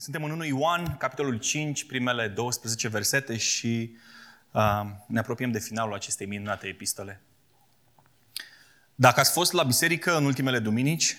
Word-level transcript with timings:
Suntem 0.00 0.24
în 0.24 0.30
1 0.30 0.44
Ioan, 0.44 0.96
capitolul 0.96 1.38
5, 1.38 1.84
primele 1.84 2.28
12 2.28 2.88
versete 2.88 3.36
și 3.36 3.96
uh, 4.50 4.82
ne 5.06 5.18
apropiem 5.18 5.50
de 5.50 5.58
finalul 5.58 5.94
acestei 5.94 6.26
minunate 6.26 6.66
epistole. 6.66 7.22
Dacă 8.94 9.20
ați 9.20 9.32
fost 9.32 9.52
la 9.52 9.62
biserică 9.62 10.16
în 10.16 10.24
ultimele 10.24 10.58
duminici, 10.58 11.16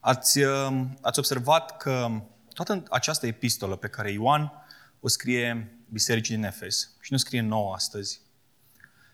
ați, 0.00 0.38
uh, 0.38 0.84
ați 1.00 1.18
observat 1.18 1.76
că 1.76 2.22
toată 2.52 2.82
această 2.90 3.26
epistolă 3.26 3.76
pe 3.76 3.88
care 3.88 4.10
Ioan 4.10 4.52
o 5.00 5.08
scrie 5.08 5.76
bisericii 5.88 6.34
din 6.34 6.44
Efes 6.44 6.96
și 7.00 7.12
nu 7.12 7.18
scrie 7.18 7.40
nouă 7.40 7.74
astăzi, 7.74 8.20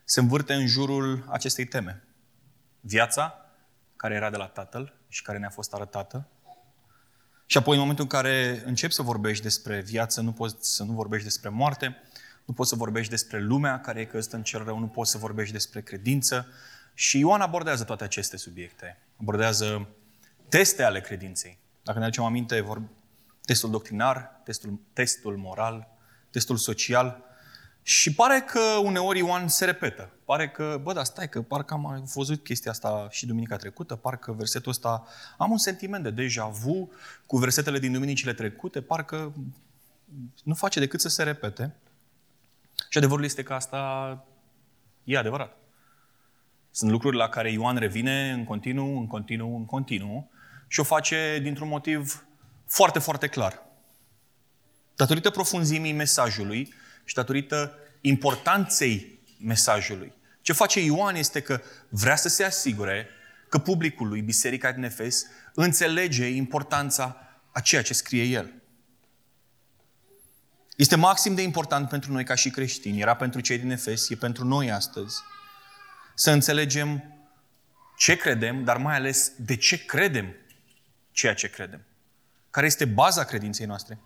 se 0.04 0.20
învârte 0.20 0.54
în 0.54 0.66
jurul 0.66 1.26
acestei 1.28 1.64
teme. 1.64 2.04
Viața 2.80 3.34
care 3.96 4.14
era 4.14 4.30
de 4.30 4.36
la 4.36 4.46
Tatăl 4.46 4.94
și 5.08 5.22
care 5.22 5.38
ne-a 5.38 5.50
fost 5.50 5.74
arătată, 5.74 6.28
și 7.50 7.56
apoi, 7.56 7.74
în 7.74 7.80
momentul 7.80 8.04
în 8.04 8.10
care 8.10 8.62
începi 8.64 8.92
să 8.92 9.02
vorbești 9.02 9.42
despre 9.42 9.80
viață, 9.80 10.20
nu 10.20 10.32
poți 10.32 10.56
să 10.60 10.84
nu 10.84 10.92
vorbești 10.92 11.24
despre 11.24 11.48
moarte, 11.48 11.96
nu 12.44 12.54
poți 12.54 12.68
să 12.68 12.76
vorbești 12.76 13.10
despre 13.10 13.40
lumea 13.40 13.80
care 13.80 14.00
e 14.00 14.04
căzută 14.04 14.36
în 14.36 14.42
cel 14.42 14.64
rău, 14.64 14.78
nu 14.78 14.86
poți 14.86 15.10
să 15.10 15.18
vorbești 15.18 15.52
despre 15.52 15.80
credință. 15.80 16.46
Și 16.94 17.18
Ioan 17.18 17.40
abordează 17.40 17.84
toate 17.84 18.04
aceste 18.04 18.36
subiecte. 18.36 18.98
Abordează 19.20 19.88
teste 20.48 20.82
ale 20.82 21.00
credinței. 21.00 21.58
Dacă 21.82 21.98
ne 21.98 22.04
aducem 22.04 22.24
aminte, 22.24 22.60
vor... 22.60 22.82
testul 23.44 23.70
doctrinar, 23.70 24.40
testul, 24.44 24.80
testul 24.92 25.36
moral, 25.36 25.88
testul 26.30 26.56
social, 26.56 27.22
și 27.82 28.14
pare 28.14 28.40
că 28.40 28.60
uneori 28.82 29.18
Ioan 29.18 29.48
se 29.48 29.64
repetă. 29.64 30.10
Pare 30.24 30.48
că, 30.48 30.80
bă, 30.82 30.92
dar 30.92 31.04
stai, 31.04 31.28
că 31.28 31.42
parcă 31.42 31.74
am 31.74 32.10
văzut 32.14 32.44
chestia 32.44 32.70
asta 32.70 33.08
și 33.10 33.26
duminica 33.26 33.56
trecută, 33.56 33.96
parcă 33.96 34.32
versetul 34.32 34.70
ăsta, 34.70 35.06
am 35.38 35.50
un 35.50 35.58
sentiment 35.58 36.02
de 36.02 36.10
deja 36.10 36.46
vu 36.46 36.90
cu 37.26 37.36
versetele 37.36 37.78
din 37.78 37.92
duminicile 37.92 38.32
trecute, 38.32 38.80
parcă 38.80 39.32
nu 40.42 40.54
face 40.54 40.78
decât 40.78 41.00
să 41.00 41.08
se 41.08 41.22
repete. 41.22 41.74
Și 42.88 42.98
adevărul 42.98 43.24
este 43.24 43.42
că 43.42 43.52
asta 43.52 44.24
e 45.04 45.18
adevărat. 45.18 45.56
Sunt 46.70 46.90
lucruri 46.90 47.16
la 47.16 47.28
care 47.28 47.50
Ioan 47.50 47.76
revine 47.76 48.30
în 48.30 48.44
continuu, 48.44 48.98
în 48.98 49.06
continuu, 49.06 49.56
în 49.56 49.64
continuu 49.64 50.30
și 50.68 50.80
o 50.80 50.84
face 50.84 51.38
dintr-un 51.42 51.68
motiv 51.68 52.24
foarte, 52.66 52.98
foarte 52.98 53.26
clar. 53.26 53.62
Datorită 54.96 55.30
profunzimii 55.30 55.92
mesajului, 55.92 56.74
și 57.04 57.14
datorită 57.14 57.78
importanței 58.00 59.18
mesajului. 59.40 60.12
Ce 60.42 60.52
face 60.52 60.80
Ioan 60.80 61.14
este 61.14 61.40
că 61.40 61.60
vrea 61.88 62.16
să 62.16 62.28
se 62.28 62.44
asigure 62.44 63.08
că 63.48 63.58
publicul 63.58 64.08
lui, 64.08 64.20
Biserica 64.20 64.72
din 64.72 64.82
Efes, 64.82 65.26
înțelege 65.54 66.26
importanța 66.26 67.16
a 67.52 67.60
ceea 67.60 67.82
ce 67.82 67.94
scrie 67.94 68.22
el. 68.22 68.52
Este 70.76 70.96
maxim 70.96 71.34
de 71.34 71.42
important 71.42 71.88
pentru 71.88 72.12
noi 72.12 72.24
ca 72.24 72.34
și 72.34 72.50
creștini, 72.50 73.00
era 73.00 73.16
pentru 73.16 73.40
cei 73.40 73.58
din 73.58 73.70
Efes, 73.70 74.10
e 74.10 74.16
pentru 74.16 74.44
noi 74.44 74.70
astăzi, 74.70 75.16
să 76.14 76.30
înțelegem 76.30 77.04
ce 77.96 78.16
credem, 78.16 78.64
dar 78.64 78.76
mai 78.76 78.94
ales 78.94 79.32
de 79.36 79.56
ce 79.56 79.84
credem 79.84 80.34
ceea 81.10 81.34
ce 81.34 81.50
credem. 81.50 81.84
Care 82.50 82.66
este 82.66 82.84
baza 82.84 83.24
credinței 83.24 83.66
noastre. 83.66 83.98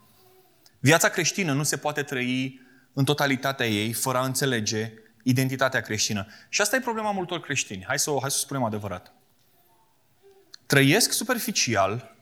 Viața 0.79 1.09
creștină 1.09 1.53
nu 1.53 1.63
se 1.63 1.77
poate 1.77 2.03
trăi 2.03 2.61
în 2.95 3.05
totalitatea 3.05 3.65
ei, 3.65 3.93
fără 3.93 4.17
a 4.17 4.25
înțelege 4.25 4.93
identitatea 5.23 5.81
creștină. 5.81 6.27
Și 6.49 6.61
asta 6.61 6.75
e 6.75 6.79
problema 6.79 7.11
multor 7.11 7.39
creștini. 7.39 7.85
Hai 7.85 7.99
să 7.99 8.11
o, 8.11 8.19
hai 8.19 8.31
să 8.31 8.37
o 8.39 8.43
spunem 8.43 8.63
adevărat. 8.63 9.13
Trăiesc 10.65 11.11
superficial 11.11 12.15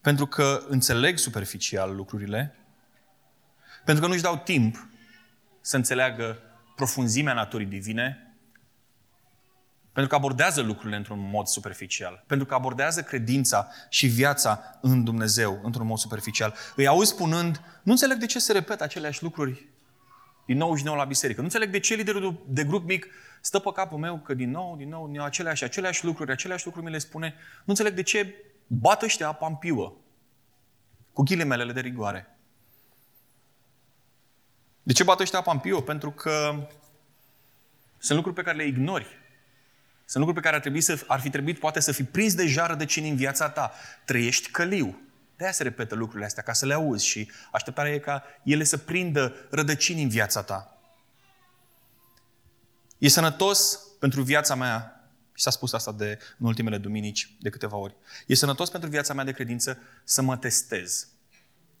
pentru 0.00 0.26
că 0.26 0.64
înțeleg 0.68 1.18
superficial 1.18 1.94
lucrurile, 1.94 2.54
pentru 3.84 4.04
că 4.04 4.10
nu-și 4.10 4.22
dau 4.22 4.36
timp 4.36 4.88
să 5.60 5.76
înțeleagă 5.76 6.38
profunzimea 6.76 7.32
naturii 7.32 7.66
divine, 7.66 8.25
pentru 9.96 10.14
că 10.14 10.24
abordează 10.24 10.60
lucrurile 10.60 10.96
într-un 10.96 11.28
mod 11.30 11.46
superficial. 11.46 12.24
Pentru 12.26 12.46
că 12.46 12.54
abordează 12.54 13.02
credința 13.02 13.68
și 13.88 14.06
viața 14.06 14.78
în 14.80 15.04
Dumnezeu 15.04 15.60
într-un 15.62 15.86
mod 15.86 15.98
superficial. 15.98 16.54
Îi 16.74 16.86
auzi 16.86 17.10
spunând, 17.10 17.60
nu 17.82 17.92
înțeleg 17.92 18.18
de 18.18 18.26
ce 18.26 18.38
se 18.38 18.52
repetă 18.52 18.84
aceleași 18.84 19.22
lucruri 19.22 19.68
din 20.46 20.56
nou 20.56 20.74
și 20.74 20.82
din 20.82 20.90
nou 20.90 21.00
la 21.00 21.04
biserică. 21.04 21.38
Nu 21.38 21.46
înțeleg 21.46 21.70
de 21.70 21.78
ce 21.78 21.94
liderul 21.94 22.44
de 22.48 22.64
grup 22.64 22.86
mic 22.86 23.06
stă 23.40 23.58
pe 23.58 23.70
capul 23.74 23.98
meu 23.98 24.18
că 24.18 24.34
din 24.34 24.50
nou, 24.50 24.76
din 24.76 24.88
nou, 24.88 25.06
din 25.06 25.16
nou 25.16 25.24
aceleași, 25.24 25.64
aceleași 25.64 26.04
lucruri, 26.04 26.30
aceleași 26.30 26.64
lucruri 26.64 26.86
mi 26.86 26.92
le 26.92 26.98
spune. 26.98 27.34
Nu 27.56 27.64
înțeleg 27.64 27.94
de 27.94 28.02
ce 28.02 28.34
bat 28.66 29.02
ăștia 29.02 29.28
apa 29.28 29.46
în 29.46 29.54
piuă. 29.54 29.92
Cu 31.12 31.22
ghilimelele 31.22 31.72
de 31.72 31.80
rigoare. 31.80 32.38
De 34.82 34.92
ce 34.92 35.04
bat 35.04 35.20
ăștia 35.20 35.38
apa 35.38 35.52
în 35.52 35.58
piuă? 35.58 35.80
Pentru 35.80 36.10
că 36.10 36.66
sunt 37.98 38.16
lucruri 38.16 38.36
pe 38.36 38.42
care 38.42 38.56
le 38.56 38.66
ignori. 38.66 39.24
Sunt 40.08 40.24
lucruri 40.24 40.34
pe 40.34 40.40
care 40.40 40.54
ar, 40.54 40.60
trebui 40.60 40.80
să, 40.80 41.04
ar 41.06 41.20
fi 41.20 41.30
trebuit 41.30 41.58
poate 41.58 41.80
să 41.80 41.92
fi 41.92 42.04
prins 42.04 42.34
deja 42.34 42.66
rădăcini 42.66 43.08
în 43.08 43.16
viața 43.16 43.48
ta. 43.48 43.72
Trăiești 44.04 44.50
căliu. 44.50 45.00
De 45.36 45.44
aia 45.44 45.52
se 45.52 45.62
repetă 45.62 45.94
lucrurile 45.94 46.26
astea, 46.26 46.42
ca 46.42 46.52
să 46.52 46.66
le 46.66 46.74
auzi 46.74 47.06
și 47.06 47.30
așteptarea 47.52 47.92
e 47.92 47.98
ca 47.98 48.22
ele 48.42 48.64
să 48.64 48.76
prindă 48.76 49.34
rădăcini 49.50 50.02
în 50.02 50.08
viața 50.08 50.42
ta. 50.42 50.78
E 52.98 53.08
sănătos 53.08 53.80
pentru 53.98 54.22
viața 54.22 54.54
mea, 54.54 54.90
și 55.34 55.42
s-a 55.42 55.50
spus 55.50 55.72
asta 55.72 55.92
de, 55.92 56.18
în 56.38 56.46
ultimele 56.46 56.78
duminici 56.78 57.36
de 57.40 57.50
câteva 57.50 57.76
ori, 57.76 57.94
e 58.26 58.34
sănătos 58.34 58.70
pentru 58.70 58.88
viața 58.88 59.14
mea 59.14 59.24
de 59.24 59.32
credință 59.32 59.78
să 60.04 60.22
mă 60.22 60.36
testez. 60.36 61.08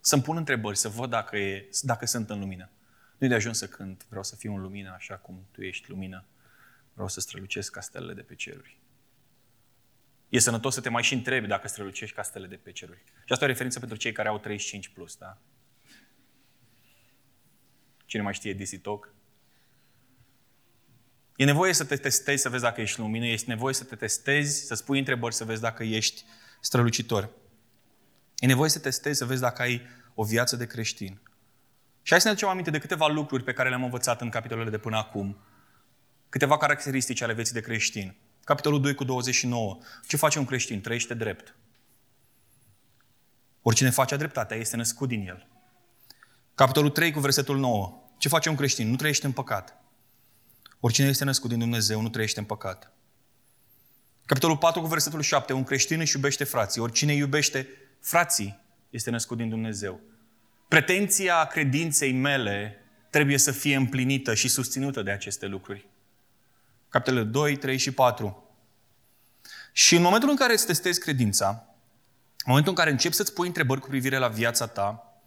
Să-mi 0.00 0.22
pun 0.22 0.36
întrebări, 0.36 0.76
să 0.76 0.88
văd 0.88 1.10
dacă, 1.10 1.36
e, 1.36 1.68
dacă 1.82 2.06
sunt 2.06 2.30
în 2.30 2.38
lumină. 2.38 2.70
Nu 3.18 3.26
e 3.26 3.28
de 3.28 3.34
ajuns 3.34 3.58
să 3.58 3.66
cânt, 3.66 4.06
vreau 4.08 4.22
să 4.22 4.36
fiu 4.36 4.54
în 4.54 4.60
lumină 4.60 4.92
așa 4.96 5.14
cum 5.14 5.46
tu 5.50 5.62
ești 5.62 5.90
lumină. 5.90 6.24
Vreau 6.96 7.08
să 7.08 7.20
strălucesc 7.20 7.72
ca 7.72 7.80
stelele 7.80 8.14
de 8.14 8.22
pe 8.22 8.34
ceruri. 8.34 8.78
E 10.28 10.38
sănătos 10.38 10.74
să 10.74 10.80
te 10.80 10.88
mai 10.88 11.02
și 11.02 11.14
întrebi 11.14 11.46
dacă 11.46 11.68
strălucești 11.68 12.14
ca 12.14 12.22
stele 12.22 12.46
de 12.46 12.56
pe 12.56 12.72
ceruri. 12.72 13.02
Și 13.24 13.32
asta 13.32 13.44
e 13.44 13.48
o 13.48 13.50
referință 13.50 13.78
pentru 13.78 13.98
cei 13.98 14.12
care 14.12 14.28
au 14.28 14.38
35 14.38 14.88
plus, 14.88 15.16
da? 15.16 15.38
Cine 18.04 18.22
mai 18.22 18.34
știe 18.34 18.54
DC 18.54 18.80
Talk? 18.82 19.14
E 21.36 21.44
nevoie 21.44 21.72
să 21.72 21.84
te 21.84 21.96
testezi 21.96 22.42
să 22.42 22.48
vezi 22.48 22.62
dacă 22.62 22.80
ești 22.80 23.00
lumină, 23.00 23.26
este 23.26 23.50
nevoie 23.50 23.74
să 23.74 23.84
te 23.84 23.96
testezi, 23.96 24.66
să 24.66 24.74
spui 24.74 24.98
întrebări 24.98 25.34
să 25.34 25.44
vezi 25.44 25.60
dacă 25.60 25.82
ești 25.82 26.24
strălucitor. 26.60 27.30
E 28.38 28.46
nevoie 28.46 28.70
să 28.70 28.78
te 28.78 28.84
testezi 28.84 29.18
să 29.18 29.24
vezi 29.24 29.40
dacă 29.40 29.62
ai 29.62 29.82
o 30.14 30.24
viață 30.24 30.56
de 30.56 30.66
creștin. 30.66 31.20
Și 32.02 32.10
hai 32.10 32.20
să 32.20 32.26
ne 32.26 32.32
aducem 32.32 32.48
aminte 32.48 32.70
de 32.70 32.78
câteva 32.78 33.06
lucruri 33.06 33.44
pe 33.44 33.52
care 33.52 33.68
le-am 33.68 33.84
învățat 33.84 34.20
în 34.20 34.30
capitolele 34.30 34.70
de 34.70 34.78
până 34.78 34.96
acum, 34.96 35.36
Câteva 36.28 36.56
caracteristici 36.56 37.20
ale 37.20 37.34
vieții 37.34 37.54
de 37.54 37.60
creștin. 37.60 38.16
Capitolul 38.44 38.80
2 38.80 38.94
cu 38.94 39.04
29. 39.04 39.78
Ce 40.06 40.16
face 40.16 40.38
un 40.38 40.44
creștin? 40.44 40.80
Trăiește 40.80 41.14
drept. 41.14 41.56
Oricine 43.62 43.90
face 43.90 44.16
dreptatea 44.16 44.56
este 44.56 44.76
născut 44.76 45.08
din 45.08 45.28
el. 45.28 45.46
Capitolul 46.54 46.90
3 46.90 47.10
cu 47.10 47.20
versetul 47.20 47.58
9. 47.58 48.02
Ce 48.18 48.28
face 48.28 48.48
un 48.48 48.54
creștin? 48.54 48.90
Nu 48.90 48.96
trăiește 48.96 49.26
în 49.26 49.32
păcat. 49.32 49.80
Oricine 50.80 51.08
este 51.08 51.24
născut 51.24 51.50
din 51.50 51.58
Dumnezeu 51.58 52.00
nu 52.00 52.08
trăiește 52.08 52.38
în 52.38 52.44
păcat. 52.44 52.92
Capitolul 54.26 54.56
4 54.56 54.80
cu 54.80 54.86
versetul 54.86 55.20
7. 55.20 55.52
Un 55.52 55.64
creștin 55.64 56.00
își 56.00 56.14
iubește 56.14 56.44
frații. 56.44 56.80
Oricine 56.80 57.12
iubește 57.12 57.68
frații 58.00 58.60
este 58.90 59.10
născut 59.10 59.36
din 59.36 59.48
Dumnezeu. 59.48 60.00
Pretenția 60.68 61.44
credinței 61.44 62.12
mele 62.12 62.76
trebuie 63.10 63.38
să 63.38 63.50
fie 63.50 63.76
împlinită 63.76 64.34
și 64.34 64.48
susținută 64.48 65.02
de 65.02 65.10
aceste 65.10 65.46
lucruri 65.46 65.88
capitolele 66.96 67.30
2, 67.30 67.56
3 67.56 67.76
și 67.76 67.90
4. 67.90 68.44
Și 69.72 69.96
în 69.96 70.02
momentul 70.02 70.30
în 70.30 70.36
care 70.36 70.52
îți 70.52 70.66
testezi 70.66 71.00
credința, 71.00 71.48
în 72.36 72.44
momentul 72.46 72.70
în 72.70 72.78
care 72.78 72.90
începi 72.90 73.14
să-ți 73.14 73.32
pui 73.32 73.46
întrebări 73.46 73.80
cu 73.80 73.88
privire 73.88 74.18
la 74.18 74.28
viața 74.28 74.66
ta, 74.66 75.20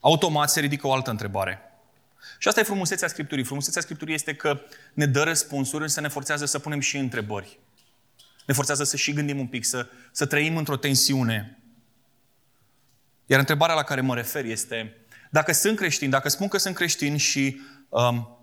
automat 0.00 0.50
se 0.50 0.60
ridică 0.60 0.86
o 0.86 0.92
altă 0.92 1.10
întrebare. 1.10 1.60
Și 2.38 2.48
asta 2.48 2.60
e 2.60 2.64
frumusețea 2.64 3.08
Scripturii. 3.08 3.44
Frumusețea 3.44 3.82
Scripturii 3.82 4.14
este 4.14 4.34
că 4.34 4.60
ne 4.94 5.06
dă 5.06 5.22
răspunsuri, 5.22 5.82
însă 5.82 6.00
ne 6.00 6.08
forțează 6.08 6.44
să 6.44 6.58
punem 6.58 6.80
și 6.80 6.96
întrebări. 6.96 7.58
Ne 8.46 8.54
forțează 8.54 8.84
să 8.84 8.96
și 8.96 9.12
gândim 9.12 9.38
un 9.38 9.46
pic, 9.46 9.64
să, 9.64 9.88
să 10.12 10.26
trăim 10.26 10.56
într-o 10.56 10.76
tensiune. 10.76 11.58
Iar 13.26 13.38
întrebarea 13.38 13.74
la 13.74 13.82
care 13.82 14.00
mă 14.00 14.14
refer 14.14 14.44
este, 14.44 14.96
dacă 15.30 15.52
sunt 15.52 15.76
creștin, 15.76 16.10
dacă 16.10 16.28
spun 16.28 16.48
că 16.48 16.58
sunt 16.58 16.74
creștin 16.74 17.16
și 17.16 17.60
um, 17.88 18.39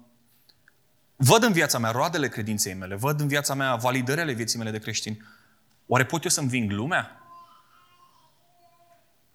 Văd 1.19 1.44
în 1.44 1.52
viața 1.52 1.78
mea 1.78 1.92
roadele 1.92 2.28
credinței 2.28 2.74
mele, 2.74 2.96
văd 2.96 3.19
în 3.19 3.28
viața 3.28 3.54
mea 3.54 3.75
validările 3.75 4.34
vieții 4.34 4.58
mele 4.58 4.72
de 4.72 4.80
creștin. 4.80 5.25
Oare 5.86 6.06
pot 6.06 6.24
eu 6.24 6.30
să 6.30 6.40
înving 6.40 6.72
lumea? 6.72 7.22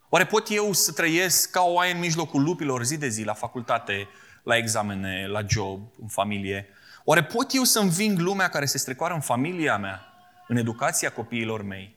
Oare 0.08 0.26
pot 0.26 0.46
eu 0.50 0.72
să 0.72 0.92
trăiesc 0.92 1.50
ca 1.50 1.60
o 1.60 1.72
oaie 1.72 1.92
în 1.92 1.98
mijlocul 1.98 2.42
lupilor 2.42 2.84
zi 2.84 2.96
de 2.96 3.08
zi, 3.08 3.22
la 3.24 3.32
facultate, 3.32 4.08
la 4.42 4.56
examene, 4.56 5.26
la 5.26 5.40
job, 5.48 5.80
în 6.00 6.08
familie? 6.08 6.68
Oare 7.04 7.24
pot 7.24 7.54
eu 7.54 7.62
să 7.62 7.78
înving 7.78 8.18
lumea 8.18 8.48
care 8.48 8.64
se 8.64 8.78
strecoară 8.78 9.14
în 9.14 9.20
familia 9.20 9.76
mea, 9.76 10.06
în 10.48 10.56
educația 10.56 11.10
copiilor 11.10 11.62
mei? 11.62 11.96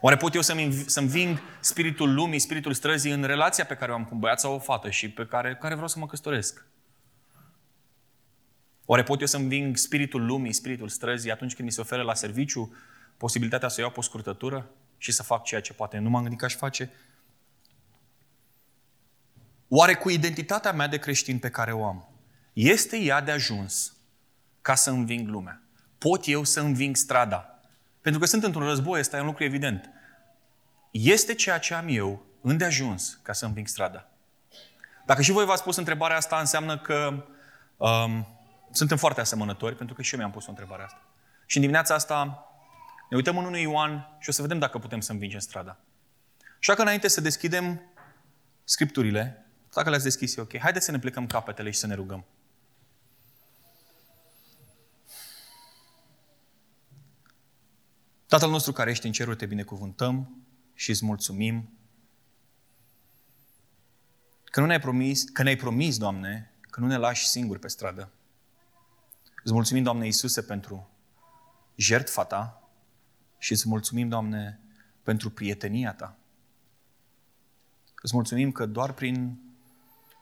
Oare 0.00 0.16
pot 0.16 0.34
eu 0.34 0.40
să-mi, 0.40 0.84
să-mi 0.86 1.08
ving 1.08 1.38
spiritul 1.60 2.14
lumii, 2.14 2.38
spiritul 2.38 2.72
străzii 2.72 3.12
în 3.12 3.24
relația 3.24 3.64
pe 3.64 3.76
care 3.76 3.92
o 3.92 3.94
am 3.94 4.04
cu 4.04 4.14
un 4.14 4.18
băiat 4.18 4.40
sau 4.40 4.54
o 4.54 4.58
fată 4.58 4.90
și 4.90 5.10
pe 5.10 5.26
care, 5.26 5.56
care 5.60 5.74
vreau 5.74 5.88
să 5.88 5.98
mă 5.98 6.06
căsătoresc? 6.06 6.64
Oare 8.86 9.02
pot 9.02 9.20
eu 9.20 9.26
să-mi 9.26 9.48
ving 9.48 9.76
spiritul 9.76 10.26
lumii, 10.26 10.52
spiritul 10.52 10.88
străzii 10.88 11.30
atunci 11.30 11.54
când 11.54 11.68
mi 11.68 11.74
se 11.74 11.80
oferă 11.80 12.02
la 12.02 12.14
serviciu 12.14 12.76
posibilitatea 13.16 13.68
să 13.68 13.80
iau 13.80 13.90
pe 13.90 13.98
o 13.98 14.02
scurtătură 14.02 14.70
și 14.98 15.12
să 15.12 15.22
fac 15.22 15.44
ceea 15.44 15.60
ce 15.60 15.72
poate 15.72 15.98
nu 15.98 16.08
m-am 16.08 16.20
gândit 16.20 16.38
că 16.38 16.44
aș 16.44 16.54
face? 16.54 16.90
Oare 19.68 19.94
cu 19.94 20.10
identitatea 20.10 20.72
mea 20.72 20.86
de 20.86 20.98
creștin 20.98 21.38
pe 21.38 21.50
care 21.50 21.72
o 21.72 21.84
am, 21.84 22.08
este 22.52 22.98
ea 22.98 23.20
de 23.20 23.30
ajuns 23.30 23.96
ca 24.62 24.74
să 24.74 24.90
înving 24.90 25.28
lumea? 25.28 25.62
Pot 25.98 26.26
eu 26.26 26.44
să 26.44 26.60
înving 26.60 26.96
strada? 26.96 27.60
Pentru 28.00 28.20
că 28.20 28.26
sunt 28.26 28.44
într-un 28.44 28.66
război, 28.66 29.00
ăsta 29.00 29.16
e 29.16 29.20
un 29.20 29.26
lucru 29.26 29.44
evident. 29.44 29.90
Este 30.90 31.34
ceea 31.34 31.58
ce 31.58 31.74
am 31.74 31.86
eu 31.88 32.26
îndeajuns 32.40 33.18
ca 33.22 33.32
să 33.32 33.44
înving 33.44 33.66
strada? 33.66 34.08
Dacă 35.06 35.22
și 35.22 35.30
voi 35.30 35.44
v-ați 35.44 35.62
pus 35.62 35.76
întrebarea 35.76 36.16
asta, 36.16 36.38
înseamnă 36.38 36.78
că 36.78 37.24
um, 37.76 38.35
suntem 38.76 38.96
foarte 38.96 39.20
asemănători, 39.20 39.76
pentru 39.76 39.94
că 39.94 40.02
și 40.02 40.12
eu 40.12 40.18
mi-am 40.18 40.32
pus 40.32 40.46
o 40.46 40.50
întrebare 40.50 40.82
asta. 40.82 41.02
Și 41.46 41.56
în 41.56 41.62
dimineața 41.62 41.94
asta 41.94 42.46
ne 43.10 43.16
uităm 43.16 43.38
în 43.38 43.44
1 43.44 43.56
Ioan 43.56 44.16
și 44.18 44.28
o 44.28 44.32
să 44.32 44.42
vedem 44.42 44.58
dacă 44.58 44.78
putem 44.78 45.00
să 45.00 45.12
învingem 45.12 45.40
strada. 45.40 45.78
Așa 46.58 46.74
că 46.74 46.82
înainte 46.82 47.08
să 47.08 47.20
deschidem 47.20 47.80
scripturile, 48.64 49.46
dacă 49.74 49.88
le-ați 49.88 50.04
deschis, 50.04 50.36
e 50.36 50.40
ok. 50.40 50.58
Haideți 50.58 50.84
să 50.84 50.90
ne 50.90 50.98
plecăm 50.98 51.26
capetele 51.26 51.70
și 51.70 51.78
să 51.78 51.86
ne 51.86 51.94
rugăm. 51.94 52.24
Tatăl 58.26 58.50
nostru 58.50 58.72
care 58.72 58.90
ești 58.90 59.06
în 59.06 59.12
ceruri, 59.12 59.36
te 59.36 59.46
binecuvântăm 59.46 60.44
și 60.74 60.90
îți 60.90 61.04
mulțumim 61.04 61.70
că 64.44 64.60
nu 64.60 64.66
ne-ai 64.66 64.80
promis, 64.80 65.24
că 65.24 65.42
ne-ai 65.42 65.56
promis, 65.56 65.98
Doamne, 65.98 66.52
că 66.60 66.80
nu 66.80 66.86
ne 66.86 66.96
lași 66.96 67.26
singuri 67.26 67.58
pe 67.58 67.68
stradă. 67.68 68.10
Îți 69.46 69.54
mulțumim, 69.54 69.82
Doamne 69.82 70.04
Iisuse, 70.04 70.42
pentru 70.42 70.88
jertfa 71.74 72.24
Ta 72.24 72.68
și 73.38 73.52
îți 73.52 73.68
mulțumim, 73.68 74.08
Doamne, 74.08 74.60
pentru 75.02 75.30
prietenia 75.30 75.94
Ta. 75.94 76.18
Îți 78.02 78.14
mulțumim 78.14 78.52
că 78.52 78.66
doar 78.66 78.92
prin 78.92 79.38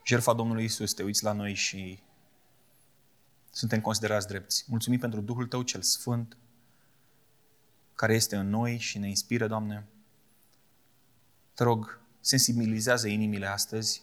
jertfa 0.05 0.33
Domnului 0.33 0.63
Iisus 0.63 0.93
te 0.93 1.03
uiți 1.03 1.25
la 1.25 1.33
noi 1.33 1.55
și 1.55 2.03
suntem 3.51 3.81
considerați 3.81 4.27
drepți. 4.27 4.65
Mulțumim 4.69 4.99
pentru 4.99 5.21
Duhul 5.21 5.47
Tău 5.47 5.63
cel 5.63 5.83
Sfânt, 5.83 6.37
care 7.95 8.15
este 8.15 8.37
în 8.37 8.49
noi 8.49 8.79
și 8.79 8.99
ne 8.99 9.09
inspiră, 9.09 9.47
Doamne. 9.47 9.87
Te 11.55 11.63
rog, 11.63 12.01
sensibilizează 12.21 13.09
inimile 13.09 13.47
astăzi. 13.47 14.03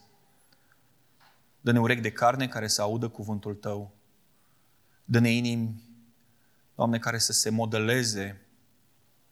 Dă-ne 1.62 1.80
urechi 1.80 2.02
de 2.02 2.12
carne 2.12 2.48
care 2.48 2.68
să 2.68 2.82
audă 2.82 3.10
cuvântul 3.10 3.56
Tău. 3.56 4.00
Dă-ne 5.12 5.30
inimi, 5.30 5.84
Doamne, 6.76 7.00
care 7.00 7.18
să 7.18 7.32
se 7.32 7.50
modeleze 7.50 8.42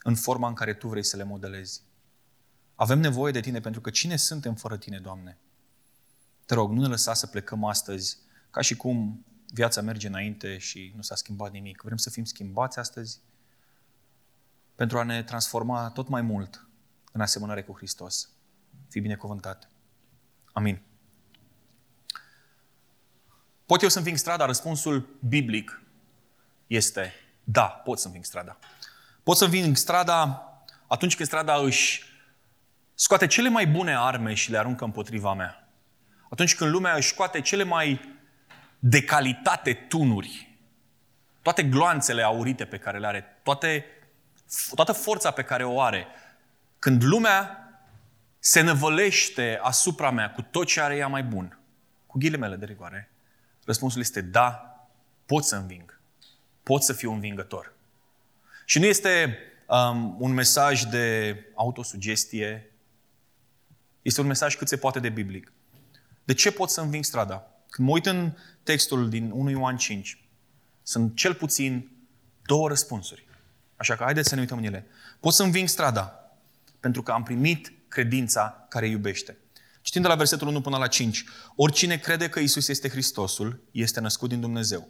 în 0.03 0.15
forma 0.15 0.47
în 0.47 0.53
care 0.53 0.73
Tu 0.73 0.87
vrei 0.87 1.03
să 1.03 1.17
le 1.17 1.23
modelezi. 1.23 1.81
Avem 2.75 2.99
nevoie 2.99 3.31
de 3.31 3.39
Tine 3.39 3.59
pentru 3.59 3.81
că 3.81 3.89
cine 3.89 4.15
suntem 4.15 4.55
fără 4.55 4.77
Tine, 4.77 4.99
Doamne? 4.99 5.37
Te 6.45 6.53
rog, 6.53 6.71
nu 6.71 6.81
ne 6.81 6.87
lăsa 6.87 7.13
să 7.13 7.27
plecăm 7.27 7.63
astăzi 7.63 8.17
ca 8.49 8.61
și 8.61 8.75
cum 8.75 9.25
viața 9.53 9.81
merge 9.81 10.07
înainte 10.07 10.57
și 10.57 10.93
nu 10.95 11.01
s-a 11.01 11.15
schimbat 11.15 11.51
nimic. 11.51 11.81
Vrem 11.81 11.97
să 11.97 12.09
fim 12.09 12.23
schimbați 12.23 12.79
astăzi 12.79 13.19
pentru 14.75 14.99
a 14.99 15.03
ne 15.03 15.23
transforma 15.23 15.89
tot 15.89 16.07
mai 16.07 16.21
mult 16.21 16.67
în 17.11 17.21
asemănare 17.21 17.63
cu 17.63 17.75
Hristos. 17.75 18.29
Fii 18.87 19.01
binecuvântat. 19.01 19.69
Amin. 20.51 20.88
Pot 23.69 23.81
eu 23.81 23.89
să 23.89 23.97
înving 23.97 24.17
strada? 24.17 24.45
Răspunsul 24.45 25.17
biblic 25.27 25.81
este 26.67 27.13
da, 27.43 27.63
pot 27.63 27.99
să 27.99 28.05
înving 28.07 28.25
strada. 28.25 28.57
Pot 29.23 29.37
să 29.37 29.43
înving 29.43 29.75
strada 29.75 30.43
atunci 30.87 31.15
când 31.15 31.27
strada 31.27 31.55
își 31.55 32.03
scoate 32.93 33.27
cele 33.27 33.49
mai 33.49 33.67
bune 33.67 33.95
arme 33.95 34.33
și 34.33 34.51
le 34.51 34.57
aruncă 34.57 34.83
împotriva 34.83 35.33
mea. 35.33 35.67
Atunci 36.29 36.55
când 36.55 36.71
lumea 36.71 36.93
își 36.95 37.07
scoate 37.07 37.41
cele 37.41 37.63
mai 37.63 38.17
de 38.79 39.03
calitate 39.03 39.73
tunuri, 39.73 40.57
toate 41.41 41.63
gloanțele 41.63 42.21
aurite 42.21 42.65
pe 42.65 42.77
care 42.77 42.99
le 42.99 43.07
are, 43.07 43.39
toate, 43.43 43.85
toată 44.75 44.91
forța 44.91 45.31
pe 45.31 45.43
care 45.43 45.63
o 45.63 45.81
are, 45.81 46.07
când 46.79 47.03
lumea 47.03 47.69
se 48.39 48.61
năvălește 48.61 49.59
asupra 49.61 50.11
mea 50.11 50.31
cu 50.31 50.41
tot 50.41 50.67
ce 50.67 50.81
are 50.81 50.95
ea 50.95 51.07
mai 51.07 51.23
bun, 51.23 51.59
cu 52.05 52.17
ghilimele 52.17 52.55
de 52.55 52.65
rigoare, 52.65 53.11
răspunsul 53.69 54.01
este 54.01 54.21
da, 54.21 54.77
pot 55.25 55.43
să 55.43 55.55
înving. 55.55 55.99
Pot 56.63 56.83
să 56.83 56.93
fiu 56.93 57.11
învingător. 57.11 57.73
Și 58.65 58.79
nu 58.79 58.85
este 58.85 59.37
um, 59.67 60.15
un 60.19 60.31
mesaj 60.31 60.83
de 60.83 61.35
autosugestie, 61.55 62.71
este 64.01 64.21
un 64.21 64.27
mesaj 64.27 64.55
cât 64.55 64.67
se 64.67 64.77
poate 64.77 64.99
de 64.99 65.09
biblic. 65.09 65.51
De 66.23 66.33
ce 66.33 66.51
pot 66.51 66.69
să 66.69 66.81
înving 66.81 67.03
strada? 67.03 67.47
Când 67.69 67.87
mă 67.87 67.93
uit 67.93 68.05
în 68.05 68.33
textul 68.63 69.09
din 69.09 69.31
1 69.31 69.49
Ioan 69.49 69.77
5, 69.77 70.23
sunt 70.83 71.15
cel 71.15 71.33
puțin 71.33 71.91
două 72.45 72.67
răspunsuri. 72.67 73.27
Așa 73.75 73.95
că 73.95 74.03
haideți 74.03 74.29
să 74.29 74.35
ne 74.35 74.41
uităm 74.41 74.57
în 74.57 74.63
ele. 74.63 74.85
Pot 75.19 75.33
să 75.33 75.43
înving 75.43 75.67
strada 75.67 76.31
pentru 76.79 77.03
că 77.03 77.11
am 77.11 77.23
primit 77.23 77.73
credința 77.87 78.65
care 78.69 78.87
iubește. 78.87 79.37
Citim 79.89 80.03
de 80.03 80.07
la 80.07 80.15
versetul 80.15 80.47
1 80.47 80.61
până 80.61 80.77
la 80.77 80.87
5. 80.87 81.23
Oricine 81.55 81.97
crede 81.97 82.29
că 82.29 82.39
Isus 82.39 82.67
este 82.67 82.89
Hristosul, 82.89 83.63
este 83.71 83.99
născut 83.99 84.29
din 84.29 84.39
Dumnezeu. 84.39 84.89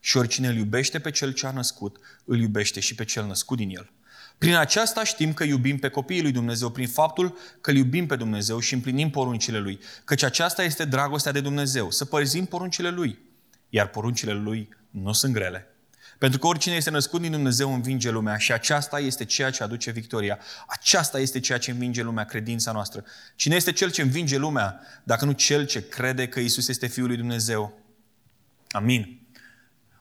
Și 0.00 0.16
oricine 0.16 0.48
îl 0.48 0.56
iubește 0.56 0.98
pe 0.98 1.10
cel 1.10 1.32
ce 1.32 1.46
a 1.46 1.50
născut, 1.50 1.96
îl 2.24 2.40
iubește 2.40 2.80
și 2.80 2.94
pe 2.94 3.04
cel 3.04 3.26
născut 3.26 3.56
din 3.56 3.70
el. 3.76 3.92
Prin 4.38 4.54
aceasta 4.54 5.04
știm 5.04 5.32
că 5.32 5.44
iubim 5.44 5.78
pe 5.78 5.88
copiii 5.88 6.22
lui 6.22 6.32
Dumnezeu, 6.32 6.70
prin 6.70 6.88
faptul 6.88 7.38
că 7.60 7.70
îl 7.70 7.76
iubim 7.76 8.06
pe 8.06 8.16
Dumnezeu 8.16 8.58
și 8.58 8.74
împlinim 8.74 9.10
poruncile 9.10 9.58
lui. 9.58 9.78
Căci 10.04 10.22
aceasta 10.22 10.62
este 10.62 10.84
dragostea 10.84 11.32
de 11.32 11.40
Dumnezeu, 11.40 11.90
să 11.90 12.04
părzim 12.04 12.44
poruncile 12.44 12.90
lui. 12.90 13.18
Iar 13.68 13.88
poruncile 13.88 14.32
lui 14.32 14.68
nu 14.90 15.12
sunt 15.12 15.32
grele. 15.32 15.71
Pentru 16.22 16.40
că 16.40 16.46
oricine 16.46 16.74
este 16.74 16.90
născut 16.90 17.20
din 17.20 17.30
Dumnezeu 17.30 17.74
învinge 17.74 18.10
lumea 18.10 18.36
și 18.36 18.52
aceasta 18.52 18.98
este 18.98 19.24
ceea 19.24 19.50
ce 19.50 19.62
aduce 19.62 19.90
victoria. 19.90 20.38
Aceasta 20.66 21.18
este 21.18 21.40
ceea 21.40 21.58
ce 21.58 21.70
învinge 21.70 22.02
lumea, 22.02 22.24
credința 22.24 22.72
noastră. 22.72 23.04
Cine 23.36 23.54
este 23.54 23.72
cel 23.72 23.90
ce 23.90 24.02
învinge 24.02 24.36
lumea, 24.36 24.80
dacă 25.02 25.24
nu 25.24 25.32
cel 25.32 25.66
ce 25.66 25.88
crede 25.88 26.28
că 26.28 26.40
Isus 26.40 26.68
este 26.68 26.86
Fiul 26.86 27.06
lui 27.06 27.16
Dumnezeu? 27.16 27.78
Amin. 28.70 29.20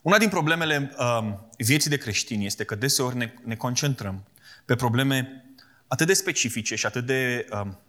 Una 0.02 0.18
din 0.18 0.30
problemele 0.30 0.96
um, 0.98 1.50
vieții 1.58 1.90
de 1.90 1.98
creștini 1.98 2.46
este 2.46 2.64
că 2.64 2.76
deseori 2.76 3.18
ne, 3.18 3.34
ne 3.44 3.56
concentrăm 3.56 4.24
pe 4.66 4.76
probleme 4.76 5.46
atât 5.88 6.08
de 6.08 6.14
specifice 6.14 6.76
și 6.76 6.86
atât 6.86 7.06
de 7.06 7.48
um, 7.52 7.80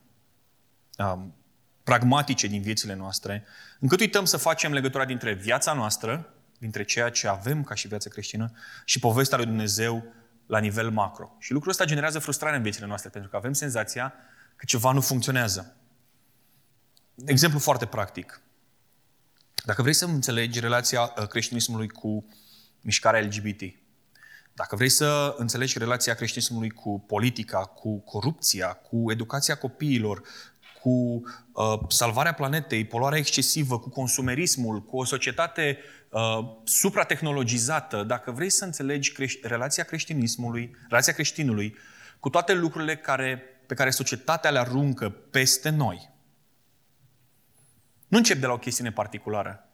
um, 0.98 1.34
pragmatice 1.82 2.46
din 2.46 2.62
viețile 2.62 2.94
noastre, 2.94 3.44
încât 3.78 4.00
uităm 4.00 4.24
să 4.24 4.36
facem 4.36 4.72
legătura 4.72 5.04
dintre 5.04 5.32
viața 5.32 5.72
noastră, 5.72 6.34
dintre 6.62 6.84
ceea 6.84 7.10
ce 7.10 7.28
avem 7.28 7.62
ca 7.62 7.74
și 7.74 7.88
viață 7.88 8.08
creștină 8.08 8.52
și 8.84 8.98
povestea 8.98 9.36
lui 9.36 9.46
Dumnezeu 9.46 10.04
la 10.46 10.58
nivel 10.58 10.90
macro. 10.90 11.36
Și 11.38 11.52
lucrul 11.52 11.70
ăsta 11.70 11.84
generează 11.84 12.18
frustrare 12.18 12.56
în 12.56 12.62
viețile 12.62 12.86
noastre, 12.86 13.10
pentru 13.10 13.30
că 13.30 13.36
avem 13.36 13.52
senzația 13.52 14.14
că 14.56 14.64
ceva 14.64 14.92
nu 14.92 15.00
funcționează. 15.00 15.76
Exemplu 17.24 17.58
foarte 17.58 17.86
practic. 17.86 18.40
Dacă 19.64 19.82
vrei 19.82 19.94
să 19.94 20.04
înțelegi 20.04 20.60
relația 20.60 21.00
uh, 21.02 21.26
creștinismului 21.26 21.88
cu 21.88 22.26
mișcarea 22.80 23.20
LGBT, 23.20 23.60
dacă 24.52 24.76
vrei 24.76 24.88
să 24.88 25.34
înțelegi 25.38 25.78
relația 25.78 26.14
creștinismului 26.14 26.70
cu 26.70 27.00
politica, 27.00 27.58
cu 27.64 28.00
corupția, 28.00 28.72
cu 28.72 29.10
educația 29.10 29.54
copiilor, 29.54 30.22
cu 30.82 31.22
uh, 31.52 31.78
salvarea 31.88 32.34
planetei, 32.34 32.84
poluarea 32.84 33.18
excesivă, 33.18 33.78
cu 33.78 33.88
consumerismul, 33.88 34.82
cu 34.82 34.96
o 34.96 35.04
societate 35.04 35.78
uh, 36.12 36.56
supratehnologizată, 36.64 38.02
dacă 38.02 38.30
vrei 38.30 38.50
să 38.50 38.64
înțelegi 38.64 39.12
creș- 39.12 39.40
relația 39.42 39.84
creștinismului, 39.84 40.76
relația 40.88 41.12
creștinului 41.12 41.76
cu 42.20 42.30
toate 42.30 42.52
lucrurile 42.52 42.96
care, 42.96 43.42
pe 43.66 43.74
care 43.74 43.90
societatea 43.90 44.50
le 44.50 44.58
aruncă 44.58 45.10
peste 45.10 45.68
noi, 45.68 46.10
nu 48.08 48.18
încep 48.18 48.38
de 48.38 48.46
la 48.46 48.52
o 48.52 48.58
chestiune 48.58 48.92
particulară. 48.92 49.68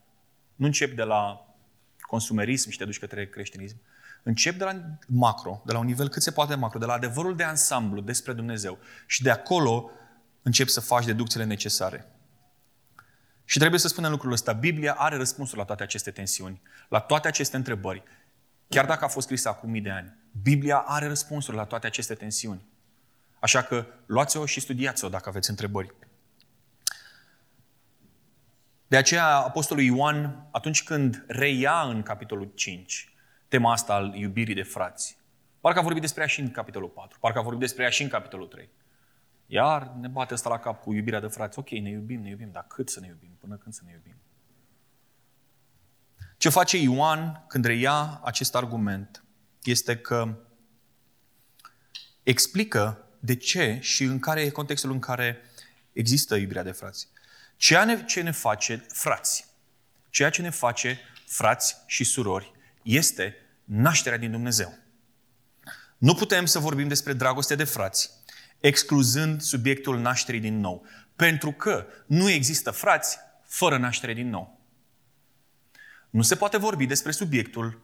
Nu 0.55 0.67
încep 0.67 0.97
de 0.97 1.03
la 1.03 1.55
consumerism 2.01 2.71
și 2.71 2.79
te 2.79 2.85
duci 2.85 2.99
către 2.99 3.29
creștinism. 3.29 3.77
Încep 4.23 4.59
de 4.59 4.65
la 4.65 4.81
macro, 5.07 5.63
de 5.65 5.73
la 5.73 5.79
un 5.79 5.87
nivel 5.87 6.09
cât 6.09 6.23
se 6.23 6.31
poate 6.31 6.55
macro, 6.55 6.79
de 6.79 6.85
la 6.85 6.93
adevărul 6.93 7.37
de 7.37 7.43
ansamblu 7.43 8.01
despre 8.01 8.33
Dumnezeu. 8.33 8.79
Și 9.07 9.23
de 9.23 9.31
acolo 9.31 9.91
încep 10.43 10.69
să 10.69 10.81
faci 10.81 11.05
deducțiile 11.05 11.45
necesare. 11.45 12.07
Și 13.51 13.59
trebuie 13.59 13.81
să 13.81 13.89
spunem 13.89 14.11
lucrul 14.11 14.33
ăsta. 14.33 14.53
Biblia 14.53 14.93
are 14.93 15.17
răspunsul 15.17 15.59
la 15.59 15.65
toate 15.65 15.83
aceste 15.83 16.11
tensiuni, 16.11 16.63
la 16.89 17.01
toate 17.01 17.29
aceste 17.29 17.57
întrebări. 17.57 18.03
Chiar 18.69 18.87
dacă 18.87 19.05
a 19.05 19.09
fost 19.09 19.27
scrisă 19.27 19.49
acum 19.49 19.71
mii 19.71 19.81
de 19.81 19.91
ani, 19.91 20.17
Biblia 20.43 20.77
are 20.77 21.07
răspunsul 21.07 21.55
la 21.55 21.65
toate 21.65 21.87
aceste 21.87 22.15
tensiuni. 22.15 22.69
Așa 23.41 23.63
că 23.63 23.87
luați-o 24.07 24.47
și 24.47 24.61
studiați-o 24.61 25.09
dacă 25.09 25.29
aveți 25.29 25.51
întrebări. 25.51 25.95
De 28.87 28.97
aceea, 28.97 29.37
Apostolul 29.37 29.83
Ioan, 29.83 30.49
atunci 30.51 30.83
când 30.83 31.25
reia 31.27 31.81
în 31.81 32.03
capitolul 32.03 32.53
5 32.55 33.15
tema 33.49 33.73
asta 33.73 33.95
al 33.95 34.15
iubirii 34.15 34.55
de 34.55 34.63
frați, 34.63 35.19
parcă 35.61 35.79
a 35.79 35.83
vorbit 35.83 36.03
despre 36.03 36.23
ea 36.23 36.29
și 36.29 36.41
în 36.41 36.51
capitolul 36.51 36.89
4, 36.89 37.19
parcă 37.21 37.39
a 37.39 37.43
vorbit 37.43 37.61
despre 37.61 37.83
ea 37.83 37.91
și 37.91 38.03
în 38.03 38.09
capitolul 38.09 38.47
3. 38.47 38.69
Iar 39.51 39.93
ne 40.01 40.09
bate 40.09 40.35
asta 40.35 40.49
la 40.49 40.59
cap 40.59 40.83
cu 40.83 40.93
iubirea 40.93 41.21
de 41.21 41.27
frați. 41.27 41.59
Ok, 41.59 41.71
ne 41.71 41.91
iubim, 41.91 42.21
ne 42.21 42.29
iubim, 42.29 42.51
dar 42.53 42.67
cât 42.67 42.89
să 42.89 43.01
ne 43.01 43.07
iubim? 43.07 43.38
Până 43.49 43.61
când 43.61 43.75
să 43.75 43.81
ne 43.85 43.93
iubim? 43.93 44.17
Ce 46.37 46.49
face 46.49 46.77
Ioan 46.77 47.45
când 47.47 47.65
reia 47.65 48.21
acest 48.25 48.55
argument 48.55 49.25
este 49.63 49.97
că 49.97 50.39
explică 52.23 53.07
de 53.21 53.37
ce 53.37 53.79
și 53.81 54.05
în 54.05 54.19
care 54.19 54.41
e 54.41 54.51
contextul 54.51 54.91
în 54.91 54.99
care 54.99 55.41
există 55.93 56.35
iubirea 56.35 56.63
de 56.63 56.71
frați. 56.71 57.09
Ceea 57.57 57.85
ne, 57.85 58.05
ce 58.05 58.23
ne 58.23 58.31
face 58.31 58.87
frați, 58.89 59.47
ceea 60.11 60.31
ce 60.31 60.43
ne 60.43 60.51
face 60.51 61.01
frați 61.27 61.77
și 61.87 62.05
surori 62.05 62.53
este 62.83 63.37
nașterea 63.65 64.19
din 64.19 64.31
Dumnezeu. 64.31 64.79
Nu 65.99 66.15
putem 66.15 66.47
să 66.47 66.59
vorbim 66.59 66.89
despre 66.89 67.13
dragoste 67.13 67.55
de 67.55 67.65
frați, 67.65 68.11
excluzând 68.61 69.41
subiectul 69.41 69.99
nașterii 69.99 70.41
din 70.41 70.61
nou. 70.61 70.87
Pentru 71.17 71.53
că 71.53 71.87
nu 72.07 72.31
există 72.31 72.71
frați 72.71 73.27
fără 73.49 73.77
naștere 73.77 74.13
din 74.15 74.29
nou. 74.29 74.61
Nu 76.11 76.23
se 76.23 76.37
poate 76.37 76.57
vorbi 76.57 76.87
despre 76.87 77.11
subiectul 77.11 77.81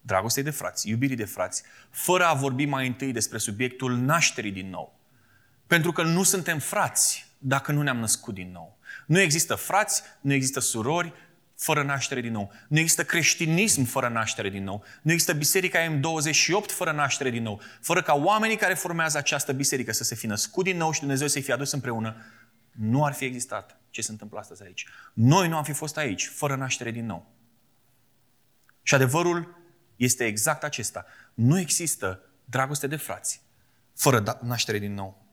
dragostei 0.00 0.42
de 0.42 0.50
frați, 0.50 0.88
iubirii 0.88 1.16
de 1.16 1.24
frați, 1.24 1.62
fără 1.90 2.24
a 2.24 2.34
vorbi 2.34 2.64
mai 2.64 2.86
întâi 2.86 3.12
despre 3.12 3.38
subiectul 3.38 3.96
nașterii 3.96 4.52
din 4.52 4.70
nou. 4.70 5.00
Pentru 5.66 5.92
că 5.92 6.02
nu 6.02 6.22
suntem 6.22 6.58
frați 6.58 7.26
dacă 7.38 7.72
nu 7.72 7.82
ne-am 7.82 7.96
născut 7.96 8.34
din 8.34 8.50
nou. 8.52 8.78
Nu 9.06 9.20
există 9.20 9.54
frați, 9.54 10.02
nu 10.20 10.32
există 10.32 10.60
surori 10.60 11.12
fără 11.56 11.82
naștere 11.82 12.20
din 12.20 12.32
nou. 12.32 12.52
Nu 12.68 12.78
există 12.78 13.04
creștinism 13.04 13.84
fără 13.84 14.08
naștere 14.08 14.48
din 14.48 14.64
nou. 14.64 14.84
Nu 15.02 15.12
există 15.12 15.32
Biserica 15.32 15.98
M28 15.98 16.66
fără 16.66 16.92
naștere 16.92 17.30
din 17.30 17.42
nou. 17.42 17.60
Fără 17.80 18.02
ca 18.02 18.14
oamenii 18.14 18.56
care 18.56 18.74
formează 18.74 19.18
această 19.18 19.52
biserică 19.52 19.92
să 19.92 20.04
se 20.04 20.14
fi 20.14 20.26
născut 20.26 20.64
din 20.64 20.76
nou 20.76 20.92
și 20.92 21.00
Dumnezeu 21.00 21.26
să-i 21.26 21.42
fie 21.42 21.52
adus 21.52 21.72
împreună, 21.72 22.16
nu 22.70 23.04
ar 23.04 23.12
fi 23.12 23.24
existat 23.24 23.80
ce 23.96 24.02
se 24.02 24.10
întâmplă 24.10 24.38
astăzi 24.38 24.62
aici. 24.62 24.86
Noi 25.12 25.48
nu 25.48 25.56
am 25.56 25.64
fi 25.64 25.72
fost 25.72 25.96
aici 25.96 26.26
fără 26.26 26.56
naștere 26.56 26.90
din 26.90 27.06
nou. 27.06 27.26
Și 28.82 28.94
adevărul 28.94 29.58
este 29.96 30.24
exact 30.24 30.62
acesta. 30.62 31.06
Nu 31.34 31.58
există 31.58 32.20
dragoste 32.44 32.86
de 32.86 32.96
frați 32.96 33.40
fără 33.94 34.20
da- 34.20 34.38
naștere 34.42 34.78
din 34.78 34.94
nou. 34.94 35.24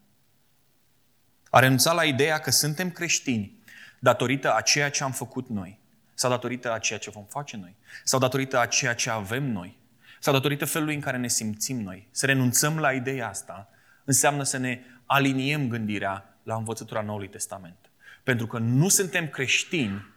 A 1.50 1.60
renunțat 1.60 1.96
la 1.96 2.04
ideea 2.04 2.40
că 2.40 2.52
suntem 2.52 2.92
creștini 2.92 3.64
datorită 4.00 4.56
a 4.56 4.62
ceea 4.62 4.90
ce 4.90 5.04
am 5.04 5.12
făcut 5.12 5.50
noi, 5.50 5.80
sau 6.14 6.30
datorită 6.30 6.72
a 6.72 6.80
ceea 6.80 7.00
ce 7.00 7.10
vom 7.10 7.26
face 7.26 7.58
noi, 7.58 7.76
sau 8.04 8.20
datorită 8.20 8.60
a 8.60 8.66
ceea 8.66 8.96
ce 8.96 9.10
avem 9.10 9.44
noi, 9.44 9.78
sau 10.20 10.34
datorită 10.34 10.66
felului 10.66 10.96
în 10.96 11.02
care 11.02 11.18
ne 11.18 11.28
simțim 11.28 11.82
noi. 11.82 12.08
Să 12.12 12.26
renunțăm 12.26 12.80
la 12.80 12.94
ideea 12.94 13.28
asta 13.28 13.70
înseamnă 14.04 14.44
să 14.44 14.58
ne 14.58 14.80
aliniem 15.06 15.68
gândirea 15.68 16.38
la 16.44 16.56
învățătura 16.56 17.02
Noului 17.02 17.30
Testament. 17.30 17.84
Pentru 18.24 18.48
că 18.48 18.58
nu 18.58 18.90
suntem 18.90 19.30
creștini, 19.30 20.14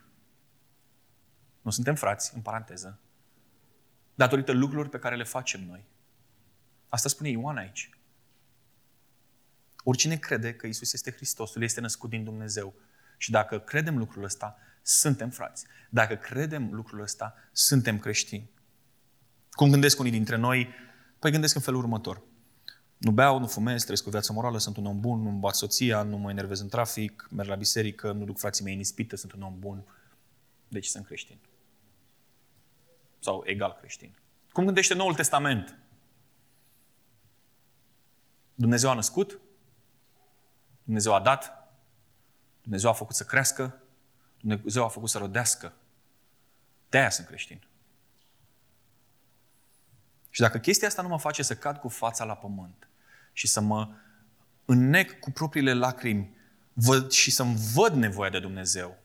nu 1.63 1.71
suntem 1.71 1.95
frați, 1.95 2.35
în 2.35 2.41
paranteză, 2.41 3.01
datorită 4.15 4.53
lucrurilor 4.53 4.89
pe 4.89 4.99
care 4.99 5.17
le 5.17 5.25
facem 5.25 5.67
noi. 5.67 5.85
Asta 6.89 7.09
spune 7.09 7.29
Ioan 7.29 7.57
aici. 7.57 7.91
Oricine 9.85 10.17
crede 10.17 10.55
că 10.55 10.67
Isus 10.67 10.93
este 10.93 11.11
Hristosul, 11.11 11.63
este 11.63 11.81
născut 11.81 12.11
din 12.11 12.25
Dumnezeu. 12.25 12.75
Și 13.17 13.31
dacă 13.31 13.59
credem 13.59 13.99
lucrul 13.99 14.25
ăsta, 14.25 14.59
suntem 14.83 15.31
frați. 15.31 15.67
Dacă 15.91 16.15
credem 16.15 16.69
lucrul 16.73 17.01
ăsta, 17.01 17.35
suntem 17.53 17.99
creștini. 17.99 18.51
Cum 19.51 19.71
gândesc 19.71 19.99
unii 19.99 20.11
dintre 20.11 20.37
noi? 20.37 20.69
Păi 21.19 21.31
gândesc 21.31 21.55
în 21.55 21.61
felul 21.61 21.81
următor. 21.81 22.23
Nu 22.97 23.11
beau, 23.11 23.39
nu 23.39 23.47
fumez, 23.47 23.83
trăiesc 23.83 24.07
o 24.07 24.11
viață 24.11 24.33
morală, 24.33 24.59
sunt 24.59 24.77
un 24.77 24.87
om 24.87 25.01
bun, 25.01 25.23
nu-mi 25.23 25.39
bat 25.39 25.55
soția, 25.55 26.03
nu 26.03 26.17
mă 26.17 26.31
enervez 26.31 26.61
în 26.61 26.69
trafic, 26.69 27.29
merg 27.31 27.49
la 27.49 27.55
biserică, 27.55 28.13
nu 28.13 28.25
duc 28.25 28.39
frații 28.39 28.65
mei 28.65 28.75
în 28.75 28.81
ispită, 28.81 29.17
sunt 29.17 29.33
un 29.33 29.43
om 29.43 29.59
bun. 29.59 29.85
Deci 30.69 30.87
sunt 30.87 31.07
creștin. 31.07 31.39
Sau 33.19 33.43
egal 33.47 33.77
creștin. 33.79 34.17
Cum 34.53 34.65
gândește 34.65 34.95
Noul 34.95 35.15
Testament? 35.15 35.79
Dumnezeu 38.55 38.91
a 38.91 38.95
născut, 38.95 39.39
Dumnezeu 40.83 41.15
a 41.15 41.21
dat, 41.21 41.71
Dumnezeu 42.63 42.91
a 42.91 42.93
făcut 42.93 43.15
să 43.15 43.25
crească, 43.25 43.83
Dumnezeu 44.41 44.85
a 44.85 44.89
făcut 44.89 45.09
să 45.09 45.19
rodească. 45.19 45.73
De 46.89 46.99
aia 46.99 47.11
sunt 47.11 47.27
creștin. 47.27 47.67
Și 50.37 50.43
dacă 50.43 50.59
chestia 50.59 50.89
asta 50.89 51.03
nu 51.03 51.09
mă 51.09 51.19
face 51.19 51.43
să 51.43 51.55
cad 51.55 51.77
cu 51.77 51.89
fața 51.89 52.25
la 52.25 52.35
pământ 52.35 52.89
și 53.33 53.47
să 53.47 53.61
mă 53.61 53.89
înnec 54.65 55.19
cu 55.21 55.31
propriile 55.31 55.75
lacrimi 55.75 56.37
văd, 56.73 57.11
și 57.11 57.31
să-mi 57.31 57.57
văd 57.75 57.93
nevoia 57.93 58.31
de 58.31 58.41
Dumnezeu, 58.41 58.99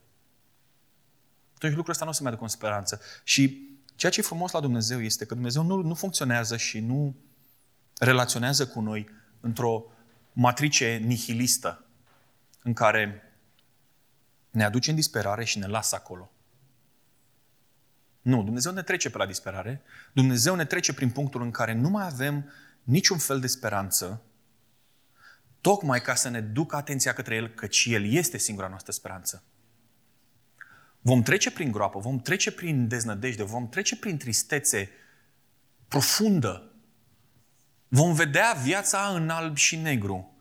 atunci 1.56 1.74
lucrul 1.74 1.92
ăsta 1.92 2.04
nu 2.04 2.12
o 2.12 2.14
să-mi 2.14 2.28
aducă 2.28 2.44
o 2.44 2.48
speranță. 2.48 3.02
Și 3.24 3.70
ceea 3.96 4.12
ce 4.12 4.20
e 4.20 4.24
frumos 4.24 4.52
la 4.52 4.60
Dumnezeu 4.60 5.02
este 5.02 5.26
că 5.26 5.34
Dumnezeu 5.34 5.64
nu, 5.64 5.82
nu 5.82 5.94
funcționează 5.94 6.58
și 6.58 6.80
nu 6.80 7.16
relaționează 8.00 8.68
cu 8.68 8.82
noi 8.82 9.10
într-o 9.40 9.84
matrice 10.34 11.02
nihilistă 11.06 11.86
în 12.64 12.74
care 12.74 13.34
ne 14.50 14.64
aduce 14.64 14.90
în 14.90 14.96
disperare 14.96 15.44
și 15.44 15.60
ne 15.60 15.68
lasă 15.68 15.96
acolo. 15.96 16.32
Nu, 18.22 18.44
Dumnezeu 18.44 18.72
ne 18.72 18.82
trece 18.82 19.10
pe 19.10 19.18
la 19.18 19.26
disperare. 19.26 19.82
Dumnezeu 20.14 20.56
ne 20.56 20.66
trece 20.66 20.94
prin 20.94 21.10
punctul 21.10 21.42
în 21.42 21.52
care 21.52 21.74
nu 21.74 21.90
mai 21.90 22.06
avem 22.06 22.52
niciun 22.84 23.18
fel 23.18 23.40
de 23.40 23.48
speranță, 23.48 24.22
tocmai 25.62 26.02
ca 26.02 26.16
să 26.16 26.30
ne 26.30 26.42
ducă 26.42 26.76
atenția 26.76 27.14
către 27.14 27.36
El, 27.36 27.48
căci 27.48 27.86
El 27.90 28.12
este 28.12 28.38
singura 28.38 28.68
noastră 28.68 28.92
speranță. 28.92 29.44
Vom 31.02 31.22
trece 31.22 31.52
prin 31.52 31.72
groapă, 31.72 32.00
vom 32.00 32.20
trece 32.20 32.52
prin 32.52 32.88
deznădejde, 32.88 33.44
vom 33.44 33.70
trece 33.70 33.98
prin 33.98 34.18
tristețe 34.18 34.90
profundă. 35.88 36.72
Vom 37.88 38.14
vedea 38.14 38.54
viața 38.64 39.12
în 39.14 39.30
alb 39.30 39.56
și 39.58 39.76
negru, 39.76 40.36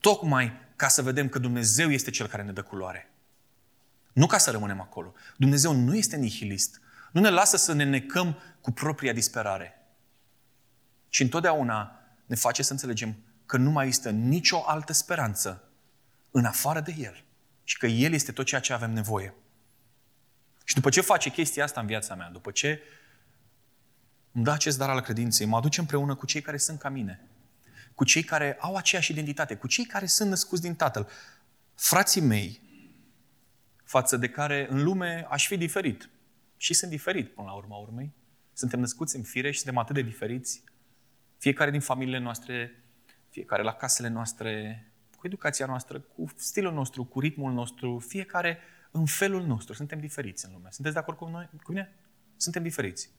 tocmai 0.00 0.52
ca 0.76 0.88
să 0.88 1.02
vedem 1.02 1.28
că 1.28 1.38
Dumnezeu 1.38 1.90
este 1.90 2.10
Cel 2.10 2.26
care 2.26 2.42
ne 2.42 2.52
dă 2.52 2.62
culoare. 2.62 3.10
Nu 4.12 4.26
ca 4.26 4.38
să 4.38 4.50
rămânem 4.50 4.80
acolo. 4.80 5.14
Dumnezeu 5.36 5.72
nu 5.72 5.96
este 5.96 6.16
nihilist. 6.16 6.80
Nu 7.12 7.20
ne 7.20 7.28
lasă 7.28 7.56
să 7.56 7.72
ne 7.72 7.84
necăm 7.84 8.38
cu 8.60 8.72
propria 8.72 9.12
disperare. 9.12 9.86
Și 11.08 11.22
întotdeauna 11.22 12.00
ne 12.26 12.36
face 12.36 12.62
să 12.62 12.72
înțelegem 12.72 13.16
că 13.46 13.56
nu 13.56 13.70
mai 13.70 13.86
există 13.86 14.10
nicio 14.10 14.62
altă 14.66 14.92
speranță 14.92 15.68
în 16.30 16.44
afară 16.44 16.80
de 16.80 16.94
El. 16.98 17.24
Și 17.64 17.78
că 17.78 17.86
El 17.86 18.12
este 18.12 18.32
tot 18.32 18.46
ceea 18.46 18.60
ce 18.60 18.72
avem 18.72 18.90
nevoie. 18.90 19.34
Și 20.64 20.74
după 20.74 20.90
ce 20.90 21.00
face 21.00 21.30
chestia 21.30 21.64
asta 21.64 21.80
în 21.80 21.86
viața 21.86 22.14
mea, 22.14 22.28
după 22.30 22.50
ce 22.50 22.82
îmi 24.32 24.44
dă 24.44 24.50
acest 24.50 24.78
dar 24.78 24.88
al 24.88 25.00
credinței, 25.00 25.46
mă 25.46 25.56
aduce 25.56 25.80
împreună 25.80 26.14
cu 26.14 26.26
cei 26.26 26.40
care 26.40 26.56
sunt 26.56 26.78
ca 26.78 26.88
mine, 26.88 27.20
cu 27.94 28.04
cei 28.04 28.22
care 28.22 28.56
au 28.60 28.76
aceeași 28.76 29.10
identitate, 29.10 29.56
cu 29.56 29.66
cei 29.66 29.84
care 29.84 30.06
sunt 30.06 30.28
născuți 30.28 30.62
din 30.62 30.74
Tatăl, 30.74 31.08
frații 31.74 32.20
mei, 32.20 32.60
față 33.84 34.16
de 34.16 34.28
care 34.28 34.66
în 34.70 34.82
lume 34.82 35.26
aș 35.30 35.46
fi 35.46 35.56
diferit. 35.56 36.08
Și 36.66 36.74
sunt 36.74 36.90
diferit 36.90 37.34
până 37.34 37.46
la 37.46 37.52
urma 37.52 37.76
urmei. 37.76 38.14
Suntem 38.52 38.80
născuți 38.80 39.16
în 39.16 39.22
fire 39.22 39.50
și 39.50 39.58
suntem 39.58 39.78
atât 39.78 39.94
de 39.94 40.02
diferiți. 40.02 40.64
Fiecare 41.38 41.70
din 41.70 41.80
familiile 41.80 42.18
noastre, 42.18 42.84
fiecare 43.28 43.62
la 43.62 43.72
casele 43.72 44.08
noastre, 44.08 44.82
cu 45.16 45.26
educația 45.26 45.66
noastră, 45.66 46.00
cu 46.00 46.26
stilul 46.36 46.72
nostru, 46.72 47.04
cu 47.04 47.20
ritmul 47.20 47.52
nostru, 47.52 47.98
fiecare 47.98 48.58
în 48.90 49.06
felul 49.06 49.46
nostru. 49.46 49.74
Suntem 49.74 50.00
diferiți 50.00 50.46
în 50.46 50.52
lume. 50.52 50.68
Sunteți 50.70 50.94
de 50.94 51.00
acord 51.00 51.18
cu 51.18 51.24
noi? 51.24 51.48
Cu 51.62 51.72
mine? 51.72 51.94
Suntem 52.36 52.62
diferiți. 52.62 53.10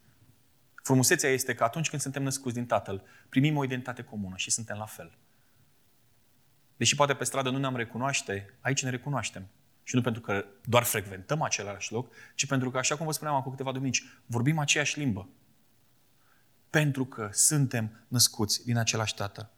Frumusețea 0.84 1.30
este 1.30 1.56
că 1.56 1.64
atunci 1.64 1.90
când 1.90 2.02
suntem 2.02 2.24
născuți 2.24 2.56
din 2.56 2.66
Tatăl, 2.66 3.04
primim 3.30 3.58
o 3.58 3.64
identitate 3.64 4.04
comună 4.04 4.38
și 4.38 4.52
suntem 4.52 4.78
la 4.78 4.86
fel. 4.86 5.18
Deși 6.78 6.96
poate 6.96 7.14
pe 7.14 7.24
stradă 7.24 7.50
nu 7.50 7.58
ne-am 7.58 7.76
recunoaște, 7.76 8.58
aici 8.62 8.84
ne 8.84 8.90
recunoaștem. 8.90 9.50
Și 9.88 9.96
nu 9.96 10.02
pentru 10.02 10.22
că 10.22 10.46
doar 10.66 10.84
frecventăm 10.84 11.42
același 11.42 11.92
loc, 11.92 12.14
ci 12.36 12.46
pentru 12.46 12.72
că, 12.72 12.78
așa 12.78 12.96
cum 12.96 13.06
vă 13.06 13.12
spuneam 13.12 13.36
acum 13.36 13.52
câteva 13.52 13.72
duminici, 13.72 14.04
vorbim 14.26 14.60
aceeași 14.60 15.00
limbă. 15.00 15.30
Pentru 16.70 17.06
că 17.06 17.30
suntem 17.32 18.06
născuți 18.08 18.66
din 18.66 18.78
același 18.78 19.16
tată. 19.16 19.52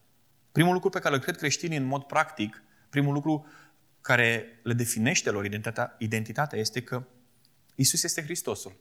Primul 0.52 0.74
lucru 0.74 0.90
pe 0.90 1.00
care 1.00 1.16
îl 1.16 1.22
cred 1.22 1.38
creștinii 1.38 1.78
în 1.78 1.84
mod 1.84 2.04
practic, 2.04 2.64
primul 2.90 3.14
lucru 3.14 3.46
care 4.02 4.60
le 4.64 4.74
definește 4.74 5.30
lor 5.30 5.46
identitatea, 5.46 5.96
identitatea 6.00 6.60
este 6.60 6.82
că 6.84 7.04
Isus 7.76 8.04
este 8.04 8.22
Hristosul. 8.22 8.76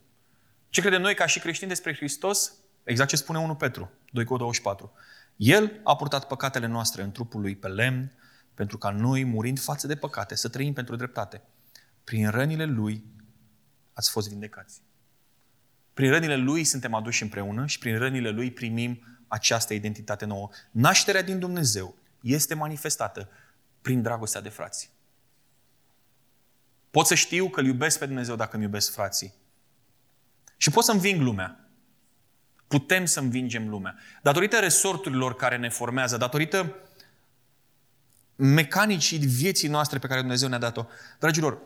Ce 0.69 0.81
credem 0.81 1.01
noi 1.01 1.15
ca 1.15 1.27
și 1.27 1.41
creștini 1.41 1.69
despre 1.69 1.95
Hristos? 1.95 2.53
Exact 2.85 3.09
ce 3.09 3.17
spune 3.17 3.39
1 3.39 3.55
Petru, 3.55 3.91
2 4.13 4.25
cu 4.25 4.37
24. 4.37 4.93
El 5.37 5.81
a 5.85 5.97
purtat 5.97 6.27
păcatele 6.27 6.67
noastre 6.67 7.03
în 7.03 7.13
trupul 7.13 7.41
lui 7.41 7.57
pe 7.57 7.69
lemn, 7.69 8.13
pentru 8.59 8.79
ca 8.79 8.91
noi, 8.91 9.25
murind 9.25 9.61
față 9.61 9.87
de 9.87 9.97
păcate, 9.97 10.35
să 10.35 10.49
trăim 10.49 10.73
pentru 10.73 10.97
dreptate. 10.97 11.43
Prin 12.05 12.31
rănile 12.31 12.65
lui 12.65 13.05
ați 13.93 14.11
fost 14.11 14.29
vindecați. 14.29 14.81
Prin 15.95 16.11
rănile 16.11 16.37
lui 16.37 16.65
suntem 16.65 16.95
aduși 16.95 17.23
împreună 17.23 17.67
și 17.67 17.79
prin 17.79 17.99
rănile 17.99 18.31
lui 18.31 18.51
primim 18.51 19.23
această 19.29 19.75
identitate 19.75 20.25
nouă. 20.25 20.49
Nașterea 20.71 21.23
din 21.23 21.39
Dumnezeu 21.39 21.95
este 22.21 22.55
manifestată 22.55 23.29
prin 23.81 24.03
dragostea 24.03 24.41
de 24.41 24.49
frați. 24.49 24.91
Pot 26.91 27.07
să 27.07 27.15
știu 27.15 27.49
că 27.49 27.61
îl 27.61 27.67
iubesc 27.67 27.99
pe 27.99 28.07
Dumnezeu 28.07 28.37
dacă 28.37 28.55
îmi 28.55 28.65
iubesc 28.65 28.93
frații. 28.93 29.35
Și 30.57 30.71
pot 30.71 30.85
să 30.85 30.93
înving 30.93 31.21
lumea. 31.21 31.69
Putem 32.69 33.05
să 33.05 33.21
învingem 33.21 33.69
lumea. 33.69 33.97
Datorită 34.23 34.59
resorturilor 34.59 35.35
care 35.35 35.57
ne 35.57 35.69
formează, 35.69 36.17
datorită 36.17 36.77
mecanicii 38.41 39.19
vieții 39.19 39.69
noastre 39.69 39.99
pe 39.99 40.07
care 40.07 40.21
Dumnezeu 40.21 40.49
ne-a 40.49 40.59
dat-o. 40.59 40.87
Dragilor, 41.19 41.59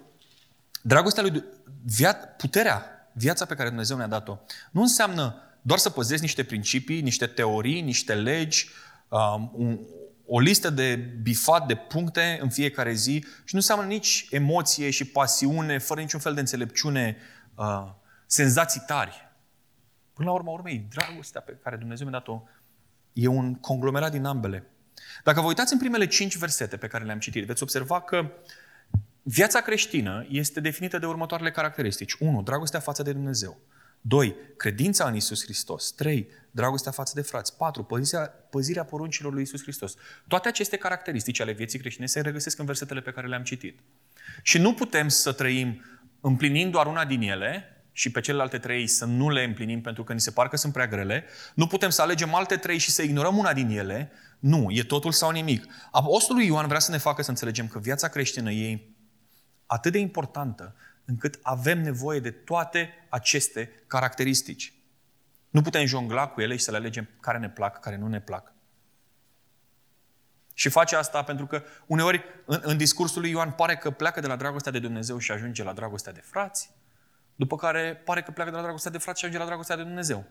dragostea 0.83 1.23
lui, 1.23 1.45
via, 1.85 2.15
puterea, 2.15 3.09
viața 3.13 3.45
pe 3.45 3.55
care 3.55 3.69
Dumnezeu 3.69 3.97
ne-a 3.97 4.07
dat-o, 4.07 4.39
nu 4.71 4.81
înseamnă 4.81 5.37
doar 5.63 5.79
să 5.79 5.91
păzezi 5.91 6.23
niște 6.23 6.43
principii, 6.45 7.01
niște 7.01 7.27
teorii, 7.27 7.81
niște 7.81 8.15
legi, 8.15 8.69
um, 9.09 9.53
un, 9.55 9.79
o 10.27 10.41
listă 10.41 10.71
de 10.71 10.95
bifat, 11.23 11.67
de 11.67 11.75
puncte 11.75 12.39
în 12.43 12.51
fiecare 12.51 12.93
zi 12.93 13.19
și 13.21 13.55
nu 13.55 13.59
înseamnă 13.59 13.85
nici 13.85 14.27
emoție 14.31 14.91
și 14.91 15.05
pasiune, 15.05 15.79
fără 15.79 16.01
niciun 16.01 16.21
fel 16.21 16.35
de 16.35 16.41
înțelepciune, 16.41 17.17
uh, 17.55 17.91
senzații 18.27 18.83
tari. 18.87 19.31
Până 20.13 20.29
la 20.29 20.35
urma 20.35 20.51
urmei, 20.53 20.87
dragostea 20.91 21.41
pe 21.41 21.59
care 21.63 21.77
Dumnezeu 21.77 22.07
mi-a 22.07 22.19
dat-o 22.19 22.43
e 23.13 23.27
un 23.27 23.55
conglomerat 23.55 24.11
din 24.11 24.25
ambele. 24.25 24.72
Dacă 25.25 25.41
vă 25.41 25.47
uitați 25.47 25.73
în 25.73 25.79
primele 25.79 26.07
cinci 26.07 26.37
versete 26.37 26.77
pe 26.77 26.87
care 26.87 27.05
le-am 27.05 27.19
citit, 27.19 27.47
veți 27.47 27.63
observa 27.63 28.01
că 28.01 28.31
viața 29.23 29.61
creștină 29.61 30.27
este 30.29 30.61
definită 30.61 30.99
de 30.99 31.07
următoarele 31.07 31.51
caracteristici. 31.51 32.13
1. 32.13 32.43
Dragostea 32.43 32.81
față 32.81 33.03
de 33.03 33.13
Dumnezeu. 33.13 33.61
2. 34.01 34.37
Credința 34.57 35.05
în 35.09 35.15
Isus 35.15 35.43
Hristos. 35.43 35.93
3. 35.93 36.29
Dragostea 36.51 36.93
față 36.93 37.13
de 37.15 37.23
frați. 37.23 37.57
4. 37.57 37.83
Păzirea, 37.83 38.27
păzirea 38.27 38.85
poruncilor 38.85 39.33
lui 39.33 39.43
Isus 39.43 39.63
Hristos. 39.63 39.95
Toate 40.29 40.49
aceste 40.49 40.77
caracteristici 40.77 41.41
ale 41.41 41.53
vieții 41.53 41.79
creștine 41.79 42.07
se 42.07 42.21
regăsesc 42.21 42.59
în 42.59 42.65
versetele 42.65 43.01
pe 43.01 43.11
care 43.11 43.27
le-am 43.27 43.43
citit. 43.43 43.81
Și 44.43 44.59
nu 44.59 44.75
putem 44.75 45.09
să 45.09 45.33
trăim 45.33 45.85
împlinind 46.21 46.73
doar 46.73 46.87
una 46.87 47.05
din 47.05 47.23
ele 47.23 47.77
și 47.93 48.11
pe 48.11 48.21
celelalte 48.21 48.59
trei 48.59 48.87
să 48.87 49.05
nu 49.05 49.31
le 49.31 49.43
împlinim 49.43 49.81
pentru 49.81 50.05
că 50.05 50.13
ni 50.13 50.21
se 50.21 50.31
par 50.31 50.49
că 50.49 50.57
sunt 50.57 50.73
prea 50.73 50.87
grele. 50.87 51.25
Nu 51.55 51.67
putem 51.67 51.91
să 51.91 52.03
alegem 52.03 52.35
alte 52.35 52.57
trei 52.57 52.79
și 52.79 52.91
să 52.91 53.03
ignorăm 53.03 53.37
una 53.37 53.53
din 53.53 53.69
ele. 53.69 54.13
Nu, 54.43 54.67
e 54.71 54.83
totul 54.83 55.13
sau 55.13 55.31
nimic. 55.31 55.67
Apostolul 55.91 56.43
Ioan 56.43 56.67
vrea 56.67 56.79
să 56.79 56.91
ne 56.91 56.97
facă 56.97 57.23
să 57.23 57.31
înțelegem 57.31 57.69
că 57.69 57.79
viața 57.79 58.09
creștină 58.09 58.51
e 58.51 58.81
atât 59.67 59.93
de 59.93 59.99
importantă 59.99 60.75
încât 61.05 61.39
avem 61.43 61.83
nevoie 61.83 62.21
de 62.21 62.31
toate 62.31 63.07
aceste 63.09 63.83
caracteristici. 63.87 64.75
Nu 65.51 65.63
putem 65.63 65.87
jongla 65.87 66.29
cu 66.29 66.41
ele 66.41 66.57
și 66.57 66.65
să 66.65 66.71
le 66.71 66.77
alegem 66.77 67.09
care 67.21 67.39
ne 67.39 67.51
plac, 67.51 67.81
care 67.81 67.97
nu 67.97 68.07
ne 68.07 68.21
plac. 68.21 68.53
Și 70.55 70.69
face 70.69 70.97
asta 70.97 71.23
pentru 71.23 71.47
că 71.47 71.63
uneori 71.87 72.25
în, 72.45 72.61
în 72.63 72.77
discursul 72.77 73.21
lui 73.21 73.31
Ioan 73.31 73.51
pare 73.51 73.77
că 73.77 73.91
pleacă 73.91 74.21
de 74.21 74.27
la 74.27 74.37
dragostea 74.37 74.73
de 74.73 74.79
Dumnezeu 74.79 75.19
și 75.19 75.33
ajunge 75.33 75.63
la 75.63 75.73
dragostea 75.73 76.13
de 76.13 76.21
frați, 76.21 76.71
după 77.35 77.57
care 77.57 78.03
pare 78.05 78.23
că 78.23 78.31
pleacă 78.31 78.51
de 78.51 78.57
la 78.57 78.63
dragostea 78.63 78.91
de 78.91 78.99
frați 78.99 79.19
și 79.19 79.25
ajunge 79.25 79.43
la 79.43 79.49
dragostea 79.49 79.77
de 79.77 79.83
Dumnezeu. 79.83 80.25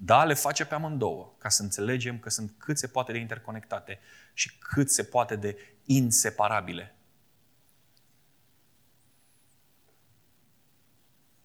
Da, 0.00 0.24
le 0.24 0.34
face 0.34 0.64
pe 0.64 0.74
amândouă, 0.74 1.34
ca 1.38 1.48
să 1.48 1.62
înțelegem 1.62 2.18
că 2.18 2.30
sunt 2.30 2.54
cât 2.58 2.78
se 2.78 2.86
poate 2.86 3.12
de 3.12 3.18
interconectate 3.18 4.00
și 4.32 4.58
cât 4.58 4.90
se 4.90 5.04
poate 5.04 5.36
de 5.36 5.76
inseparabile. 5.84 6.94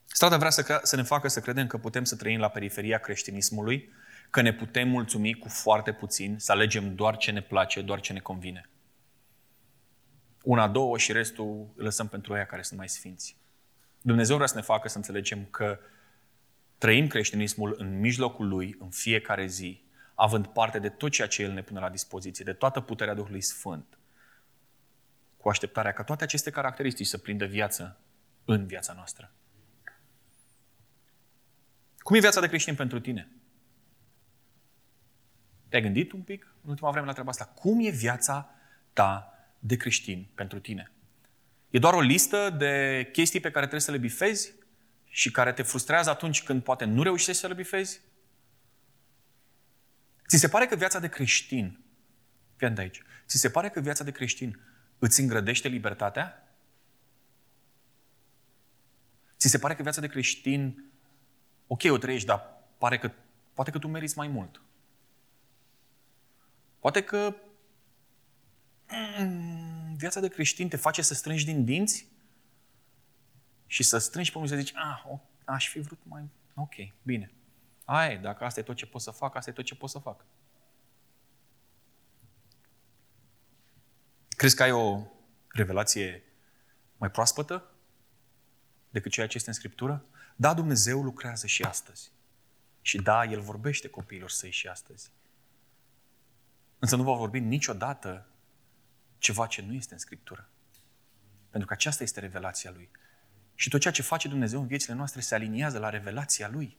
Strada 0.05 0.37
vrea 0.37 0.49
să, 0.49 0.79
să 0.83 0.95
ne 0.95 1.01
facă 1.01 1.27
să 1.27 1.39
credem 1.39 1.67
că 1.67 1.77
putem 1.77 2.03
să 2.03 2.15
trăim 2.15 2.39
la 2.39 2.49
periferia 2.49 2.97
creștinismului, 2.97 3.89
că 4.29 4.41
ne 4.41 4.53
putem 4.53 4.87
mulțumi 4.87 5.33
cu 5.33 5.47
foarte 5.47 5.93
puțin, 5.93 6.39
să 6.39 6.51
alegem 6.51 6.95
doar 6.95 7.17
ce 7.17 7.31
ne 7.31 7.41
place, 7.41 7.81
doar 7.81 7.99
ce 7.99 8.13
ne 8.13 8.19
convine. 8.19 8.69
Una, 10.43 10.67
două 10.67 10.97
și 10.97 11.11
restul 11.11 11.45
îl 11.75 11.83
lăsăm 11.83 12.07
pentru 12.07 12.33
aia 12.33 12.45
care 12.45 12.61
sunt 12.61 12.79
mai 12.79 12.89
sfinți. 12.89 13.37
Dumnezeu 14.01 14.35
vrea 14.35 14.47
să 14.47 14.55
ne 14.55 14.61
facă 14.61 14.87
să 14.87 14.97
înțelegem 14.97 15.45
că 15.45 15.79
trăim 16.83 17.07
creștinismul 17.07 17.75
în 17.77 17.99
mijlocul 17.99 18.47
lui, 18.47 18.75
în 18.79 18.89
fiecare 18.89 19.45
zi, 19.45 19.83
având 20.13 20.47
parte 20.47 20.79
de 20.79 20.89
tot 20.89 21.11
ceea 21.11 21.27
ce 21.27 21.41
El 21.41 21.51
ne 21.51 21.61
pune 21.61 21.79
la 21.79 21.89
dispoziție, 21.89 22.45
de 22.45 22.53
toată 22.53 22.81
puterea 22.81 23.13
Duhului 23.13 23.41
Sfânt, 23.41 23.97
cu 25.37 25.49
așteptarea 25.49 25.93
ca 25.93 26.03
toate 26.03 26.23
aceste 26.23 26.49
caracteristici 26.49 27.07
să 27.07 27.17
prindă 27.17 27.45
viață 27.45 27.97
în 28.45 28.65
viața 28.65 28.93
noastră. 28.93 29.31
Cum 31.97 32.15
e 32.15 32.19
viața 32.19 32.39
de 32.39 32.47
creștin 32.47 32.75
pentru 32.75 32.99
tine? 32.99 33.31
Te-ai 35.69 35.81
gândit 35.81 36.11
un 36.11 36.21
pic 36.21 36.55
în 36.63 36.69
ultima 36.69 36.91
vreme 36.91 37.05
la 37.05 37.11
treaba 37.11 37.29
asta? 37.29 37.45
Cum 37.45 37.85
e 37.85 37.89
viața 37.89 38.49
ta 38.93 39.33
de 39.59 39.75
creștin 39.75 40.27
pentru 40.35 40.59
tine? 40.59 40.91
E 41.69 41.79
doar 41.79 41.93
o 41.93 42.01
listă 42.01 42.49
de 42.49 43.09
chestii 43.11 43.39
pe 43.39 43.51
care 43.51 43.59
trebuie 43.59 43.81
să 43.81 43.91
le 43.91 43.97
bifezi 43.97 44.61
și 45.15 45.31
care 45.31 45.53
te 45.53 45.61
frustrează 45.61 46.09
atunci 46.09 46.43
când 46.43 46.63
poate 46.63 46.85
nu 46.85 47.03
reușești 47.03 47.41
să 47.41 47.47
le 47.47 47.53
bifezi? 47.53 48.01
Ți 50.27 50.37
se 50.37 50.47
pare 50.47 50.65
că 50.65 50.75
viața 50.75 50.99
de 50.99 51.09
creștin, 51.09 51.79
fii 52.55 52.69
de 52.69 52.81
aici, 52.81 53.01
ți 53.27 53.37
se 53.37 53.49
pare 53.49 53.69
că 53.69 53.79
viața 53.79 54.03
de 54.03 54.11
creștin 54.11 54.59
îți 54.99 55.19
îngrădește 55.19 55.67
libertatea? 55.67 56.55
Ți 59.37 59.47
se 59.47 59.57
pare 59.57 59.75
că 59.75 59.81
viața 59.81 60.01
de 60.01 60.07
creștin 60.07 60.91
ok, 61.67 61.81
o 61.83 61.97
trăiești, 61.97 62.27
dar 62.27 62.63
pare 62.77 62.97
că, 62.97 63.11
poate 63.53 63.71
că 63.71 63.79
tu 63.79 63.87
meriți 63.87 64.17
mai 64.17 64.27
mult. 64.27 64.61
Poate 66.79 67.03
că 67.03 67.35
mm, 69.19 69.95
viața 69.95 70.19
de 70.19 70.27
creștin 70.27 70.69
te 70.69 70.77
face 70.77 71.01
să 71.01 71.13
strângi 71.13 71.45
din 71.45 71.65
dinți 71.65 72.12
și 73.73 73.83
să 73.83 73.97
strângi 73.97 74.31
pe 74.31 74.37
unul 74.37 74.49
și 74.49 74.55
să 74.55 74.61
zici, 74.61 74.75
ah, 74.75 75.03
aș 75.45 75.69
fi 75.69 75.79
vrut 75.79 75.99
mai... 76.03 76.29
Ok, 76.53 76.73
bine. 77.01 77.31
Aia 77.85 78.17
dacă 78.17 78.43
asta 78.43 78.59
e 78.59 78.63
tot 78.63 78.75
ce 78.75 78.85
pot 78.85 79.01
să 79.01 79.11
fac, 79.11 79.35
asta 79.35 79.49
e 79.49 79.53
tot 79.53 79.65
ce 79.65 79.75
pot 79.75 79.89
să 79.89 79.99
fac. 79.99 80.25
Crezi 84.29 84.55
că 84.55 84.63
ai 84.63 84.71
o 84.71 85.05
revelație 85.47 86.23
mai 86.97 87.11
proaspătă 87.11 87.71
decât 88.89 89.11
ceea 89.11 89.27
ce 89.27 89.37
este 89.37 89.49
în 89.49 89.55
Scriptură? 89.55 90.05
Da, 90.35 90.53
Dumnezeu 90.53 91.01
lucrează 91.01 91.47
și 91.47 91.63
astăzi. 91.63 92.11
Și 92.81 92.97
da, 92.97 93.25
El 93.25 93.41
vorbește 93.41 93.89
copiilor 93.89 94.29
săi 94.29 94.51
și 94.51 94.67
astăzi. 94.67 95.11
Însă 96.79 96.95
nu 96.95 97.03
va 97.03 97.13
vorbi 97.13 97.39
niciodată 97.39 98.27
ceva 99.17 99.47
ce 99.47 99.61
nu 99.61 99.73
este 99.73 99.93
în 99.93 99.99
Scriptură. 99.99 100.49
Pentru 101.49 101.67
că 101.67 101.73
aceasta 101.73 102.03
este 102.03 102.19
revelația 102.19 102.71
Lui. 102.71 102.89
Și 103.55 103.69
tot 103.69 103.81
ceea 103.81 103.93
ce 103.93 104.01
face 104.01 104.27
Dumnezeu 104.27 104.61
în 104.61 104.67
viețile 104.67 104.93
noastre 104.93 105.21
se 105.21 105.35
aliniază 105.35 105.79
la 105.79 105.89
revelația 105.89 106.49
Lui. 106.49 106.77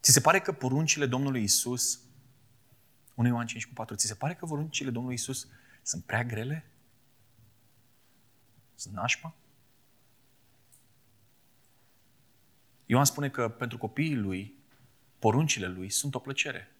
Ți 0.00 0.12
se 0.12 0.20
pare 0.20 0.40
că 0.40 0.52
poruncile 0.52 1.06
Domnului 1.06 1.42
Isus, 1.42 2.00
1 3.14 3.28
Ioan 3.28 3.46
5 3.46 3.66
cu 3.66 3.72
4, 3.72 3.94
ți 3.94 4.06
se 4.06 4.14
pare 4.14 4.34
că 4.34 4.46
poruncile 4.46 4.90
Domnului 4.90 5.14
Isus 5.14 5.48
sunt 5.82 6.04
prea 6.04 6.24
grele? 6.24 6.70
Sunt 8.74 8.94
nașpa? 8.94 9.34
Ioan 12.86 13.04
spune 13.04 13.30
că 13.30 13.48
pentru 13.48 13.78
copiii 13.78 14.16
lui, 14.16 14.54
poruncile 15.18 15.66
lui 15.66 15.90
sunt 15.90 16.14
o 16.14 16.18
plăcere. 16.18 16.76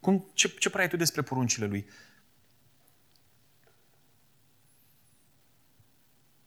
Cum, 0.00 0.30
ce, 0.32 0.48
ce 0.48 0.70
prea 0.70 0.82
ai 0.82 0.88
tu 0.88 0.96
despre 0.96 1.22
poruncile 1.22 1.66
lui? 1.66 1.86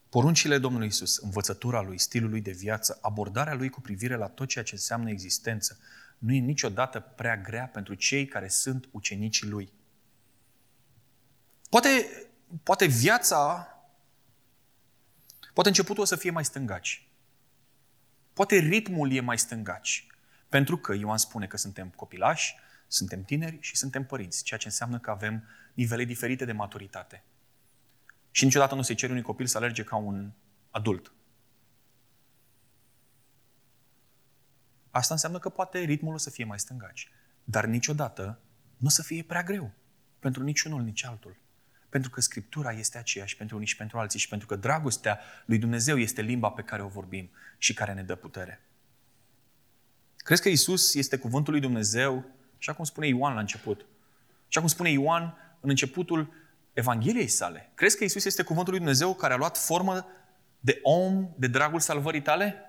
Poruncile 0.09 0.57
Domnului 0.57 0.87
Isus, 0.87 1.17
învățătura 1.17 1.81
lui, 1.81 1.99
stilul 1.99 2.29
lui 2.29 2.41
de 2.41 2.51
viață, 2.51 2.97
abordarea 3.01 3.53
lui 3.53 3.69
cu 3.69 3.81
privire 3.81 4.15
la 4.15 4.27
tot 4.27 4.47
ceea 4.47 4.63
ce 4.63 4.73
înseamnă 4.73 5.09
existență, 5.09 5.79
nu 6.17 6.33
e 6.33 6.39
niciodată 6.39 6.99
prea 6.99 7.37
grea 7.37 7.67
pentru 7.67 7.93
cei 7.93 8.25
care 8.25 8.47
sunt 8.47 8.89
ucenicii 8.91 9.47
lui. 9.47 9.71
Poate, 11.69 11.89
poate 12.63 12.85
viața, 12.85 13.67
poate 15.53 15.69
începutul 15.69 16.03
o 16.03 16.05
să 16.05 16.15
fie 16.15 16.31
mai 16.31 16.45
stângaci. 16.45 17.07
Poate 18.33 18.55
ritmul 18.55 19.11
e 19.11 19.19
mai 19.19 19.37
stângaci. 19.37 20.07
Pentru 20.49 20.77
că 20.77 20.93
Ioan 20.93 21.17
spune 21.17 21.47
că 21.47 21.57
suntem 21.57 21.89
copilași, 21.89 22.55
suntem 22.87 23.23
tineri 23.23 23.57
și 23.59 23.75
suntem 23.75 24.05
părinți, 24.05 24.43
ceea 24.43 24.59
ce 24.59 24.67
înseamnă 24.67 24.99
că 24.99 25.09
avem 25.09 25.43
nivele 25.73 26.03
diferite 26.03 26.45
de 26.45 26.51
maturitate. 26.51 27.23
Și 28.31 28.43
niciodată 28.43 28.75
nu 28.75 28.81
se 28.81 28.93
cere 28.93 29.11
unui 29.11 29.23
copil 29.23 29.45
să 29.45 29.57
alerge 29.57 29.83
ca 29.83 29.95
un 29.95 30.31
adult. 30.69 31.13
Asta 34.91 35.13
înseamnă 35.13 35.39
că 35.39 35.49
poate 35.49 35.79
ritmul 35.79 36.13
o 36.13 36.17
să 36.17 36.29
fie 36.29 36.43
mai 36.43 36.59
stângaci. 36.59 37.11
Dar 37.43 37.65
niciodată 37.65 38.39
nu 38.77 38.87
o 38.87 38.89
să 38.89 39.03
fie 39.03 39.23
prea 39.23 39.43
greu. 39.43 39.71
Pentru 40.19 40.43
niciunul, 40.43 40.81
nici 40.81 41.05
altul. 41.05 41.35
Pentru 41.89 42.09
că 42.09 42.21
Scriptura 42.21 42.71
este 42.71 42.97
aceeași 42.97 43.35
pentru 43.35 43.55
unii 43.55 43.67
și 43.67 43.75
pentru 43.75 43.99
alții 43.99 44.19
și 44.19 44.27
pentru 44.27 44.47
că 44.47 44.55
dragostea 44.55 45.19
lui 45.45 45.57
Dumnezeu 45.57 45.97
este 45.97 46.21
limba 46.21 46.49
pe 46.49 46.61
care 46.61 46.81
o 46.81 46.87
vorbim 46.87 47.29
și 47.57 47.73
care 47.73 47.93
ne 47.93 48.03
dă 48.03 48.15
putere. 48.15 48.61
Crezi 50.17 50.41
că 50.41 50.49
Isus 50.49 50.93
este 50.93 51.17
cuvântul 51.17 51.53
lui 51.53 51.61
Dumnezeu, 51.61 52.25
așa 52.57 52.73
cum 52.73 52.85
spune 52.85 53.07
Ioan 53.07 53.33
la 53.33 53.39
început? 53.39 53.85
Așa 54.47 54.59
cum 54.59 54.69
spune 54.69 54.89
Ioan 54.89 55.23
în 55.59 55.69
începutul 55.69 56.33
Evangheliei 56.73 57.27
sale. 57.27 57.71
Crezi 57.73 57.97
că 57.97 58.03
Isus 58.03 58.25
este 58.25 58.43
cuvântul 58.43 58.71
lui 58.71 58.81
Dumnezeu 58.81 59.15
care 59.15 59.33
a 59.33 59.37
luat 59.37 59.57
formă 59.57 60.07
de 60.59 60.79
om 60.83 61.29
de 61.37 61.47
dragul 61.47 61.79
salvării 61.79 62.21
tale? 62.21 62.63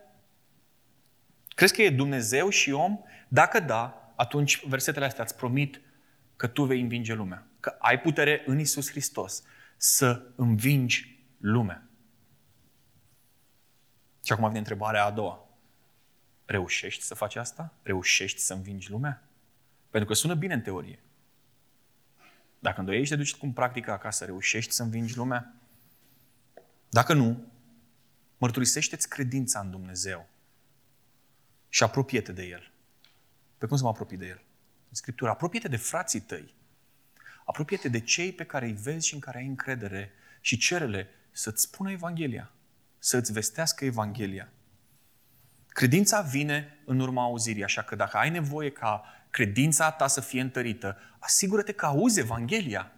Crezi 1.48 1.74
că 1.74 1.82
e 1.82 1.90
Dumnezeu 1.90 2.48
și 2.48 2.72
om? 2.72 2.98
Dacă 3.28 3.60
da, 3.60 4.12
atunci 4.16 4.66
versetele 4.66 5.04
astea 5.04 5.24
îți 5.24 5.36
promit 5.36 5.80
că 6.36 6.46
tu 6.46 6.64
vei 6.64 6.80
învinge 6.80 7.14
lumea. 7.14 7.46
Că 7.60 7.76
ai 7.78 8.00
putere 8.00 8.42
în 8.46 8.58
Isus 8.58 8.90
Hristos 8.90 9.42
să 9.76 10.22
învingi 10.36 11.24
lumea. 11.38 11.88
Și 14.24 14.32
acum 14.32 14.46
vine 14.46 14.58
întrebarea 14.58 15.04
a 15.04 15.10
doua. 15.10 15.48
Reușești 16.44 17.02
să 17.02 17.14
faci 17.14 17.36
asta? 17.36 17.74
Reușești 17.82 18.40
să 18.40 18.54
învingi 18.54 18.90
lumea? 18.90 19.28
Pentru 19.90 20.08
că 20.08 20.14
sună 20.14 20.34
bine 20.34 20.54
în 20.54 20.60
teorie. 20.60 21.02
Dacă 22.62 22.80
îndoiești, 22.80 23.08
te 23.08 23.16
duci 23.16 23.34
cu 23.34 23.46
practică 23.46 23.92
acasă, 23.92 24.24
reușești 24.24 24.72
să 24.72 24.82
învingi 24.82 25.16
lumea? 25.16 25.54
Dacă 26.88 27.14
nu, 27.14 27.46
mărturisește-ți 28.38 29.08
credința 29.08 29.60
în 29.60 29.70
Dumnezeu 29.70 30.28
și 31.68 31.82
apropie-te 31.82 32.32
de 32.32 32.42
El. 32.42 32.72
Pe 33.58 33.66
cum 33.66 33.76
să 33.76 33.82
mă 33.82 33.88
apropii 33.88 34.16
de 34.16 34.26
El? 34.26 34.42
În 34.88 34.94
Scriptură, 34.94 35.30
apropie-te 35.30 35.68
de 35.68 35.76
frații 35.76 36.20
tăi. 36.20 36.54
Apropie-te 37.44 37.88
de 37.88 38.00
cei 38.00 38.32
pe 38.32 38.44
care 38.44 38.66
îi 38.66 38.72
vezi 38.72 39.06
și 39.06 39.14
în 39.14 39.20
care 39.20 39.38
ai 39.38 39.46
încredere 39.46 40.12
și 40.40 40.56
cerele 40.56 41.08
să-ți 41.30 41.62
spună 41.62 41.90
Evanghelia, 41.90 42.50
să-ți 42.98 43.32
vestească 43.32 43.84
Evanghelia. 43.84 44.48
Credința 45.68 46.20
vine 46.20 46.78
în 46.84 47.00
urma 47.00 47.22
auzirii, 47.22 47.64
așa 47.64 47.82
că 47.82 47.94
dacă 47.94 48.16
ai 48.16 48.30
nevoie 48.30 48.70
ca 48.70 49.04
credința 49.30 49.90
ta 49.90 50.06
să 50.06 50.20
fie 50.20 50.40
întărită, 50.40 50.96
asigură-te 51.18 51.72
că 51.72 51.86
auzi 51.86 52.20
Evanghelia. 52.20 52.92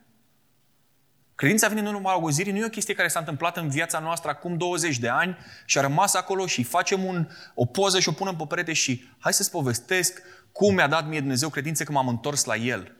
Credința 1.35 1.69
vine 1.69 1.81
în 1.81 1.95
urma 1.95 2.13
auzirii, 2.13 2.53
nu 2.53 2.59
e 2.59 2.65
o 2.65 2.69
chestie 2.69 2.95
care 2.95 3.09
s-a 3.09 3.19
întâmplat 3.19 3.57
în 3.57 3.69
viața 3.69 3.99
noastră 3.99 4.31
acum 4.31 4.57
20 4.57 4.99
de 4.99 5.09
ani 5.09 5.37
și 5.67 5.79
a 5.79 5.81
rămas 5.81 6.15
acolo 6.15 6.47
și 6.47 6.63
facem 6.63 7.05
un, 7.05 7.29
o 7.55 7.65
poză 7.65 8.01
și 8.01 8.09
o 8.09 8.13
punem 8.13 8.37
pe 8.37 8.45
perete 8.49 8.73
și 8.73 9.09
hai 9.19 9.33
să-ți 9.33 9.51
povestesc 9.51 10.23
cum 10.53 10.75
mi-a 10.75 10.89
dat 10.89 11.09
mie 11.09 11.19
Dumnezeu 11.19 11.49
credință 11.49 11.85
că 11.85 11.93
m-am 11.93 12.09
întors 12.09 12.45
la 12.45 12.57
El. 12.57 12.97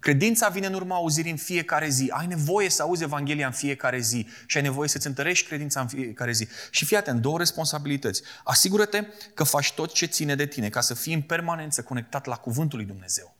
Credința 0.00 0.48
vine 0.48 0.66
în 0.66 0.74
urma 0.74 0.94
auzirii 0.94 1.30
în 1.30 1.36
fiecare 1.36 1.88
zi. 1.88 2.10
Ai 2.10 2.26
nevoie 2.26 2.68
să 2.68 2.82
auzi 2.82 3.02
Evanghelia 3.02 3.46
în 3.46 3.52
fiecare 3.52 3.98
zi 3.98 4.26
și 4.46 4.56
ai 4.56 4.62
nevoie 4.62 4.88
să-ți 4.88 5.06
întărești 5.06 5.46
credința 5.46 5.80
în 5.80 5.88
fiecare 5.88 6.32
zi. 6.32 6.48
Și 6.70 6.84
fii 6.84 6.96
atent, 6.96 7.20
două 7.20 7.38
responsabilități. 7.38 8.22
Asigură-te 8.44 9.04
că 9.34 9.44
faci 9.44 9.72
tot 9.72 9.92
ce 9.92 10.06
ține 10.06 10.34
de 10.34 10.46
tine 10.46 10.68
ca 10.68 10.80
să 10.80 10.94
fii 10.94 11.14
în 11.14 11.22
permanență 11.22 11.82
conectat 11.82 12.26
la 12.26 12.36
Cuvântul 12.36 12.78
lui 12.78 12.86
Dumnezeu. 12.86 13.36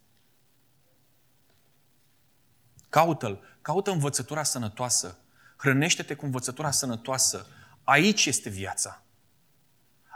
Caută-L, 2.89 3.59
caută 3.63 3.91
învățătura 3.91 4.43
sănătoasă, 4.43 5.19
hrănește-te 5.57 6.15
cu 6.15 6.25
învățătura 6.25 6.71
sănătoasă. 6.71 7.47
Aici 7.85 8.27
este 8.27 8.49
viața. 8.49 9.03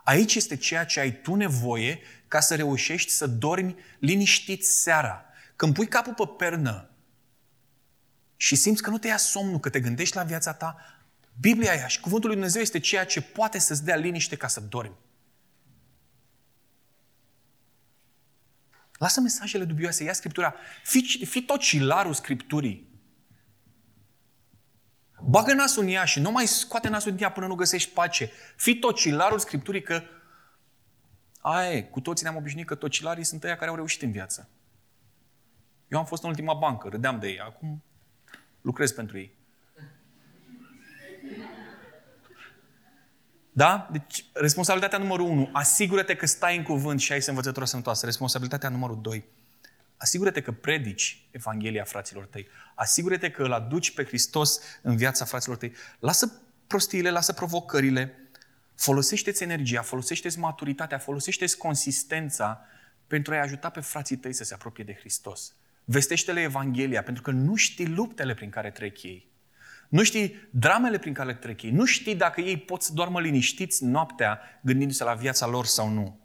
Aici 0.05 0.35
este 0.35 0.57
ceea 0.57 0.85
ce 0.85 1.01
ai 1.01 1.13
tu 1.13 1.35
nevoie 1.35 2.01
ca 2.29 2.41
să 2.41 2.55
reușești 2.55 3.11
să 3.11 3.27
dormi 3.27 3.77
liniștit 3.99 4.67
seara. 4.67 5.25
Când 5.57 5.75
pui 5.75 5.87
capul 5.87 6.15
pe 6.15 6.27
pernă 6.37 6.91
și 8.37 8.57
simți 8.57 8.83
că 8.83 8.91
nu 8.91 8.99
te 8.99 9.07
ia 9.07 9.17
somnul, 9.17 9.61
că 9.61 9.71
te 9.71 9.81
gândești 9.81 10.17
la 10.17 10.23
viața 10.23 10.53
ta, 10.53 10.77
Biblia 11.41 11.71
aia 11.71 11.87
și 11.87 12.01
Cuvântul 12.01 12.29
lui 12.29 12.37
Dumnezeu 12.37 12.63
este 12.63 12.79
ceea 12.79 13.07
ce 13.07 13.21
poate 13.21 13.59
să-ți 13.59 13.85
dea 13.85 13.97
liniște 13.97 14.37
ca 14.37 14.47
să 14.47 14.61
dormi. 14.61 14.97
Lasă 18.99 19.21
mesajele 19.21 19.65
dubioase, 19.65 20.05
ia 20.05 20.13
Scriptura. 20.13 20.55
Fii, 20.83 21.27
fii 21.27 21.43
tocilarul 21.43 22.15
Scripturii. 22.15 22.93
Bagă 25.21 25.53
nasul 25.53 25.83
în 25.83 25.89
ea 25.89 26.05
și 26.05 26.21
nu 26.21 26.31
mai 26.31 26.47
scoate 26.47 26.89
nasul 26.89 27.13
din 27.13 27.23
ea 27.23 27.33
până 27.33 27.47
nu 27.47 27.55
găsești 27.55 27.91
pace. 27.91 28.31
Fii 28.57 28.79
tocilarul 28.79 29.39
Scripturii 29.39 29.83
că 29.83 30.03
aia 31.41 31.73
e, 31.73 31.83
cu 31.83 32.01
toții 32.01 32.25
ne-am 32.25 32.37
obișnuit 32.37 32.67
că 32.67 32.75
tocilarii 32.75 33.25
sunt 33.25 33.45
ăia 33.45 33.57
care 33.57 33.71
au 33.71 33.77
reușit 33.77 34.03
în 34.03 34.11
viață. 34.11 34.49
Eu 35.95 36.01
am 36.01 36.07
fost 36.07 36.23
în 36.23 36.29
ultima 36.29 36.55
bancă, 36.55 36.89
râdeam 36.89 37.19
de 37.19 37.29
ei. 37.29 37.41
Acum 37.41 37.83
lucrez 38.61 38.93
pentru 38.93 39.19
ei. 39.19 39.35
Da? 43.53 43.89
Deci, 43.93 44.25
responsabilitatea 44.33 44.99
numărul 44.99 45.29
unu, 45.29 45.51
asigură-te 45.53 46.17
că 46.17 46.27
stai 46.27 46.57
în 46.57 46.63
cuvânt 46.63 47.01
și 47.01 47.13
ai 47.13 47.23
să 47.23 47.31
învățătură 47.31 47.65
sănătoasă. 47.65 48.07
Responsabilitatea 48.07 48.69
numărul 48.69 49.01
doi, 49.01 49.25
asigură-te 49.97 50.43
că 50.43 50.53
predici 50.53 51.27
Evanghelia 51.31 51.85
fraților 51.85 52.27
tăi. 52.27 52.47
Asigură-te 52.75 53.31
că 53.31 53.43
îl 53.43 53.53
aduci 53.53 53.95
pe 53.95 54.05
Hristos 54.05 54.61
în 54.83 54.97
viața 54.97 55.25
fraților 55.25 55.57
tăi. 55.57 55.73
Lasă 55.99 56.43
prostiile, 56.67 57.11
lasă 57.11 57.33
provocările, 57.33 58.31
folosește-ți 58.75 59.43
energia, 59.43 59.83
folosește-ți 59.83 60.39
maturitatea, 60.39 60.99
folosește-ți 60.99 61.59
consistența 61.59 62.61
pentru 63.07 63.33
a-i 63.33 63.41
ajuta 63.41 63.71
pe 63.71 63.81
frații 63.81 64.17
tăi 64.17 64.33
să 64.33 64.45
se 64.45 64.55
apropie 64.55 64.85
de 64.85 64.95
Hristos. 64.95 65.55
Vestește-le 65.85 66.41
Evanghelia, 66.41 67.03
pentru 67.03 67.23
că 67.23 67.31
nu 67.31 67.55
știi 67.55 67.87
luptele 67.87 68.35
prin 68.35 68.51
care 68.51 68.71
trec 68.71 69.03
ei. 69.03 69.33
Nu 69.89 70.03
știi 70.03 70.49
dramele 70.51 70.99
prin 70.99 71.13
care 71.13 71.35
trec 71.35 71.63
ei. 71.63 71.71
Nu 71.71 71.85
știi 71.85 72.15
dacă 72.15 72.41
ei 72.41 72.57
pot 72.57 72.83
să 72.83 72.93
doarmă 72.93 73.21
liniștiți 73.21 73.85
noaptea 73.85 74.41
gândindu-se 74.63 75.05
la 75.05 75.15
viața 75.15 75.47
lor 75.47 75.67
sau 75.67 75.89
nu. 75.89 76.21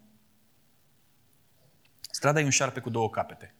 Strada 2.00 2.40
e 2.40 2.44
un 2.44 2.50
șarpe 2.50 2.80
cu 2.80 2.90
două 2.90 3.10
capete. 3.10 3.54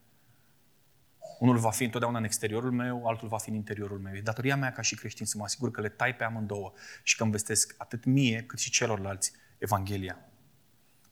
Unul 1.38 1.58
va 1.58 1.70
fi 1.70 1.84
întotdeauna 1.84 2.18
în 2.18 2.24
exteriorul 2.24 2.70
meu, 2.70 3.06
altul 3.06 3.28
va 3.28 3.38
fi 3.38 3.48
în 3.48 3.54
interiorul 3.54 3.98
meu. 3.98 4.14
E 4.14 4.20
datoria 4.20 4.56
mea 4.56 4.72
ca 4.72 4.82
și 4.82 4.94
creștin 4.94 5.26
să 5.26 5.38
mă 5.38 5.44
asigur 5.44 5.70
că 5.70 5.80
le 5.80 5.88
tai 5.88 6.14
pe 6.14 6.24
amândouă 6.24 6.72
și 7.02 7.16
că 7.16 7.22
îmi 7.22 7.32
vestesc 7.32 7.74
atât 7.78 8.04
mie 8.04 8.42
cât 8.42 8.58
și 8.58 8.70
celorlalți 8.70 9.32
Evanghelia. 9.58 10.18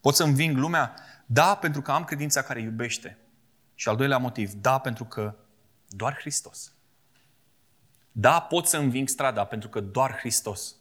Pot 0.01 0.15
să 0.15 0.23
înving 0.23 0.57
lumea? 0.57 0.93
Da, 1.25 1.55
pentru 1.55 1.81
că 1.81 1.91
am 1.91 2.03
credința 2.03 2.41
care 2.41 2.61
iubește. 2.61 3.17
Și 3.79 3.89
al 3.89 3.95
doilea 3.95 4.17
motiv, 4.17 4.53
da, 4.53 4.77
pentru 4.77 5.05
că 5.05 5.35
doar 5.87 6.17
Hristos. 6.19 6.73
Da, 8.11 8.41
pot 8.41 8.67
să 8.67 8.77
înving 8.77 9.07
strada, 9.07 9.45
pentru 9.45 9.69
că 9.69 9.79
doar 9.79 10.17
Hristos. 10.17 10.75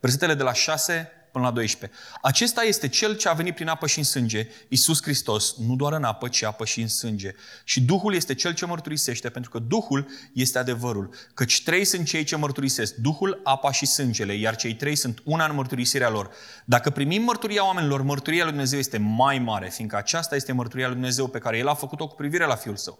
Versetele 0.00 0.34
de 0.34 0.42
la 0.42 0.52
6 0.52 1.10
până 1.34 1.46
la 1.46 1.52
12. 1.52 1.98
Acesta 2.22 2.62
este 2.62 2.88
Cel 2.88 3.16
ce 3.16 3.28
a 3.28 3.32
venit 3.32 3.54
prin 3.54 3.68
apă 3.68 3.86
și 3.86 3.98
în 3.98 4.04
sânge, 4.04 4.48
Iisus 4.68 5.02
Hristos, 5.02 5.56
nu 5.56 5.76
doar 5.76 5.92
în 5.92 6.04
apă, 6.04 6.28
ci 6.28 6.42
apă 6.42 6.64
și 6.64 6.80
în 6.80 6.88
sânge. 6.88 7.34
Și 7.64 7.80
Duhul 7.80 8.14
este 8.14 8.34
Cel 8.34 8.54
ce 8.54 8.66
mărturisește, 8.66 9.28
pentru 9.28 9.50
că 9.50 9.58
Duhul 9.58 10.06
este 10.32 10.58
adevărul. 10.58 11.10
Căci 11.34 11.62
trei 11.62 11.84
sunt 11.84 12.06
cei 12.06 12.24
ce 12.24 12.36
mărturisesc, 12.36 12.94
Duhul, 12.94 13.40
apa 13.44 13.72
și 13.72 13.86
sângele, 13.86 14.34
iar 14.34 14.56
cei 14.56 14.74
trei 14.74 14.96
sunt 14.96 15.20
una 15.24 15.44
în 15.44 15.54
mărturisirea 15.54 16.08
lor. 16.08 16.30
Dacă 16.64 16.90
primim 16.90 17.22
mărturia 17.22 17.64
oamenilor, 17.64 18.02
mărturia 18.02 18.42
lui 18.42 18.52
Dumnezeu 18.52 18.78
este 18.78 18.98
mai 18.98 19.38
mare, 19.38 19.68
fiindcă 19.68 19.96
aceasta 19.96 20.36
este 20.36 20.52
mărturia 20.52 20.86
lui 20.86 20.94
Dumnezeu 20.94 21.26
pe 21.26 21.38
care 21.38 21.58
El 21.58 21.68
a 21.68 21.74
făcut-o 21.74 22.06
cu 22.06 22.14
privire 22.14 22.46
la 22.46 22.54
Fiul 22.54 22.76
Său. 22.76 22.98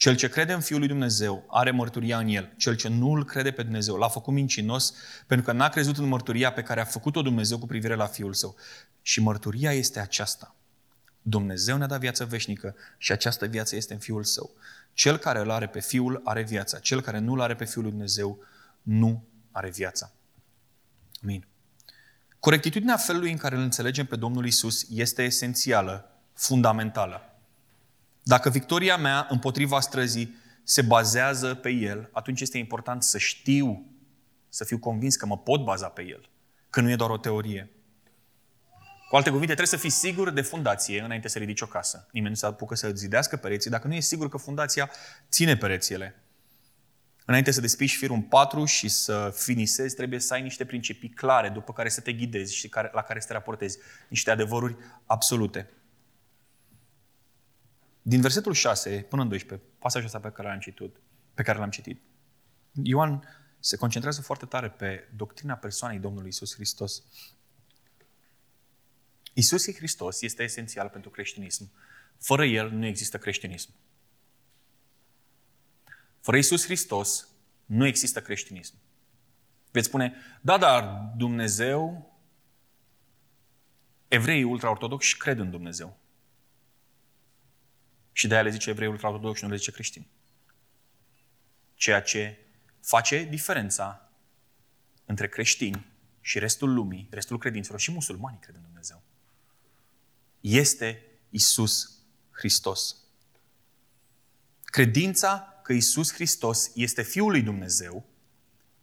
Cel 0.00 0.16
ce 0.16 0.28
crede 0.28 0.52
în 0.52 0.60
Fiul 0.60 0.78
lui 0.78 0.88
Dumnezeu 0.88 1.44
are 1.48 1.70
mărturia 1.70 2.18
în 2.18 2.28
el. 2.28 2.52
Cel 2.56 2.76
ce 2.76 2.88
nu 2.88 3.12
îl 3.12 3.24
crede 3.24 3.50
pe 3.50 3.62
Dumnezeu 3.62 3.96
l-a 3.96 4.08
făcut 4.08 4.34
mincinos 4.34 4.94
pentru 5.26 5.46
că 5.46 5.52
n-a 5.52 5.68
crezut 5.68 5.98
în 5.98 6.04
mărturia 6.04 6.52
pe 6.52 6.62
care 6.62 6.80
a 6.80 6.84
făcut-o 6.84 7.22
Dumnezeu 7.22 7.58
cu 7.58 7.66
privire 7.66 7.94
la 7.94 8.06
Fiul 8.06 8.34
Său. 8.34 8.56
Și 9.02 9.20
mărturia 9.20 9.72
este 9.72 10.00
aceasta. 10.00 10.56
Dumnezeu 11.22 11.76
ne-a 11.76 11.86
dat 11.86 12.00
viață 12.00 12.24
veșnică 12.24 12.74
și 12.98 13.12
această 13.12 13.46
viață 13.46 13.76
este 13.76 13.92
în 13.92 13.98
Fiul 13.98 14.24
Său. 14.24 14.50
Cel 14.92 15.16
care 15.16 15.38
îl 15.38 15.50
are 15.50 15.66
pe 15.66 15.80
Fiul 15.80 16.20
are 16.24 16.42
viața. 16.42 16.78
Cel 16.78 17.00
care 17.00 17.18
nu 17.18 17.32
îl 17.32 17.40
are 17.40 17.54
pe 17.54 17.64
Fiul 17.64 17.82
lui 17.82 17.92
Dumnezeu 17.92 18.38
nu 18.82 19.24
are 19.50 19.70
viața. 19.70 20.12
Amin. 21.22 21.46
Corectitudinea 22.38 22.96
felului 22.96 23.30
în 23.30 23.36
care 23.36 23.56
îl 23.56 23.62
înțelegem 23.62 24.06
pe 24.06 24.16
Domnul 24.16 24.46
Isus 24.46 24.86
este 24.90 25.22
esențială, 25.22 26.10
fundamentală. 26.32 27.29
Dacă 28.22 28.50
victoria 28.50 28.96
mea 28.96 29.26
împotriva 29.30 29.80
străzii 29.80 30.34
se 30.62 30.82
bazează 30.82 31.54
pe 31.54 31.70
el, 31.70 32.08
atunci 32.12 32.40
este 32.40 32.58
important 32.58 33.02
să 33.02 33.18
știu, 33.18 33.86
să 34.48 34.64
fiu 34.64 34.78
convins 34.78 35.16
că 35.16 35.26
mă 35.26 35.38
pot 35.38 35.64
baza 35.64 35.88
pe 35.88 36.02
el, 36.02 36.30
că 36.70 36.80
nu 36.80 36.90
e 36.90 36.96
doar 36.96 37.10
o 37.10 37.18
teorie. 37.18 37.70
Cu 39.08 39.16
alte 39.16 39.30
cuvinte, 39.30 39.54
trebuie 39.54 39.78
să 39.78 39.86
fii 39.86 39.90
sigur 39.90 40.30
de 40.30 40.40
fundație 40.40 41.00
înainte 41.00 41.28
să 41.28 41.38
ridici 41.38 41.60
o 41.60 41.66
casă. 41.66 42.08
Nimeni 42.12 42.30
nu 42.30 42.36
se 42.36 42.46
apucă 42.46 42.74
să 42.74 42.90
zidească 42.90 43.36
pereții 43.36 43.70
dacă 43.70 43.86
nu 43.86 43.94
e 43.94 44.00
sigur 44.00 44.28
că 44.28 44.36
fundația 44.36 44.90
ține 45.30 45.56
perețile. 45.56 46.22
Înainte 47.24 47.50
să 47.50 47.60
despiși 47.60 47.96
firul 47.96 48.16
în 48.16 48.22
patru 48.22 48.64
și 48.64 48.88
să 48.88 49.34
finisezi, 49.36 49.94
trebuie 49.94 50.20
să 50.20 50.34
ai 50.34 50.42
niște 50.42 50.64
principii 50.64 51.08
clare 51.08 51.48
după 51.48 51.72
care 51.72 51.88
să 51.88 52.00
te 52.00 52.12
ghidezi 52.12 52.54
și 52.54 52.70
la 52.92 53.02
care 53.02 53.20
să 53.20 53.26
te 53.26 53.32
raportezi. 53.32 53.78
Niște 54.08 54.30
adevăruri 54.30 54.76
absolute. 55.06 55.70
Din 58.02 58.20
versetul 58.20 58.52
6 58.52 59.06
până 59.08 59.22
în 59.22 59.28
12, 59.28 59.68
pasajul 59.78 60.06
ăsta 60.06 60.20
pe 60.20 60.30
care 60.30 60.48
l-am 60.48 60.58
citit, 60.58 60.96
pe 61.34 61.42
care 61.42 61.58
l-am 61.58 61.70
citit, 61.70 62.00
Ioan 62.82 63.24
se 63.58 63.76
concentrează 63.76 64.20
foarte 64.20 64.46
tare 64.46 64.70
pe 64.70 65.08
doctrina 65.16 65.54
persoanei 65.54 65.98
Domnului 65.98 66.28
Isus 66.28 66.54
Hristos. 66.54 67.02
Isus 69.32 69.74
Hristos 69.74 70.20
este 70.20 70.42
esențial 70.42 70.88
pentru 70.88 71.10
creștinism. 71.10 71.72
Fără 72.18 72.44
El 72.44 72.70
nu 72.70 72.86
există 72.86 73.18
creștinism. 73.18 73.70
Fără 76.20 76.36
Isus 76.36 76.64
Hristos 76.64 77.28
nu 77.64 77.86
există 77.86 78.22
creștinism. 78.22 78.74
Veți 79.70 79.86
spune, 79.86 80.14
da, 80.40 80.58
dar 80.58 81.12
Dumnezeu, 81.16 82.10
evreii 84.08 84.42
ultraortodoxi 84.42 85.16
cred 85.16 85.38
în 85.38 85.50
Dumnezeu. 85.50 85.99
Și 88.20 88.26
de 88.26 88.34
aia 88.34 88.42
le 88.42 88.50
zice 88.50 88.70
evrei 88.70 88.88
ultraortodoxi 88.88 89.38
și 89.38 89.44
nu 89.44 89.50
le 89.50 89.56
zice 89.56 89.70
creștini. 89.70 90.08
Ceea 91.74 92.02
ce 92.02 92.38
face 92.80 93.22
diferența 93.22 94.10
între 95.04 95.28
creștini 95.28 95.86
și 96.20 96.38
restul 96.38 96.72
lumii, 96.72 97.06
restul 97.10 97.38
credinților 97.38 97.80
și 97.80 97.90
musulmanii 97.90 98.38
cred 98.38 98.54
în 98.54 98.62
Dumnezeu. 98.62 99.02
Este 100.40 101.04
Isus 101.30 102.02
Hristos. 102.30 102.96
Credința 104.64 105.60
că 105.62 105.72
Isus 105.72 106.12
Hristos 106.12 106.70
este 106.74 107.02
Fiul 107.02 107.30
lui 107.30 107.42
Dumnezeu 107.42 108.08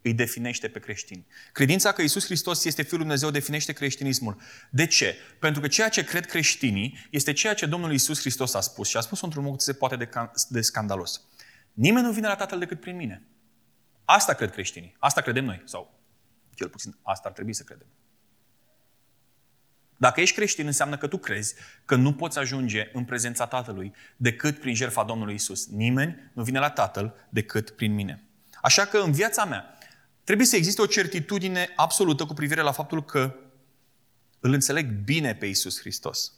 îi 0.08 0.14
definește 0.14 0.68
pe 0.68 0.78
creștini. 0.78 1.26
Credința 1.52 1.92
că 1.92 2.02
Isus 2.02 2.24
Hristos 2.24 2.64
este 2.64 2.82
Fiul 2.82 2.96
lui 2.96 3.06
Dumnezeu 3.06 3.30
definește 3.30 3.72
creștinismul. 3.72 4.40
De 4.70 4.86
ce? 4.86 5.16
Pentru 5.38 5.60
că 5.60 5.68
ceea 5.68 5.88
ce 5.88 6.04
cred 6.04 6.26
creștinii 6.26 7.06
este 7.10 7.32
ceea 7.32 7.54
ce 7.54 7.66
Domnul 7.66 7.92
Isus 7.92 8.20
Hristos 8.20 8.54
a 8.54 8.60
spus 8.60 8.88
și 8.88 8.96
a 8.96 9.00
spus 9.00 9.20
într-un 9.20 9.44
mod 9.44 9.60
se 9.60 9.72
poate 9.72 9.96
de, 9.96 10.08
de 10.48 10.60
scandalos. 10.60 11.22
Nimeni 11.72 12.06
nu 12.06 12.12
vine 12.12 12.26
la 12.26 12.36
Tatăl 12.36 12.58
decât 12.58 12.80
prin 12.80 12.96
mine. 12.96 13.22
Asta 14.04 14.34
cred 14.34 14.50
creștinii. 14.50 14.96
Asta 14.98 15.20
credem 15.20 15.44
noi. 15.44 15.62
Sau 15.64 16.00
cel 16.54 16.68
puțin 16.68 16.96
asta 17.02 17.28
ar 17.28 17.34
trebui 17.34 17.54
să 17.54 17.62
credem. 17.62 17.86
Dacă 19.96 20.20
ești 20.20 20.34
creștin, 20.34 20.66
înseamnă 20.66 20.96
că 20.96 21.06
tu 21.06 21.18
crezi 21.18 21.54
că 21.84 21.96
nu 21.96 22.14
poți 22.14 22.38
ajunge 22.38 22.90
în 22.92 23.04
prezența 23.04 23.46
Tatălui 23.46 23.94
decât 24.16 24.60
prin 24.60 24.74
jertfa 24.74 25.04
Domnului 25.04 25.34
Isus. 25.34 25.66
Nimeni 25.66 26.30
nu 26.32 26.42
vine 26.42 26.58
la 26.58 26.70
Tatăl 26.70 27.14
decât 27.28 27.70
prin 27.70 27.94
mine. 27.94 28.22
Așa 28.62 28.84
că 28.84 28.98
în 28.98 29.12
viața 29.12 29.44
mea 29.44 29.77
trebuie 30.28 30.46
să 30.48 30.56
existe 30.56 30.80
o 30.80 30.86
certitudine 30.86 31.72
absolută 31.76 32.24
cu 32.24 32.34
privire 32.34 32.60
la 32.60 32.72
faptul 32.72 33.04
că 33.04 33.34
îl 34.40 34.52
înțeleg 34.52 34.90
bine 35.04 35.34
pe 35.34 35.46
Isus 35.46 35.80
Hristos. 35.80 36.32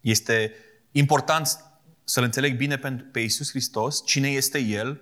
Este 0.00 0.54
important 0.90 1.64
să-L 2.04 2.22
înțeleg 2.22 2.56
bine 2.56 2.78
pe 3.12 3.20
Isus 3.20 3.50
Hristos, 3.50 4.06
cine 4.06 4.28
este 4.28 4.58
El, 4.58 5.00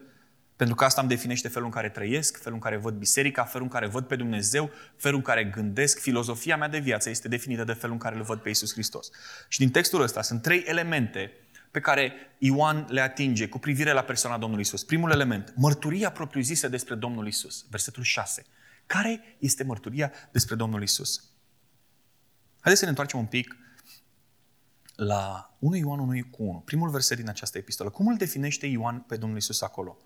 pentru 0.57 0.75
că 0.75 0.85
asta 0.85 1.01
îmi 1.01 1.11
definește 1.11 1.49
felul 1.49 1.67
în 1.67 1.73
care 1.73 1.89
trăiesc, 1.89 2.37
felul 2.37 2.55
în 2.55 2.63
care 2.63 2.77
văd 2.77 2.95
biserica, 2.95 3.45
felul 3.45 3.67
în 3.67 3.73
care 3.73 3.87
văd 3.87 4.05
pe 4.05 4.17
Dumnezeu, 4.17 4.71
felul 4.97 5.17
în 5.17 5.25
care 5.25 5.45
gândesc. 5.45 5.99
Filozofia 5.99 6.57
mea 6.57 6.69
de 6.69 6.79
viață 6.79 7.11
este 7.11 7.29
definită 7.29 7.65
de 7.65 7.73
felul 7.73 7.95
în 7.95 8.01
care 8.01 8.17
îl 8.17 8.23
văd 8.23 8.39
pe 8.39 8.49
Isus 8.49 8.73
Hristos. 8.73 9.11
Și 9.49 9.59
din 9.59 9.71
textul 9.71 10.03
ăsta 10.03 10.23
sunt 10.23 10.43
trei 10.43 10.63
elemente 10.67 11.33
pe 11.71 11.81
care 11.81 12.13
Ioan 12.39 12.87
le 12.89 13.01
atinge 13.01 13.49
cu 13.49 13.59
privire 13.59 13.93
la 13.93 14.03
persoana 14.03 14.39
Domnului 14.39 14.65
Isus. 14.65 14.85
Primul 14.85 15.11
element, 15.11 15.53
mărturia 15.57 16.11
propriu-zisă 16.11 16.69
despre 16.69 16.95
Domnul 16.95 17.27
Isus, 17.27 17.67
versetul 17.71 18.03
6. 18.03 18.45
Care 18.87 19.37
este 19.39 19.65
mărturia 19.65 20.13
despre 20.33 20.55
Domnul 20.55 20.83
Isus? 20.83 21.25
Haideți 22.61 22.79
să 22.79 22.85
ne 22.85 22.91
întoarcem 22.91 23.19
un 23.19 23.27
pic 23.27 23.57
la 24.95 25.57
1 25.59 25.77
Ioan 25.77 25.99
1 25.99 26.21
cu 26.31 26.43
1, 26.43 26.59
primul 26.59 26.91
verset 26.91 27.17
din 27.17 27.29
această 27.29 27.59
epistolă. 27.59 27.91
Cum 27.91 28.07
îl 28.07 28.17
definește 28.17 28.67
Ioan 28.67 29.01
pe 29.01 29.17
Domnul 29.17 29.39
Isus 29.39 29.63
acolo? 29.63 29.99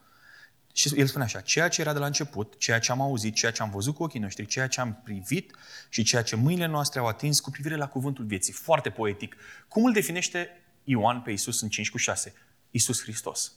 Și 0.73 0.93
el 0.97 1.07
spune 1.07 1.25
așa, 1.25 1.41
ceea 1.41 1.69
ce 1.69 1.81
era 1.81 1.93
de 1.93 1.99
la 1.99 2.07
început, 2.07 2.59
ceea 2.59 2.79
ce 2.79 2.93
am 2.93 3.01
auzit, 3.01 3.35
ceea 3.35 3.53
ce 3.53 3.63
am 3.63 3.71
văzut 3.71 3.95
cu 3.95 4.03
ochii 4.03 4.21
noștri, 4.21 4.47
ceea 4.47 4.67
ce 4.67 4.81
am 4.81 5.01
privit 5.05 5.55
și 5.89 6.03
ceea 6.03 6.23
ce 6.23 6.37
mâinile 6.37 6.67
noastre 6.67 7.01
au 7.01 7.07
atins 7.07 7.41
cu 7.41 7.51
privire 7.51 7.77
la 7.77 7.89
cuvântul 7.89 8.25
vieții. 8.25 8.53
Foarte 8.53 8.91
poetic. 8.91 9.37
Cum 9.69 9.85
îl 9.85 9.93
definește 9.93 10.49
Ioan 10.85 11.21
pe 11.21 11.31
Isus 11.31 11.61
în 11.61 11.69
5 11.69 11.91
cu 11.91 11.97
6? 11.97 12.35
Isus 12.71 13.03
Hristos. 13.03 13.53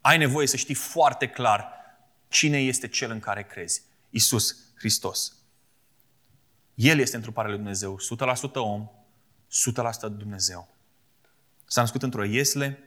Ai 0.00 0.18
nevoie 0.18 0.46
să 0.46 0.56
știi 0.56 0.74
foarte 0.74 1.28
clar 1.28 1.68
cine 2.28 2.58
este 2.58 2.88
cel 2.88 3.10
în 3.10 3.20
care 3.20 3.42
crezi. 3.42 3.82
Isus 4.10 4.56
Hristos. 4.78 5.36
El 6.74 6.98
este 6.98 7.16
întruparea 7.16 7.50
lui 7.50 7.58
Dumnezeu, 7.58 7.98
100% 8.50 8.52
om, 8.54 8.88
100% 8.88 10.00
Dumnezeu. 10.00 10.74
S-a 11.66 11.80
născut 11.80 12.02
într-o 12.02 12.24
iesle, 12.24 12.86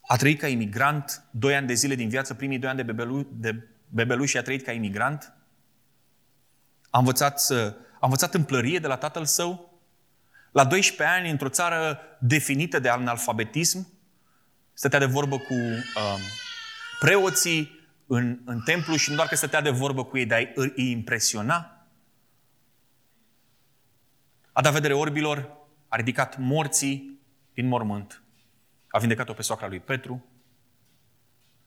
a 0.00 0.16
trăit 0.16 0.38
ca 0.38 0.48
imigrant 0.48 1.24
doi 1.30 1.54
ani 1.54 1.66
de 1.66 1.74
zile 1.74 1.94
din 1.94 2.08
viață, 2.08 2.34
primii 2.34 2.58
doi 2.58 2.68
ani 2.68 2.78
de 2.78 2.92
bebelu, 2.92 3.26
de 3.32 3.68
bebelu 3.88 4.24
și 4.24 4.38
a 4.38 4.42
trăit 4.42 4.62
ca 4.62 4.72
imigrant. 4.72 5.32
A 6.90 6.98
învățat, 6.98 7.40
să, 7.40 7.76
a 7.94 7.98
învățat 8.00 8.44
plărie 8.44 8.78
de 8.78 8.86
la 8.86 8.96
tatăl 8.96 9.24
său. 9.24 9.71
La 10.52 10.64
12 10.64 11.16
ani, 11.16 11.30
într-o 11.30 11.48
țară 11.48 12.00
definită 12.20 12.78
de 12.78 12.88
analfabetism, 12.88 13.92
stătea 14.72 14.98
de 14.98 15.04
vorbă 15.04 15.38
cu 15.38 15.54
um, 15.54 16.20
preoții 16.98 17.80
în, 18.06 18.38
în 18.44 18.60
templu 18.60 18.96
și 18.96 19.10
nu 19.10 19.16
doar 19.16 19.28
că 19.28 19.34
stătea 19.34 19.60
de 19.60 19.70
vorbă 19.70 20.04
cu 20.04 20.18
ei, 20.18 20.26
dar 20.26 20.50
îi, 20.54 20.72
îi 20.76 20.90
impresiona. 20.90 21.86
A 24.52 24.60
dat 24.60 24.72
vedere 24.72 24.94
orbilor, 24.94 25.56
a 25.88 25.96
ridicat 25.96 26.38
morții 26.38 27.20
din 27.54 27.66
mormânt. 27.66 28.22
A 28.88 28.98
vindecat-o 28.98 29.32
pe 29.32 29.42
soacra 29.42 29.68
lui 29.68 29.80
Petru. 29.80 30.24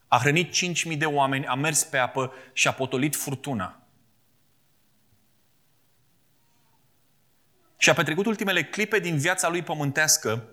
A 0.08 0.17
hrănit 0.17 0.54
5.000 0.91 0.98
de 0.98 1.06
oameni, 1.06 1.45
a 1.45 1.56
mers 1.56 1.84
pe 1.84 1.98
apă 1.98 2.34
și 2.54 2.67
a 2.67 2.74
potolit 2.74 3.15
furtuna. 3.15 3.85
Și 7.86 7.91
a 7.91 7.93
petrecut 7.93 8.26
ultimele 8.26 8.65
clipe 8.65 9.00
din 9.00 9.17
viața 9.17 9.50
lui 9.50 9.63
pământească 9.63 10.50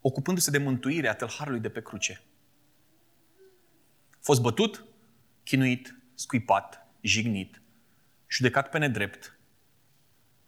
ocupându-se 0.00 0.50
de 0.50 0.58
mântuirea 0.58 1.14
tălharului 1.14 1.60
de 1.60 1.68
pe 1.68 1.82
cruce. 1.82 2.22
A 4.10 4.18
fost 4.20 4.40
bătut, 4.40 4.84
chinuit, 5.44 5.94
scuipat, 6.14 6.86
jignit, 7.00 7.62
judecat 8.26 8.70
pe 8.70 8.78
nedrept, 8.78 9.38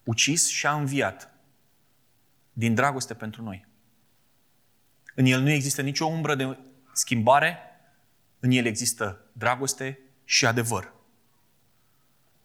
ucis 0.05 0.49
și 0.49 0.67
a 0.67 0.75
înviat 0.75 1.35
din 2.53 2.75
dragoste 2.75 3.15
pentru 3.15 3.43
noi. 3.43 3.67
În 5.15 5.25
El 5.25 5.41
nu 5.41 5.51
există 5.51 5.83
nicio 5.83 6.05
umbră 6.05 6.35
de 6.35 6.59
schimbare, 6.93 7.59
în 8.41 8.51
El 8.51 8.67
există 8.67 9.31
dragoste 9.33 9.99
și 10.25 10.47
adevăr. 10.47 11.00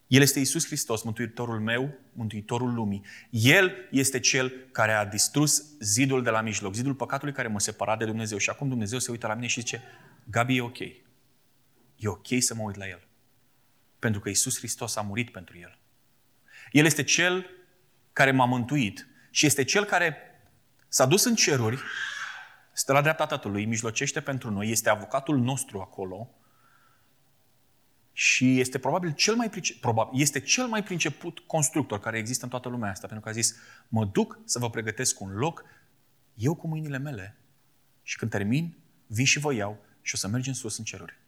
El 0.07 0.21
este 0.21 0.39
Isus 0.39 0.65
Hristos, 0.65 1.03
Mântuitorul 1.03 1.59
meu, 1.59 1.99
Mântuitorul 2.13 2.73
lumii. 2.73 3.05
El 3.29 3.87
este 3.91 4.19
Cel 4.19 4.53
care 4.71 4.91
a 4.91 5.05
distrus 5.05 5.63
zidul 5.79 6.23
de 6.23 6.29
la 6.29 6.41
mijloc, 6.41 6.73
zidul 6.73 6.93
păcatului 6.93 7.33
care 7.33 7.47
mă 7.47 7.59
separa 7.59 7.95
de 7.95 8.05
Dumnezeu. 8.05 8.37
Și 8.37 8.49
acum 8.49 8.69
Dumnezeu 8.69 8.99
se 8.99 9.11
uită 9.11 9.27
la 9.27 9.33
mine 9.33 9.47
și 9.47 9.59
zice, 9.59 9.83
Gabi, 10.23 10.55
e 10.55 10.61
ok. 10.61 10.79
E 10.79 12.07
ok 12.07 12.27
să 12.39 12.55
mă 12.55 12.61
uit 12.63 12.75
la 12.75 12.87
El. 12.87 13.07
Pentru 13.99 14.21
că 14.21 14.29
Isus 14.29 14.57
Hristos 14.57 14.95
a 14.95 15.01
murit 15.01 15.31
pentru 15.31 15.57
El. 15.57 15.77
El 16.71 16.85
este 16.85 17.03
Cel 17.03 17.49
care 18.13 18.31
m-a 18.31 18.45
mântuit 18.45 19.07
și 19.31 19.45
este 19.45 19.63
Cel 19.63 19.85
care 19.85 20.17
s-a 20.87 21.05
dus 21.05 21.23
în 21.23 21.35
ceruri, 21.35 21.81
stă 22.73 22.93
la 22.93 23.01
dreapta 23.01 23.25
Tatălui, 23.25 23.65
mijlocește 23.65 24.21
pentru 24.21 24.49
noi, 24.51 24.69
este 24.69 24.89
avocatul 24.89 25.37
nostru 25.37 25.79
acolo 25.79 26.29
și 28.17 28.59
este 28.59 28.79
probabil 28.79 29.13
cel 29.13 29.35
mai, 29.35 29.49
probabil, 29.79 30.21
este 30.21 30.39
cel 30.39 30.67
mai 30.67 30.83
priceput 30.83 31.39
constructor 31.39 31.99
care 31.99 32.17
există 32.17 32.43
în 32.43 32.49
toată 32.49 32.69
lumea 32.69 32.89
asta, 32.89 33.07
pentru 33.07 33.25
că 33.25 33.29
a 33.29 33.39
zis, 33.39 33.55
mă 33.87 34.05
duc 34.05 34.39
să 34.43 34.59
vă 34.59 34.69
pregătesc 34.69 35.19
un 35.19 35.31
loc, 35.35 35.63
eu 36.33 36.55
cu 36.55 36.67
mâinile 36.67 36.97
mele 36.97 37.37
și 38.03 38.17
când 38.17 38.31
termin, 38.31 38.77
vin 39.07 39.25
și 39.25 39.39
vă 39.39 39.53
iau 39.53 39.85
și 40.01 40.15
o 40.15 40.17
să 40.17 40.27
mergem 40.27 40.53
sus 40.53 40.77
în 40.77 40.83
ceruri. 40.83 41.19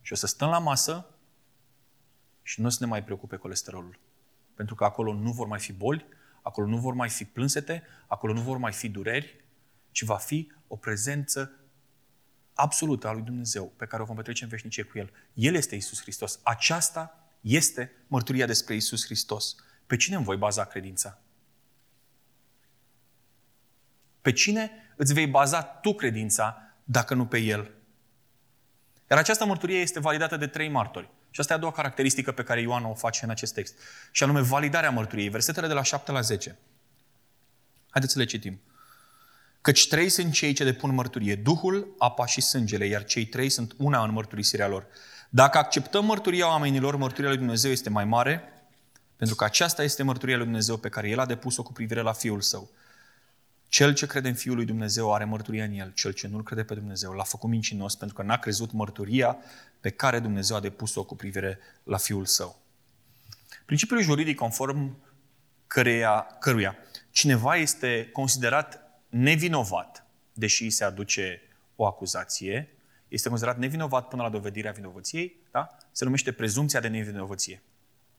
Și 0.00 0.12
o 0.12 0.16
să 0.16 0.26
stăm 0.26 0.48
la 0.48 0.58
masă 0.58 1.06
și 2.42 2.60
nu 2.60 2.66
o 2.66 2.70
să 2.70 2.76
ne 2.80 2.86
mai 2.86 3.04
preocupe 3.04 3.36
colesterolul. 3.36 3.98
Pentru 4.54 4.74
că 4.74 4.84
acolo 4.84 5.12
nu 5.12 5.32
vor 5.32 5.46
mai 5.46 5.60
fi 5.60 5.72
boli, 5.72 6.06
Acolo 6.44 6.66
nu 6.66 6.78
vor 6.78 6.94
mai 6.94 7.08
fi 7.08 7.24
plânsete, 7.24 7.82
acolo 8.06 8.32
nu 8.32 8.40
vor 8.40 8.56
mai 8.56 8.72
fi 8.72 8.88
dureri, 8.88 9.44
ci 9.90 10.02
va 10.02 10.16
fi 10.16 10.52
o 10.66 10.76
prezență 10.76 11.50
absolută 12.54 13.08
a 13.08 13.12
lui 13.12 13.22
Dumnezeu 13.22 13.72
pe 13.76 13.86
care 13.86 14.02
o 14.02 14.04
vom 14.04 14.16
petrece 14.16 14.44
în 14.44 14.50
veșnicie 14.50 14.82
cu 14.82 14.98
El. 14.98 15.12
El 15.32 15.54
este 15.54 15.74
Isus 15.74 16.00
Hristos. 16.00 16.40
Aceasta 16.42 17.28
este 17.40 17.92
mărturia 18.06 18.46
despre 18.46 18.74
Isus 18.74 19.04
Hristos. 19.04 19.54
Pe 19.86 19.96
cine 19.96 20.16
îmi 20.16 20.24
voi 20.24 20.36
baza 20.36 20.64
credința? 20.64 21.18
Pe 24.20 24.32
cine 24.32 24.70
îți 24.96 25.12
vei 25.12 25.26
baza 25.26 25.62
tu 25.62 25.94
credința 25.94 26.62
dacă 26.84 27.14
nu 27.14 27.26
pe 27.26 27.38
El? 27.38 27.70
Iar 29.10 29.18
această 29.18 29.44
mărturie 29.44 29.78
este 29.78 30.00
validată 30.00 30.36
de 30.36 30.46
trei 30.46 30.68
martori. 30.68 31.10
Și 31.30 31.40
asta 31.40 31.52
e 31.52 31.56
a 31.56 31.60
doua 31.60 31.72
caracteristică 31.72 32.32
pe 32.32 32.42
care 32.42 32.60
Ioan 32.60 32.84
o 32.84 32.94
face 32.94 33.24
în 33.24 33.30
acest 33.30 33.54
text. 33.54 33.78
Și 34.10 34.22
anume 34.22 34.40
validarea 34.40 34.90
mărturiei. 34.90 35.28
Versetele 35.28 35.66
de 35.66 35.72
la 35.72 35.82
7 35.82 36.12
la 36.12 36.20
10. 36.20 36.58
Haideți 37.90 38.12
să 38.12 38.18
le 38.18 38.24
citim. 38.24 38.60
Căci 39.64 39.88
trei 39.88 40.08
sunt 40.08 40.32
cei 40.32 40.52
ce 40.52 40.64
depun 40.64 40.94
mărturie, 40.94 41.34
Duhul, 41.34 41.94
apa 41.98 42.26
și 42.26 42.40
sângele, 42.40 42.86
iar 42.86 43.04
cei 43.04 43.26
trei 43.26 43.48
sunt 43.48 43.74
una 43.76 44.04
în 44.04 44.12
mărturisirea 44.12 44.68
lor. 44.68 44.86
Dacă 45.30 45.58
acceptăm 45.58 46.04
mărturia 46.04 46.48
oamenilor, 46.48 46.96
mărturia 46.96 47.28
lui 47.28 47.38
Dumnezeu 47.38 47.70
este 47.70 47.90
mai 47.90 48.04
mare, 48.04 48.42
pentru 49.16 49.34
că 49.34 49.44
aceasta 49.44 49.82
este 49.82 50.02
mărturia 50.02 50.36
lui 50.36 50.44
Dumnezeu 50.44 50.76
pe 50.76 50.88
care 50.88 51.08
El 51.08 51.18
a 51.18 51.26
depus-o 51.26 51.62
cu 51.62 51.72
privire 51.72 52.00
la 52.00 52.12
Fiul 52.12 52.40
Său. 52.40 52.70
Cel 53.68 53.94
ce 53.94 54.06
crede 54.06 54.28
în 54.28 54.34
Fiul 54.34 54.56
lui 54.56 54.64
Dumnezeu 54.64 55.14
are 55.14 55.24
mărturia 55.24 55.64
în 55.64 55.72
El, 55.72 55.92
cel 55.94 56.12
ce 56.12 56.28
nu-L 56.28 56.42
crede 56.42 56.64
pe 56.64 56.74
Dumnezeu 56.74 57.12
l-a 57.12 57.22
făcut 57.22 57.50
mincinos 57.50 57.94
pentru 57.94 58.16
că 58.16 58.22
n-a 58.22 58.38
crezut 58.38 58.72
mărturia 58.72 59.36
pe 59.80 59.90
care 59.90 60.18
Dumnezeu 60.18 60.56
a 60.56 60.60
depus-o 60.60 61.04
cu 61.04 61.16
privire 61.16 61.58
la 61.82 61.96
Fiul 61.96 62.24
Său. 62.24 62.62
Principiul 63.64 64.00
juridic 64.00 64.36
conform 64.36 64.96
căreia, 65.66 66.26
căruia 66.40 66.76
cineva 67.10 67.56
este 67.56 68.08
considerat 68.12 68.83
nevinovat, 69.14 70.06
deși 70.32 70.70
se 70.70 70.84
aduce 70.84 71.42
o 71.76 71.86
acuzație, 71.86 72.68
este 73.08 73.28
considerat 73.28 73.58
nevinovat 73.58 74.08
până 74.08 74.22
la 74.22 74.28
dovedirea 74.28 74.72
vinovăției, 74.72 75.36
da? 75.50 75.76
se 75.92 76.04
numește 76.04 76.32
prezumția 76.32 76.80
de 76.80 76.88
nevinovăție. 76.88 77.62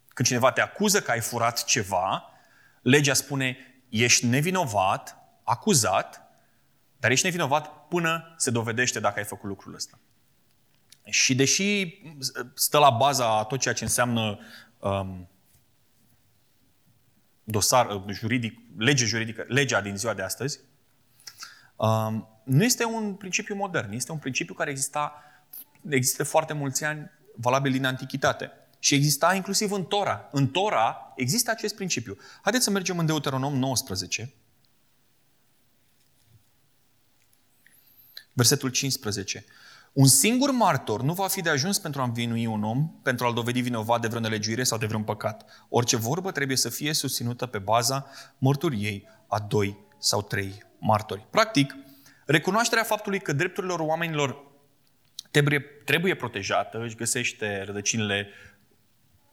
Când 0.08 0.27
cineva 0.27 0.51
te 0.51 0.62
acuză 0.62 1.01
că 1.01 1.12
ai 1.12 1.19
furat 1.19 1.63
ceva, 1.63 2.23
legea 2.81 3.13
spune 3.13 3.58
ești 3.89 4.25
nevinovat, 4.25 5.17
acuzat, 5.43 6.21
dar 6.97 7.12
ești 7.12 7.25
nevinovat 7.25 7.88
până 7.88 8.34
se 8.38 8.51
dovedește 8.51 8.99
dacă 8.99 9.19
ai 9.19 9.25
făcut 9.25 9.49
lucrul 9.49 9.73
ăsta. 9.73 9.99
Și 11.05 11.36
deși 11.36 12.01
stă 12.53 12.77
la 12.77 12.89
baza 12.89 13.43
tot 13.43 13.60
ceea 13.60 13.73
ce 13.73 13.84
înseamnă 13.84 14.39
um, 14.79 15.29
dosar 17.43 17.95
uh, 17.95 18.03
juridic, 18.12 18.60
lege 18.77 19.05
juridică, 19.05 19.45
legea 19.47 19.81
din 19.81 19.97
ziua 19.97 20.13
de 20.13 20.21
astăzi, 20.21 20.60
um, 20.60 20.74
nu 22.43 22.63
este 22.63 22.85
un 22.85 23.13
principiu 23.13 23.55
modern, 23.55 23.91
este 23.91 24.11
un 24.11 24.17
principiu 24.17 24.53
care 24.53 24.69
exista, 24.69 25.23
există 25.89 26.23
foarte 26.23 26.53
mulți 26.53 26.83
ani, 26.83 27.11
valabil 27.35 27.71
din 27.71 27.85
antichitate. 27.85 28.51
Și 28.79 28.95
exista 28.95 29.35
inclusiv 29.35 29.71
în 29.71 29.83
Tora. 29.83 30.29
În 30.31 30.47
Tora 30.47 31.13
există 31.15 31.51
acest 31.51 31.75
principiu. 31.75 32.17
Haideți 32.41 32.63
să 32.63 32.69
mergem 32.69 32.97
în 32.97 33.05
Deuteronom 33.05 33.55
19, 33.55 34.33
versetul 38.33 38.69
15. 38.69 39.45
Un 39.93 40.07
singur 40.07 40.51
martor 40.51 41.01
nu 41.01 41.13
va 41.13 41.27
fi 41.27 41.41
de 41.41 41.49
ajuns 41.49 41.79
pentru 41.79 42.01
a 42.01 42.03
învinui 42.03 42.45
un 42.45 42.63
om, 42.63 42.89
pentru 43.01 43.25
a-l 43.25 43.33
dovedi 43.33 43.61
vinovat 43.61 44.01
de 44.01 44.07
vreo 44.07 44.19
nelegiuire 44.19 44.63
sau 44.63 44.77
de 44.77 44.85
vreun 44.85 45.03
păcat. 45.03 45.45
Orice 45.69 45.95
vorbă 45.95 46.31
trebuie 46.31 46.57
să 46.57 46.69
fie 46.69 46.93
susținută 46.93 47.45
pe 47.45 47.57
baza 47.57 48.07
mărturiei 48.38 49.07
a 49.27 49.39
doi 49.39 49.85
sau 49.97 50.21
trei 50.21 50.63
martori. 50.79 51.25
Practic, 51.29 51.75
recunoașterea 52.25 52.84
faptului 52.84 53.19
că 53.19 53.34
drepturile 53.34 53.73
oamenilor 53.73 54.43
trebuie, 55.31 55.60
trebuie 55.60 56.15
protejată 56.15 56.79
își 56.79 56.95
găsește 56.95 57.63
rădăcinile 57.65 58.29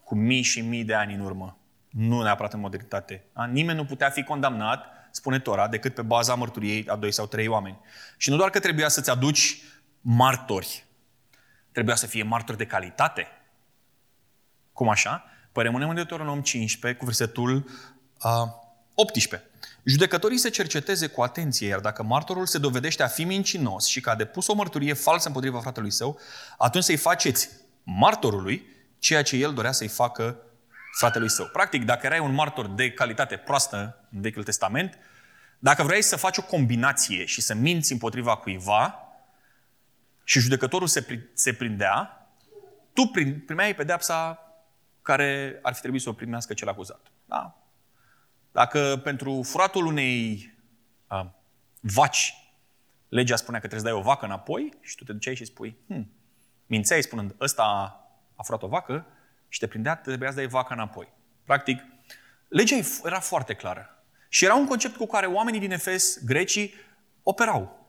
cu 0.04 0.14
mii 0.14 0.42
și 0.42 0.60
mii 0.60 0.84
de 0.84 0.94
ani 0.94 1.14
în 1.14 1.20
urmă. 1.20 1.58
Nu 1.90 2.22
neapărat 2.22 2.52
în 2.52 2.60
modernitate. 2.60 3.24
Nimeni 3.50 3.78
nu 3.78 3.84
putea 3.84 4.10
fi 4.10 4.22
condamnat, 4.22 4.86
spune 5.10 5.38
Tora, 5.38 5.68
decât 5.68 5.94
pe 5.94 6.02
baza 6.02 6.34
mărturiei 6.34 6.88
a 6.88 6.96
doi 6.96 7.12
sau 7.12 7.26
trei 7.26 7.46
oameni. 7.46 7.80
Și 8.16 8.30
nu 8.30 8.36
doar 8.36 8.50
că 8.50 8.60
trebuia 8.60 8.88
să-ți 8.88 9.10
aduci 9.10 9.62
martori. 10.00 10.84
Trebuia 11.72 11.94
să 11.94 12.06
fie 12.06 12.22
martori 12.22 12.58
de 12.58 12.66
calitate. 12.66 13.26
Cum 14.72 14.88
așa? 14.88 15.24
Păi 15.52 15.62
rămânem 15.62 15.88
în 15.88 15.94
Deuteronom 15.94 16.42
15 16.42 17.00
cu 17.00 17.04
versetul 17.04 17.54
uh, 18.22 18.30
18. 18.94 19.50
Judecătorii 19.84 20.38
se 20.38 20.48
cerceteze 20.48 21.06
cu 21.06 21.22
atenție, 21.22 21.66
iar 21.68 21.80
dacă 21.80 22.02
martorul 22.02 22.46
se 22.46 22.58
dovedește 22.58 23.02
a 23.02 23.06
fi 23.06 23.24
mincinos 23.24 23.86
și 23.86 24.00
că 24.00 24.10
a 24.10 24.14
depus 24.14 24.46
o 24.46 24.54
mărturie 24.54 24.92
falsă 24.92 25.26
împotriva 25.26 25.60
fratelui 25.60 25.90
său, 25.90 26.20
atunci 26.58 26.84
să-i 26.84 26.96
faceți 26.96 27.48
martorului 27.82 28.66
ceea 28.98 29.22
ce 29.22 29.36
el 29.36 29.54
dorea 29.54 29.72
să-i 29.72 29.88
facă 29.88 30.36
fratelui 30.98 31.30
său. 31.30 31.46
Practic, 31.46 31.84
dacă 31.84 32.06
erai 32.06 32.18
un 32.18 32.34
martor 32.34 32.66
de 32.66 32.90
calitate 32.90 33.36
proastă 33.36 34.08
în 34.12 34.20
Vechiul 34.20 34.42
Testament, 34.42 34.98
dacă 35.58 35.82
vrei 35.82 36.02
să 36.02 36.16
faci 36.16 36.36
o 36.36 36.42
combinație 36.42 37.24
și 37.24 37.40
să 37.40 37.54
minți 37.54 37.92
împotriva 37.92 38.36
cuiva, 38.36 38.96
și 40.24 40.40
judecătorul 40.40 40.86
se, 40.86 41.28
se 41.32 41.52
prindea, 41.52 42.26
tu 42.92 43.06
primeai 43.46 43.74
pedeapsa 43.74 44.38
care 45.02 45.58
ar 45.62 45.74
fi 45.74 45.80
trebuit 45.80 46.02
să 46.02 46.08
o 46.08 46.12
primească 46.12 46.54
cel 46.54 46.68
acuzat. 46.68 47.06
Da? 47.24 47.61
Dacă 48.52 49.00
pentru 49.02 49.42
furatul 49.42 49.86
unei 49.86 50.50
a, 51.06 51.34
vaci 51.80 52.34
legea 53.08 53.36
spunea 53.36 53.60
că 53.60 53.66
trebuie 53.66 53.90
să 53.90 53.94
dai 53.94 54.04
o 54.04 54.08
vacă 54.08 54.24
înapoi 54.24 54.72
și 54.80 54.96
tu 54.96 55.04
te 55.04 55.12
duceai 55.12 55.34
și 55.34 55.44
spui, 55.44 55.76
hm, 55.86 56.10
mințeai 56.66 57.02
spunând, 57.02 57.34
ăsta 57.40 57.62
a 58.34 58.42
furat 58.42 58.62
o 58.62 58.66
vacă 58.66 59.06
și 59.48 59.58
te 59.58 59.66
prindea, 59.66 59.96
trebuia 59.96 60.30
să 60.30 60.36
dai 60.36 60.46
vaca 60.46 60.74
înapoi. 60.74 61.12
Practic, 61.44 61.84
legea 62.48 62.76
era 63.04 63.20
foarte 63.20 63.54
clară. 63.54 64.04
Și 64.28 64.44
era 64.44 64.54
un 64.54 64.66
concept 64.66 64.96
cu 64.96 65.06
care 65.06 65.26
oamenii 65.26 65.60
din 65.60 65.72
Efes, 65.72 66.24
grecii, 66.24 66.74
operau. 67.22 67.86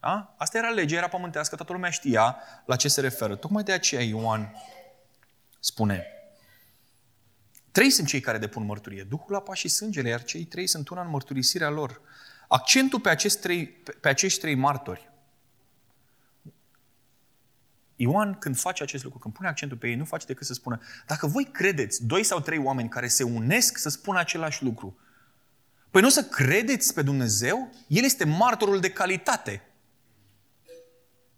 Da? 0.00 0.34
Asta 0.38 0.58
era 0.58 0.68
legea, 0.68 0.96
era 0.96 1.08
pământească, 1.08 1.56
toată 1.56 1.72
lumea 1.72 1.90
știa 1.90 2.36
la 2.64 2.76
ce 2.76 2.88
se 2.88 3.00
referă. 3.00 3.36
Tocmai 3.36 3.62
de 3.62 3.72
aceea 3.72 4.02
Ioan 4.02 4.54
spune, 5.60 6.06
trei 7.76 7.90
sunt 7.90 8.06
cei 8.06 8.20
care 8.20 8.38
depun 8.38 8.64
mărturie, 8.64 9.02
Duhul, 9.02 9.34
apa 9.34 9.54
și 9.54 9.68
sângele, 9.68 10.08
iar 10.08 10.22
cei 10.22 10.44
trei 10.44 10.66
sunt 10.66 10.88
una 10.88 11.02
în 11.02 11.08
mărturisirea 11.08 11.70
lor. 11.70 12.00
Accentul 12.48 13.00
pe, 13.00 13.08
acest 13.08 13.40
trei, 13.40 13.66
pe 14.00 14.08
acești 14.08 14.40
trei 14.40 14.54
martori. 14.54 15.10
Ioan, 17.96 18.34
când 18.34 18.56
face 18.56 18.82
acest 18.82 19.04
lucru, 19.04 19.18
când 19.18 19.34
pune 19.34 19.48
accentul 19.48 19.76
pe 19.76 19.88
ei, 19.88 19.94
nu 19.94 20.04
face 20.04 20.26
decât 20.26 20.46
să 20.46 20.52
spună, 20.52 20.80
dacă 21.06 21.26
voi 21.26 21.44
credeți 21.52 22.06
doi 22.06 22.22
sau 22.22 22.40
trei 22.40 22.58
oameni 22.58 22.88
care 22.88 23.08
se 23.08 23.22
unesc 23.22 23.78
să 23.78 23.88
spună 23.88 24.18
același 24.18 24.62
lucru, 24.62 24.98
păi 25.90 26.02
nu 26.02 26.08
să 26.08 26.24
credeți 26.24 26.94
pe 26.94 27.02
Dumnezeu? 27.02 27.72
El 27.86 28.04
este 28.04 28.24
martorul 28.24 28.80
de 28.80 28.90
calitate. 28.90 29.62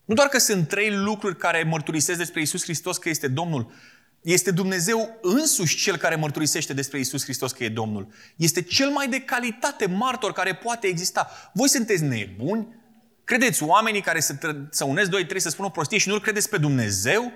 Nu 0.05 0.15
doar 0.15 0.29
că 0.29 0.39
sunt 0.39 0.69
trei 0.69 0.95
lucruri 0.95 1.37
care 1.37 1.63
mărturisesc 1.63 2.19
despre 2.19 2.41
Isus 2.41 2.63
Hristos 2.63 2.99
că 2.99 3.09
este 3.09 3.29
Domnul, 3.29 3.73
este 4.21 4.51
Dumnezeu 4.51 5.19
însuși 5.23 5.77
cel 5.77 5.97
care 5.97 6.15
mărturisește 6.15 6.73
despre 6.73 6.99
Isus 6.99 7.23
Hristos 7.23 7.53
că 7.53 7.65
e 7.65 7.69
Domnul. 7.69 8.13
Este 8.37 8.63
cel 8.63 8.91
mai 8.91 9.09
de 9.09 9.21
calitate 9.21 9.87
martor 9.87 10.33
care 10.33 10.55
poate 10.55 10.87
exista. 10.87 11.51
Voi 11.55 11.69
sunteți 11.69 12.03
nebuni? 12.03 12.77
Credeți 13.25 13.63
oamenii 13.63 14.01
care 14.01 14.21
să, 14.21 14.57
să 14.71 14.85
unesc 14.85 15.11
doi, 15.11 15.27
trei 15.27 15.41
să 15.41 15.49
spună 15.49 15.69
o 15.69 15.71
prostie 15.71 15.99
și 15.99 16.09
nu-L 16.09 16.21
credeți 16.21 16.49
pe 16.49 16.59
Dumnezeu? 16.59 17.33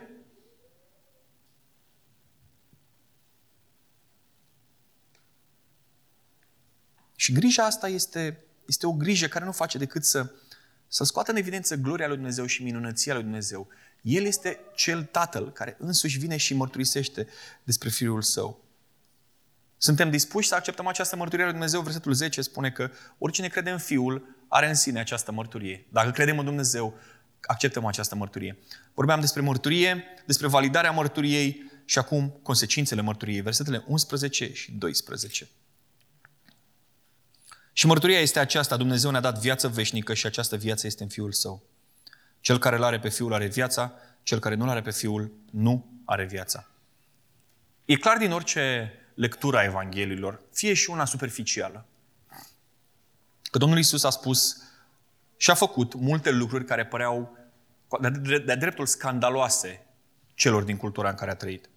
Și 7.16 7.32
grija 7.32 7.64
asta 7.64 7.88
este, 7.88 8.44
este 8.66 8.86
o 8.86 8.92
grijă 8.92 9.26
care 9.26 9.44
nu 9.44 9.52
face 9.52 9.78
decât 9.78 10.04
să 10.04 10.30
să 10.92 11.04
scoată 11.04 11.30
în 11.30 11.36
evidență 11.36 11.74
gloria 11.74 12.06
lui 12.06 12.16
Dumnezeu 12.16 12.46
și 12.46 12.62
minunăția 12.62 13.14
lui 13.14 13.22
Dumnezeu. 13.22 13.68
El 14.02 14.24
este 14.24 14.60
cel 14.74 15.02
Tatăl 15.02 15.52
care 15.52 15.76
însuși 15.78 16.18
vine 16.18 16.36
și 16.36 16.54
mărturisește 16.54 17.26
despre 17.64 17.88
Fiul 17.88 18.22
Său. 18.22 18.64
Suntem 19.76 20.10
dispuși 20.10 20.48
să 20.48 20.54
acceptăm 20.54 20.86
această 20.86 21.16
mărturie 21.16 21.44
lui 21.44 21.52
Dumnezeu? 21.52 21.80
Versetul 21.80 22.12
10 22.12 22.42
spune 22.42 22.70
că 22.70 22.90
oricine 23.18 23.48
crede 23.48 23.70
în 23.70 23.78
Fiul 23.78 24.44
are 24.48 24.68
în 24.68 24.74
sine 24.74 25.00
această 25.00 25.32
mărturie. 25.32 25.86
Dacă 25.88 26.10
credem 26.10 26.38
în 26.38 26.44
Dumnezeu, 26.44 26.98
acceptăm 27.40 27.84
această 27.86 28.14
mărturie. 28.14 28.58
Vorbeam 28.94 29.20
despre 29.20 29.40
mărturie, 29.40 30.04
despre 30.26 30.46
validarea 30.46 30.90
mărturiei 30.90 31.70
și 31.84 31.98
acum 31.98 32.28
consecințele 32.42 33.00
mărturiei. 33.00 33.40
Versetele 33.40 33.84
11 33.86 34.52
și 34.52 34.72
12. 34.72 35.48
Și 37.72 37.86
mărturia 37.86 38.18
este 38.18 38.38
aceasta, 38.38 38.76
Dumnezeu 38.76 39.10
ne-a 39.10 39.20
dat 39.20 39.38
viață 39.38 39.68
veșnică 39.68 40.14
și 40.14 40.26
această 40.26 40.56
viață 40.56 40.86
este 40.86 41.02
în 41.02 41.08
Fiul 41.08 41.32
Său. 41.32 41.62
Cel 42.42 42.58
care 42.58 42.76
îl 42.76 42.82
are 42.82 42.98
pe 42.98 43.08
Fiul 43.08 43.32
are 43.32 43.46
viața, 43.46 43.92
cel 44.22 44.38
care 44.38 44.54
nu-l 44.54 44.68
are 44.68 44.80
pe 44.80 44.90
Fiul 44.90 45.32
nu 45.50 46.02
are 46.04 46.24
viața. 46.24 46.66
E 47.84 47.96
clar 47.96 48.16
din 48.16 48.32
orice 48.32 48.92
lectură 49.14 49.56
a 49.56 49.62
Evangheliilor, 49.62 50.40
fie 50.52 50.74
și 50.74 50.90
una 50.90 51.04
superficială, 51.04 51.86
că 53.50 53.58
Domnul 53.58 53.78
Isus 53.78 54.04
a 54.04 54.10
spus 54.10 54.62
și 55.36 55.50
a 55.50 55.54
făcut 55.54 55.94
multe 55.94 56.30
lucruri 56.30 56.64
care 56.64 56.86
păreau 56.86 57.38
de-a 58.44 58.56
dreptul 58.56 58.86
scandaloase 58.86 59.86
celor 60.34 60.62
din 60.62 60.76
cultura 60.76 61.08
în 61.08 61.14
care 61.14 61.30
a 61.30 61.34
trăit. 61.34 61.68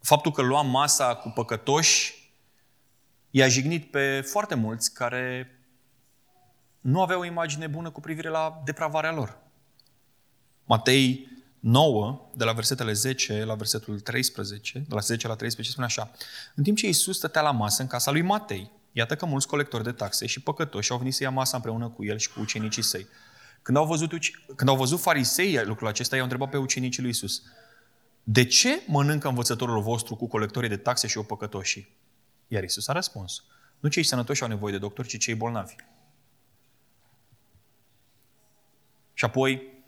Faptul 0.00 0.32
că 0.32 0.42
lua 0.42 0.62
masa 0.62 1.14
cu 1.14 1.28
păcătoși 1.28 2.30
i-a 3.30 3.48
jignit 3.48 3.90
pe 3.90 4.20
foarte 4.20 4.54
mulți 4.54 4.94
care 4.94 5.55
nu 6.86 7.02
aveau 7.02 7.20
o 7.20 7.24
imagine 7.24 7.66
bună 7.66 7.90
cu 7.90 8.00
privire 8.00 8.28
la 8.28 8.62
depravarea 8.64 9.12
lor. 9.12 9.38
Matei 10.64 11.28
9, 11.60 12.30
de 12.34 12.44
la 12.44 12.52
versetele 12.52 12.92
10 12.92 13.44
la 13.44 13.54
versetul 13.54 14.00
13, 14.00 14.78
de 14.78 14.94
la 14.94 15.00
10 15.00 15.26
la 15.26 15.34
13, 15.34 15.72
spune 15.72 15.86
așa. 15.86 16.10
În 16.54 16.62
timp 16.62 16.76
ce 16.76 16.86
Iisus 16.86 17.16
stătea 17.16 17.42
la 17.42 17.50
masă 17.50 17.82
în 17.82 17.88
casa 17.88 18.10
lui 18.10 18.22
Matei, 18.22 18.70
iată 18.92 19.16
că 19.16 19.26
mulți 19.26 19.46
colectori 19.46 19.84
de 19.84 19.92
taxe 19.92 20.26
și 20.26 20.40
păcătoși 20.40 20.90
au 20.90 20.98
venit 20.98 21.14
să 21.14 21.22
ia 21.22 21.30
masa 21.30 21.56
împreună 21.56 21.88
cu 21.88 22.04
el 22.04 22.18
și 22.18 22.32
cu 22.32 22.40
ucenicii 22.40 22.82
săi. 22.82 23.06
Când 23.62 23.76
au 23.76 23.86
văzut, 23.86 24.10
când 24.56 24.68
au 24.70 24.76
văzut 24.76 25.00
farisei 25.00 25.64
lucrul 25.64 25.88
acesta, 25.88 26.14
i-au 26.14 26.24
întrebat 26.24 26.50
pe 26.50 26.56
ucenicii 26.56 27.02
lui 27.02 27.10
Iisus, 27.10 27.42
de 28.22 28.44
ce 28.44 28.82
mănâncă 28.86 29.28
învățătorul 29.28 29.82
vostru 29.82 30.16
cu 30.16 30.26
colectorii 30.28 30.68
de 30.68 30.76
taxe 30.76 31.06
și 31.06 31.18
păcătoși? 31.18 31.88
Iar 32.48 32.62
Iisus 32.62 32.88
a 32.88 32.92
răspuns, 32.92 33.44
nu 33.80 33.88
cei 33.88 34.02
sănătoși 34.02 34.42
au 34.42 34.48
nevoie 34.48 34.72
de 34.72 34.78
doctor, 34.78 35.06
ci 35.06 35.18
cei 35.18 35.34
bolnavi. 35.34 35.74
Și 39.18 39.24
apoi 39.24 39.82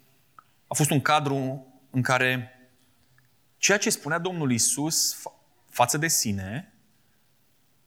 a 0.67 0.73
fost 0.73 0.89
un 0.89 1.01
cadru 1.01 1.67
în 1.89 2.01
care 2.01 2.53
ceea 3.57 3.77
ce 3.77 3.89
spunea 3.89 4.19
Domnul 4.19 4.51
Isus 4.51 5.21
față 5.69 5.97
de 5.97 6.07
sine 6.07 6.73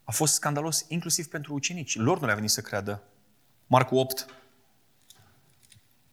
a 0.04 0.12
fost 0.12 0.34
scandalos 0.34 0.84
inclusiv 0.88 1.26
pentru 1.26 1.54
ucenici. 1.54 1.96
Lor 1.96 2.20
nu 2.20 2.26
le-a 2.26 2.34
venit 2.34 2.50
să 2.50 2.60
creadă. 2.60 3.02
Marcu 3.66 3.96
8, 3.96 4.26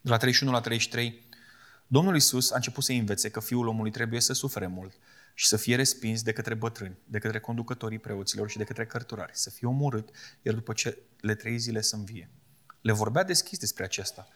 de 0.02 0.10
la 0.10 0.18
31 0.18 0.52
la 0.52 0.62
33, 0.62 1.28
Domnul 1.88 2.16
Isus 2.16 2.52
a 2.52 2.56
început 2.56 2.84
să 2.84 2.92
învețe 2.92 3.30
că 3.30 3.40
Fiul 3.40 3.68
omului 3.68 3.92
trebuie 3.92 4.20
să 4.22 4.34
sufere 4.34 4.68
mult 4.68 4.94
și 5.34 5.48
să 5.48 5.58
fie 5.58 5.76
respins 5.76 6.22
de 6.22 6.34
către 6.34 6.54
bătrâni, 6.54 6.98
de 7.06 7.20
către 7.20 7.40
conducătorii 7.40 8.00
preoților 8.00 8.50
și 8.50 8.58
de 8.58 8.64
către 8.64 8.86
cărturari, 8.86 9.32
să 9.36 9.50
fie 9.50 9.68
omorât, 9.68 10.10
iar 10.42 10.54
după 10.54 10.74
ce 10.74 10.98
le 11.20 11.36
trei 11.36 11.58
zile 11.58 11.82
să 11.82 11.96
învie. 11.96 12.30
Le 12.82 12.92
vorbea 12.92 13.24
deschis 13.24 13.60
despre 13.60 13.84
acesta. 13.84 14.28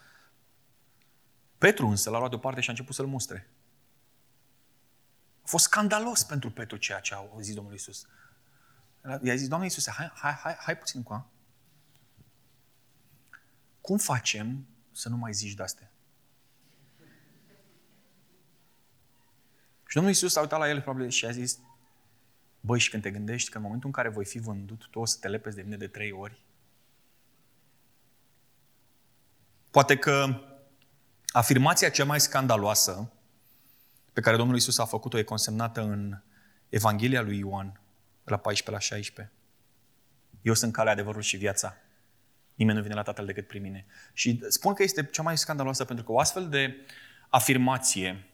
Petru 1.64 1.88
însă 1.88 2.10
l-a 2.10 2.18
luat 2.18 2.30
deoparte 2.30 2.62
și 2.62 2.68
a 2.68 2.72
început 2.72 2.96
să-l 2.96 3.06
mustre. 3.06 3.48
A 5.44 5.48
fost 5.48 5.64
scandalos 5.64 6.24
pentru 6.24 6.52
Petru 6.52 6.78
ceea 6.78 7.00
ce 7.00 7.14
a 7.14 7.28
zis 7.40 7.56
Domnul 7.56 7.74
Isus. 7.74 8.08
I-a 9.22 9.36
zis, 9.36 9.48
Doamne 9.48 9.66
Iisuse, 9.66 9.92
hai, 9.92 10.12
hai, 10.16 10.32
hai, 10.34 10.56
hai 10.60 10.78
puțin 10.78 11.04
cu 11.04 11.32
Cum 13.82 13.98
facem 13.98 14.66
să 14.92 15.10
nu 15.10 15.18
mai 15.18 15.34
zici 15.34 15.54
de-astea? 15.54 15.92
Și 19.88 19.94
Domnul 19.94 20.12
Iisus 20.12 20.36
a 20.36 20.40
uitat 20.40 20.60
la 20.60 20.70
el 20.70 20.82
probabil 20.82 21.10
și 21.10 21.26
a 21.26 21.32
zis, 21.32 21.60
băi, 22.60 22.80
și 22.80 22.90
când 22.90 23.04
te 23.04 23.12
gândești 23.12 23.50
că 23.50 23.58
în 23.58 23.64
momentul 23.64 23.88
în 23.88 23.94
care 23.94 24.10
voi 24.10 24.26
fi 24.26 24.40
vândut, 24.40 24.88
tu 24.88 25.00
o 25.00 25.06
să 25.06 25.18
te 25.20 25.28
lepezi 25.28 25.56
de 25.56 25.62
mine 25.62 25.78
de 25.78 25.88
trei 25.88 26.12
ori? 26.12 26.42
Poate 29.72 29.98
că 29.98 30.44
afirmația 31.34 31.90
cea 31.90 32.06
mai 32.06 32.20
scandaloasă 32.20 33.12
pe 34.14 34.22
care 34.22 34.38
Domnul 34.38 34.56
Iisus 34.56 34.78
a 34.78 34.86
făcut-o 34.86 35.18
e 35.18 35.24
consemnată 35.24 35.82
în 35.82 36.22
Evanghelia 36.70 37.22
lui 37.22 37.38
Ioan, 37.38 37.82
de 38.24 38.30
la 38.32 38.38
14 38.38 38.72
la 38.72 38.80
16. 38.80 39.34
Eu 40.42 40.54
sunt 40.54 40.74
calea, 40.74 40.92
adevărul 40.92 41.22
și 41.22 41.38
viața. 41.38 41.78
Nimeni 42.56 42.78
nu 42.78 42.84
vine 42.84 42.96
la 42.96 43.02
Tatăl 43.02 43.26
decât 43.26 43.48
prin 43.48 43.62
mine. 43.62 43.86
Și 44.14 44.44
spun 44.48 44.74
că 44.74 44.84
este 44.84 45.06
cea 45.06 45.22
mai 45.22 45.38
scandaloasă 45.38 45.86
pentru 45.86 46.06
că 46.06 46.12
o 46.12 46.20
astfel 46.20 46.50
de 46.50 46.76
afirmație 47.30 48.28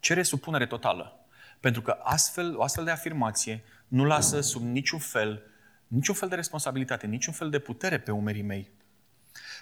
cere 0.00 0.22
supunere 0.22 0.66
totală. 0.66 1.26
Pentru 1.60 1.82
că 1.82 1.98
astfel, 2.02 2.56
o 2.56 2.62
astfel 2.62 2.84
de 2.84 2.90
afirmație 2.90 3.62
nu 3.88 4.04
lasă 4.04 4.40
sub 4.40 4.62
niciun 4.62 4.98
fel, 4.98 5.42
niciun 5.86 6.14
fel 6.14 6.28
de 6.28 6.34
responsabilitate, 6.34 7.06
niciun 7.06 7.32
fel 7.32 7.50
de 7.50 7.58
putere 7.58 7.98
pe 7.98 8.10
umerii 8.10 8.42
mei. 8.42 8.70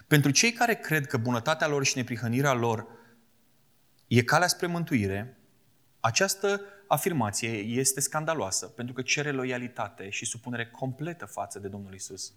Pentru 0.07 0.31
cei 0.31 0.53
care 0.53 0.75
cred 0.75 1.07
că 1.07 1.17
bunătatea 1.17 1.67
lor 1.67 1.85
și 1.85 1.97
neprihănirea 1.97 2.53
lor 2.53 2.87
e 4.07 4.23
calea 4.23 4.49
spre 4.49 4.67
mântuire, 4.67 5.39
această 6.01 6.61
afirmație 6.87 7.49
este 7.59 8.01
scandaloasă 8.01 8.67
pentru 8.67 8.95
că 8.95 9.03
cere 9.03 9.31
loialitate 9.31 10.11
și 10.11 10.25
supunere 10.25 10.67
completă 10.67 11.27
față 11.27 11.59
de 11.59 11.69
Domnul 11.69 11.95
Isus. 11.95 12.33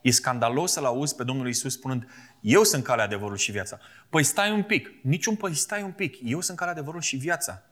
E 0.00 0.10
scandalos 0.10 0.72
să-L 0.72 0.84
auzi 0.84 1.14
pe 1.14 1.24
Domnul 1.24 1.48
Isus 1.48 1.72
spunând, 1.72 2.08
eu 2.40 2.62
sunt 2.62 2.84
calea, 2.84 3.04
adevărul 3.04 3.36
și 3.36 3.50
viața. 3.50 3.78
Păi 4.08 4.22
stai 4.22 4.52
un 4.52 4.62
pic, 4.62 4.88
niciun 5.02 5.36
păi 5.36 5.54
stai 5.54 5.82
un 5.82 5.92
pic, 5.92 6.16
eu 6.22 6.40
sunt 6.40 6.56
calea, 6.56 6.72
adevărul 6.72 7.00
și 7.00 7.16
viața. 7.16 7.62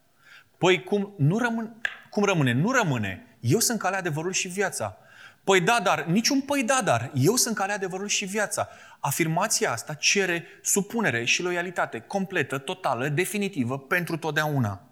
Păi 0.59 0.85
cum, 0.85 1.15
nu 1.19 1.39
rămân, 1.39 1.81
cum 2.11 2.25
rămâne? 2.25 2.53
Nu 2.53 2.71
rămâne. 2.71 3.37
Eu 3.41 3.59
sunt 3.59 3.79
calea, 3.79 3.99
adevărul 3.99 4.33
și 4.33 4.49
viața. 4.49 4.99
Păi 5.45 5.61
da, 5.61 5.81
dar, 5.83 6.05
niciun 6.05 6.41
păi 6.41 6.65
da, 6.65 6.83
dar, 6.85 7.11
eu 7.15 7.37
sunt 7.37 7.55
calea, 7.55 7.75
adevărul 7.75 8.09
și 8.09 8.25
viața. 8.25 8.69
Afirmația 9.01 9.73
asta 9.73 9.95
cere 9.95 10.45
supunere 10.63 11.25
și 11.25 11.43
loialitate 11.43 12.01
completă, 12.01 12.59
totală, 12.59 13.09
definitivă, 13.09 13.79
pentru 13.79 14.17
totdeauna. 14.17 14.85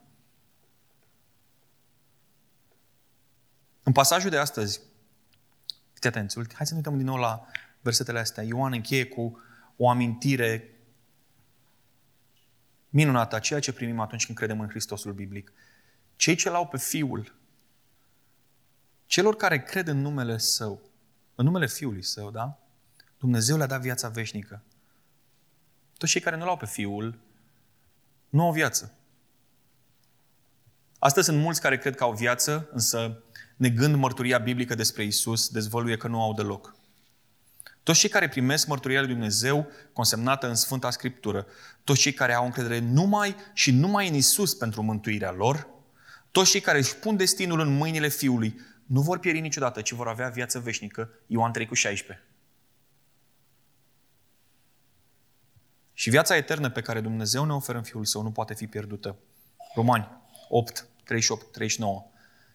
În 3.82 3.92
pasajul 3.92 4.30
de 4.30 4.36
astăzi, 4.36 4.80
fiți 5.92 6.06
atenți, 6.06 6.36
hai 6.54 6.66
să 6.66 6.72
ne 6.72 6.76
uităm 6.76 6.96
din 6.96 7.06
nou 7.06 7.16
la 7.16 7.46
versetele 7.80 8.18
astea. 8.18 8.42
Ioan 8.42 8.72
încheie 8.72 9.04
cu 9.06 9.42
o 9.76 9.88
amintire 9.88 10.78
minunată 12.88 13.36
a 13.36 13.38
ceea 13.38 13.60
ce 13.60 13.72
primim 13.72 14.00
atunci 14.00 14.24
când 14.24 14.38
credem 14.38 14.60
în 14.60 14.68
Hristosul 14.68 15.12
biblic. 15.12 15.52
Cei 16.16 16.34
ce 16.34 16.50
l-au 16.50 16.66
pe 16.66 16.78
Fiul, 16.78 17.37
celor 19.08 19.36
care 19.36 19.62
cred 19.62 19.88
în 19.88 20.00
numele 20.00 20.38
Său, 20.38 20.80
în 21.34 21.44
numele 21.44 21.66
Fiului 21.66 22.02
Său, 22.02 22.30
da? 22.30 22.58
Dumnezeu 23.18 23.56
le-a 23.56 23.66
dat 23.66 23.80
viața 23.80 24.08
veșnică. 24.08 24.62
Toți 25.96 26.12
cei 26.12 26.20
care 26.20 26.36
nu 26.36 26.44
l-au 26.44 26.56
pe 26.56 26.66
Fiul, 26.66 27.18
nu 28.28 28.42
au 28.42 28.52
viață. 28.52 28.92
Astăzi 30.98 31.26
sunt 31.26 31.40
mulți 31.40 31.60
care 31.60 31.78
cred 31.78 31.94
că 31.94 32.04
au 32.04 32.12
viață, 32.12 32.68
însă 32.72 33.22
negând 33.56 33.94
mărturia 33.94 34.38
biblică 34.38 34.74
despre 34.74 35.04
Isus, 35.04 35.48
dezvăluie 35.48 35.96
că 35.96 36.08
nu 36.08 36.22
au 36.22 36.34
deloc. 36.34 36.76
Toți 37.82 37.98
cei 37.98 38.08
care 38.08 38.28
primesc 38.28 38.66
mărturia 38.66 39.00
lui 39.00 39.08
Dumnezeu 39.08 39.70
consemnată 39.92 40.48
în 40.48 40.54
Sfânta 40.54 40.90
Scriptură, 40.90 41.46
toți 41.84 42.00
cei 42.00 42.12
care 42.12 42.34
au 42.34 42.44
încredere 42.44 42.78
numai 42.78 43.36
și 43.52 43.70
numai 43.70 44.08
în 44.08 44.14
Isus 44.14 44.54
pentru 44.54 44.82
mântuirea 44.82 45.32
lor, 45.32 45.68
toți 46.30 46.50
cei 46.50 46.60
care 46.60 46.78
își 46.78 46.96
pun 46.96 47.16
destinul 47.16 47.60
în 47.60 47.76
mâinile 47.76 48.08
Fiului, 48.08 48.60
nu 48.88 49.00
vor 49.00 49.18
pieri 49.18 49.40
niciodată, 49.40 49.82
ci 49.82 49.92
vor 49.92 50.08
avea 50.08 50.28
viață 50.28 50.58
veșnică. 50.58 51.10
Ioan 51.26 51.52
3 51.52 51.66
cu 51.66 51.74
16. 51.74 52.26
Și 55.92 56.10
viața 56.10 56.36
eternă 56.36 56.70
pe 56.70 56.80
care 56.80 57.00
Dumnezeu 57.00 57.44
ne 57.44 57.52
oferă 57.52 57.78
în 57.78 57.84
Fiul 57.84 58.04
Său 58.04 58.22
nu 58.22 58.30
poate 58.30 58.54
fi 58.54 58.66
pierdută. 58.66 59.16
Romani 59.74 60.08
8, 60.48 60.88
38, 61.04 61.52
39. 61.52 62.10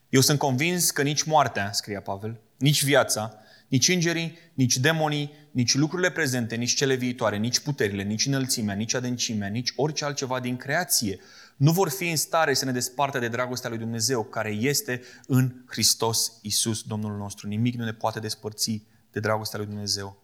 Eu 0.09 0.21
sunt 0.21 0.39
convins 0.39 0.91
că 0.91 1.01
nici 1.01 1.23
moartea, 1.23 1.71
scria 1.71 2.01
Pavel, 2.01 2.39
nici 2.57 2.84
viața, 2.84 3.34
nici 3.74 3.88
îngerii, 3.88 4.38
nici 4.53 4.78
demonii, 4.78 5.32
nici 5.51 5.74
lucrurile 5.76 6.11
prezente, 6.11 6.55
nici 6.55 6.74
cele 6.74 6.95
viitoare, 6.95 7.38
nici 7.38 7.59
puterile, 7.59 8.03
nici 8.03 8.26
înălțimea, 8.26 8.76
nici 8.76 8.93
adâncimea, 8.93 9.47
nici 9.47 9.74
orice 9.76 10.05
altceva 10.05 10.39
din 10.39 10.57
creație 10.57 11.19
nu 11.55 11.71
vor 11.71 11.89
fi 11.89 12.09
în 12.09 12.15
stare 12.15 12.53
să 12.53 12.65
ne 12.65 12.71
despartă 12.71 13.19
de 13.19 13.28
dragostea 13.28 13.69
lui 13.69 13.78
Dumnezeu 13.78 14.24
care 14.24 14.49
este 14.49 15.01
în 15.28 15.63
Hristos 15.67 16.39
Isus, 16.41 16.82
Domnul 16.82 17.17
nostru. 17.17 17.47
Nimic 17.47 17.76
nu 17.76 17.84
ne 17.84 17.93
poate 17.93 18.19
despărți 18.19 18.84
de 19.11 19.19
dragostea 19.19 19.59
lui 19.59 19.67
Dumnezeu. 19.67 20.24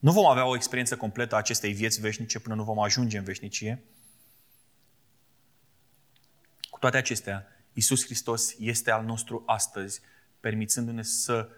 Nu 0.00 0.12
vom 0.12 0.26
avea 0.26 0.46
o 0.46 0.54
experiență 0.54 0.96
completă 0.96 1.34
a 1.34 1.38
acestei 1.38 1.72
vieți 1.72 2.00
veșnice 2.00 2.38
până 2.38 2.54
nu 2.54 2.64
vom 2.64 2.78
ajunge 2.78 3.18
în 3.18 3.24
veșnicie. 3.24 3.82
Cu 6.70 6.78
toate 6.78 6.96
acestea, 6.96 7.46
Isus 7.72 8.04
Hristos 8.04 8.54
este 8.58 8.90
al 8.90 9.04
nostru 9.04 9.42
astăzi, 9.46 10.00
permițându-ne 10.40 11.02
să 11.02 11.48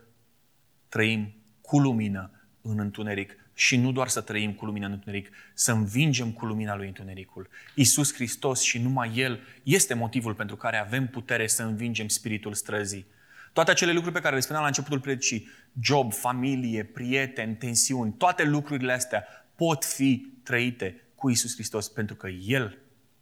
trăim 0.88 1.34
cu 1.60 1.78
lumină 1.78 2.30
în 2.60 2.78
întuneric 2.78 3.36
și 3.54 3.76
nu 3.76 3.92
doar 3.92 4.08
să 4.08 4.20
trăim 4.20 4.54
cu 4.54 4.64
lumina 4.64 4.86
în 4.86 4.92
întuneric, 4.92 5.30
să 5.54 5.72
învingem 5.72 6.32
cu 6.32 6.46
lumina 6.46 6.76
lui 6.76 6.86
întunericul. 6.86 7.48
Isus 7.74 8.14
Hristos 8.14 8.60
și 8.60 8.78
numai 8.78 9.12
El 9.16 9.40
este 9.62 9.94
motivul 9.94 10.34
pentru 10.34 10.56
care 10.56 10.76
avem 10.76 11.06
putere 11.06 11.46
să 11.46 11.62
învingem 11.62 12.08
spiritul 12.08 12.54
străzii. 12.54 13.06
Toate 13.52 13.70
acele 13.70 13.92
lucruri 13.92 14.14
pe 14.14 14.20
care 14.20 14.34
le 14.34 14.40
spuneam 14.40 14.62
la 14.62 14.68
începutul 14.68 15.00
predicii, 15.00 15.48
job, 15.80 16.12
familie, 16.12 16.84
prieteni, 16.84 17.56
tensiuni, 17.56 18.12
toate 18.12 18.44
lucrurile 18.44 18.92
astea 18.92 19.24
pot 19.54 19.84
fi 19.84 20.32
trăite 20.42 21.02
cu 21.14 21.30
Isus 21.30 21.54
Hristos 21.54 21.88
pentru 21.88 22.14
că 22.14 22.28
El 22.28 22.78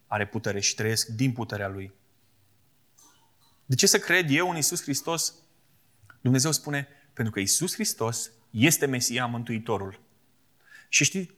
are 0.07 0.27
putere 0.27 0.61
și 0.61 0.75
trăiesc 0.75 1.07
din 1.07 1.33
puterea 1.33 1.69
Lui. 1.69 1.93
De 3.67 3.75
ce 3.75 3.87
să 3.87 3.99
cred 3.99 4.31
eu 4.31 4.51
în 4.51 4.57
Isus 4.57 4.83
Hristos? 4.83 5.35
Dumnezeu 6.21 6.53
spune, 6.53 6.89
pentru 7.17 7.33
că 7.33 7.41
Isus 7.41 7.75
Hristos 7.75 8.31
este 8.51 8.87
Mesia 8.87 9.27
Mântuitorul. 9.27 10.01
Și 10.89 11.05
știți, 11.05 11.31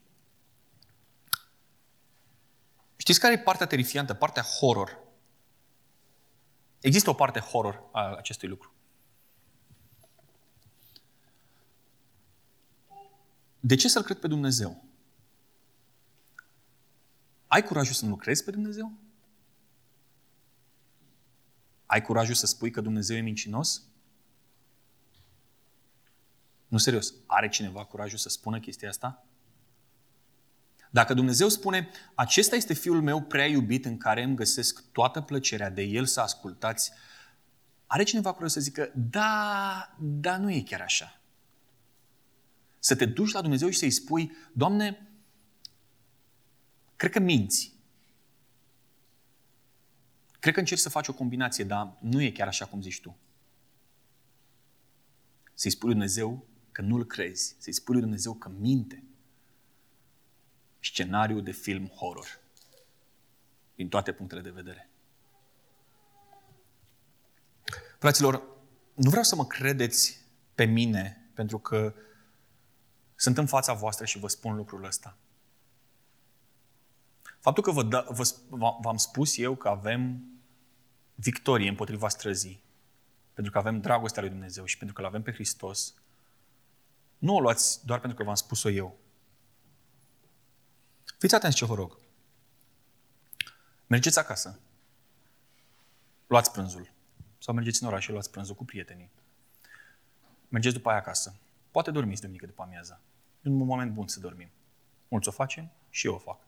știți 2.96 3.20
care 3.20 3.34
e 3.34 3.38
partea 3.38 3.66
terifiantă, 3.66 4.14
partea 4.14 4.42
horror? 4.42 4.98
Există 6.80 7.10
o 7.10 7.14
parte 7.14 7.40
horror 7.40 7.88
a 7.92 8.14
acestui 8.16 8.48
lucru. 8.48 8.72
de 13.60 13.74
ce 13.74 13.88
să-L 13.88 14.02
cred 14.02 14.18
pe 14.18 14.26
Dumnezeu? 14.26 14.84
Ai 17.46 17.62
curajul 17.62 17.94
să 17.94 18.06
nu 18.06 18.16
crezi 18.16 18.44
pe 18.44 18.50
Dumnezeu? 18.50 18.92
Ai 21.86 22.02
curajul 22.02 22.34
să 22.34 22.46
spui 22.46 22.70
că 22.70 22.80
Dumnezeu 22.80 23.16
e 23.16 23.20
mincinos? 23.20 23.82
Nu, 26.68 26.78
serios. 26.78 27.14
Are 27.26 27.48
cineva 27.48 27.84
curajul 27.84 28.18
să 28.18 28.28
spună 28.28 28.60
chestia 28.60 28.88
asta? 28.88 29.24
Dacă 30.90 31.14
Dumnezeu 31.14 31.48
spune, 31.48 31.88
acesta 32.14 32.56
este 32.56 32.74
Fiul 32.74 33.02
meu 33.02 33.22
prea 33.22 33.46
iubit 33.46 33.84
în 33.84 33.96
care 33.96 34.22
îmi 34.22 34.36
găsesc 34.36 34.84
toată 34.92 35.20
plăcerea 35.20 35.70
de 35.70 35.82
El 35.82 36.06
să 36.06 36.20
ascultați, 36.20 36.92
are 37.86 38.02
cineva 38.02 38.32
curaj 38.32 38.50
să 38.50 38.60
zică, 38.60 38.92
da, 38.94 39.94
dar 39.98 40.38
nu 40.38 40.50
e 40.50 40.62
chiar 40.62 40.80
așa. 40.80 41.20
Să 42.78 42.96
te 42.96 43.06
duci 43.06 43.32
la 43.32 43.40
Dumnezeu 43.40 43.68
și 43.68 43.78
să-i 43.78 43.90
spui, 43.90 44.32
Doamne, 44.52 45.08
cred 46.96 47.10
că 47.10 47.18
minți. 47.18 47.76
Cred 50.38 50.54
că 50.54 50.60
încerci 50.60 50.80
să 50.80 50.88
faci 50.88 51.08
o 51.08 51.14
combinație, 51.14 51.64
dar 51.64 51.96
nu 52.00 52.22
e 52.22 52.30
chiar 52.30 52.46
așa 52.46 52.66
cum 52.66 52.82
zici 52.82 53.00
tu. 53.00 53.16
Să-i 55.54 55.70
spui 55.70 55.88
lui 55.88 55.98
Dumnezeu 55.98 56.47
că 56.78 56.84
nu-L 56.84 57.04
crezi. 57.04 57.56
Să-i 57.58 57.72
spui 57.72 57.94
lui 57.94 58.02
Dumnezeu 58.02 58.34
că 58.34 58.48
minte. 58.48 59.04
Scenariu 60.80 61.40
de 61.40 61.50
film 61.50 61.86
horror. 61.86 62.40
Din 63.74 63.88
toate 63.88 64.12
punctele 64.12 64.40
de 64.40 64.50
vedere. 64.50 64.90
Fraților, 67.98 68.42
nu 68.94 69.08
vreau 69.08 69.22
să 69.22 69.36
mă 69.36 69.46
credeți 69.46 70.24
pe 70.54 70.64
mine 70.64 71.30
pentru 71.34 71.58
că 71.58 71.94
sunt 73.14 73.38
în 73.38 73.46
fața 73.46 73.72
voastră 73.72 74.04
și 74.04 74.18
vă 74.18 74.28
spun 74.28 74.56
lucrul 74.56 74.84
ăsta. 74.84 75.16
Faptul 77.40 77.62
că 77.62 77.70
vă 77.70 77.82
da, 77.82 78.06
vă, 78.08 78.34
v-am 78.80 78.96
spus 78.96 79.38
eu 79.38 79.56
că 79.56 79.68
avem 79.68 80.24
victorie 81.14 81.68
împotriva 81.68 82.08
străzii, 82.08 82.62
pentru 83.32 83.52
că 83.52 83.58
avem 83.58 83.80
dragostea 83.80 84.22
lui 84.22 84.30
Dumnezeu 84.30 84.64
și 84.64 84.76
pentru 84.76 84.94
că 84.94 85.00
îl 85.00 85.06
avem 85.06 85.22
pe 85.22 85.32
Hristos, 85.32 85.94
nu 87.18 87.34
o 87.34 87.40
luați 87.40 87.86
doar 87.86 87.98
pentru 88.00 88.18
că 88.18 88.24
v-am 88.24 88.34
spus-o 88.34 88.70
eu. 88.70 88.98
Fiți 91.18 91.34
atenți 91.34 91.56
ce 91.56 91.64
vă 91.64 91.74
rog. 91.74 91.98
Mergeți 93.86 94.18
acasă. 94.18 94.58
Luați 96.26 96.50
prânzul. 96.50 96.90
Sau 97.38 97.54
mergeți 97.54 97.82
în 97.82 97.88
oraș 97.88 98.04
și 98.04 98.10
luați 98.10 98.30
prânzul 98.30 98.54
cu 98.54 98.64
prietenii. 98.64 99.10
Mergeți 100.48 100.74
după 100.74 100.88
aia 100.88 100.98
acasă. 100.98 101.34
Poate 101.70 101.90
dormiți 101.90 102.20
duminică 102.20 102.46
după 102.46 102.62
amiaza. 102.62 103.00
E 103.42 103.48
un 103.48 103.56
moment 103.56 103.92
bun 103.92 104.08
să 104.08 104.20
dormim. 104.20 104.50
Mulți 105.08 105.28
o 105.28 105.30
facem 105.30 105.70
și 105.90 106.06
eu 106.06 106.14
o 106.14 106.18
fac. 106.18 106.40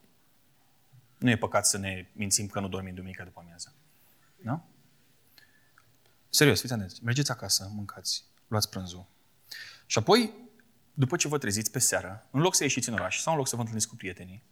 Nu 1.18 1.30
e 1.30 1.36
păcat 1.36 1.66
să 1.66 1.78
ne 1.78 2.08
mințim 2.12 2.46
că 2.46 2.60
nu 2.60 2.68
dormim 2.68 2.94
duminică 2.94 3.24
după 3.24 3.40
amiază. 3.40 3.74
Da? 4.42 4.64
Serios, 6.28 6.60
fiți 6.60 6.72
atenți. 6.72 7.04
Mergeți 7.04 7.30
acasă, 7.30 7.70
mâncați, 7.74 8.24
luați 8.48 8.68
prânzul. 8.68 9.06
Și 9.86 9.98
apoi, 9.98 10.34
după 10.95 11.16
ce 11.16 11.28
vă 11.28 11.38
treziți 11.38 11.70
pe 11.70 11.78
seară, 11.78 12.26
în 12.30 12.41
loc 12.41 12.55
să 12.55 12.62
ieșiți 12.62 12.88
în 12.88 12.95
oraș 12.95 13.20
sau 13.20 13.32
în 13.32 13.38
loc 13.38 13.49
să 13.49 13.55
vă 13.55 13.61
întâlniți 13.61 13.88
cu 13.88 13.97
prietenii, 13.97 14.43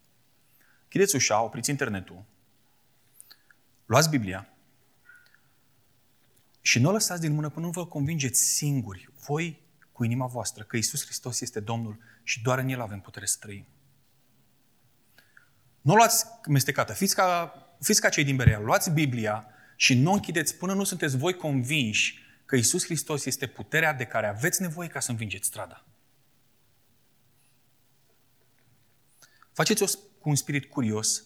chideți 0.89 1.14
ușa, 1.14 1.43
opriți 1.43 1.70
internetul, 1.70 2.24
luați 3.86 4.09
Biblia 4.09 4.49
și 6.61 6.78
nu 6.78 6.89
o 6.89 6.93
lăsați 6.93 7.20
din 7.20 7.32
mână 7.32 7.49
până 7.49 7.66
nu 7.66 7.72
vă 7.72 7.86
convingeți 7.86 8.41
singuri, 8.41 9.09
voi 9.26 9.62
cu 9.93 10.05
inima 10.05 10.26
voastră, 10.26 10.64
că 10.64 10.76
Isus 10.76 11.05
Hristos 11.05 11.41
este 11.41 11.61
Domnul 11.61 11.99
și 12.22 12.43
doar 12.43 12.59
în 12.59 12.68
El 12.68 12.80
avem 12.80 13.01
putere 13.01 13.26
să 13.26 13.36
trăim. 13.41 13.66
Nu 15.80 15.93
o 15.93 15.97
luați 15.97 16.26
mestecată, 16.49 16.93
fiți 16.93 17.14
ca, 17.14 17.55
fiți 17.80 18.01
ca 18.01 18.09
cei 18.09 18.24
din 18.24 18.36
Berea, 18.36 18.59
luați 18.59 18.91
Biblia 18.91 19.47
și 19.76 19.95
nu 19.95 20.12
închideți 20.12 20.55
până 20.55 20.74
nu 20.74 20.84
sunteți 20.84 21.16
voi 21.16 21.34
convinși 21.34 22.18
că 22.45 22.57
Isus 22.57 22.84
Hristos 22.84 23.24
este 23.24 23.47
puterea 23.47 23.93
de 23.93 24.05
care 24.05 24.26
aveți 24.26 24.61
nevoie 24.62 24.89
ca 24.89 25.01
să 25.01 25.11
învingeți 25.11 25.47
strada. 25.47 25.88
Faceți-o 29.59 29.86
cu 30.20 30.28
un 30.28 30.34
spirit 30.34 30.70
curios 30.70 31.24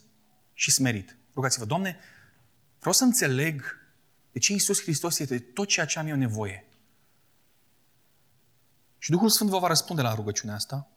și 0.53 0.71
smerit. 0.71 1.17
Rugați-vă, 1.35 1.65
Doamne, 1.65 1.99
vreau 2.79 2.95
să 2.95 3.05
înțeleg 3.05 3.63
de 4.33 4.39
ce 4.39 4.53
Isus 4.53 4.83
Hristos 4.83 5.19
este 5.19 5.39
tot 5.39 5.69
ceea 5.69 5.87
ce 5.87 5.99
am 5.99 6.07
eu 6.07 6.17
nevoie. 6.17 6.69
Și 8.99 9.11
Duhul 9.11 9.29
Sfânt 9.29 9.51
vă 9.51 9.59
va 9.59 9.67
răspunde 9.67 10.03
la 10.03 10.15
rugăciunea 10.15 10.55
asta. 10.55 10.91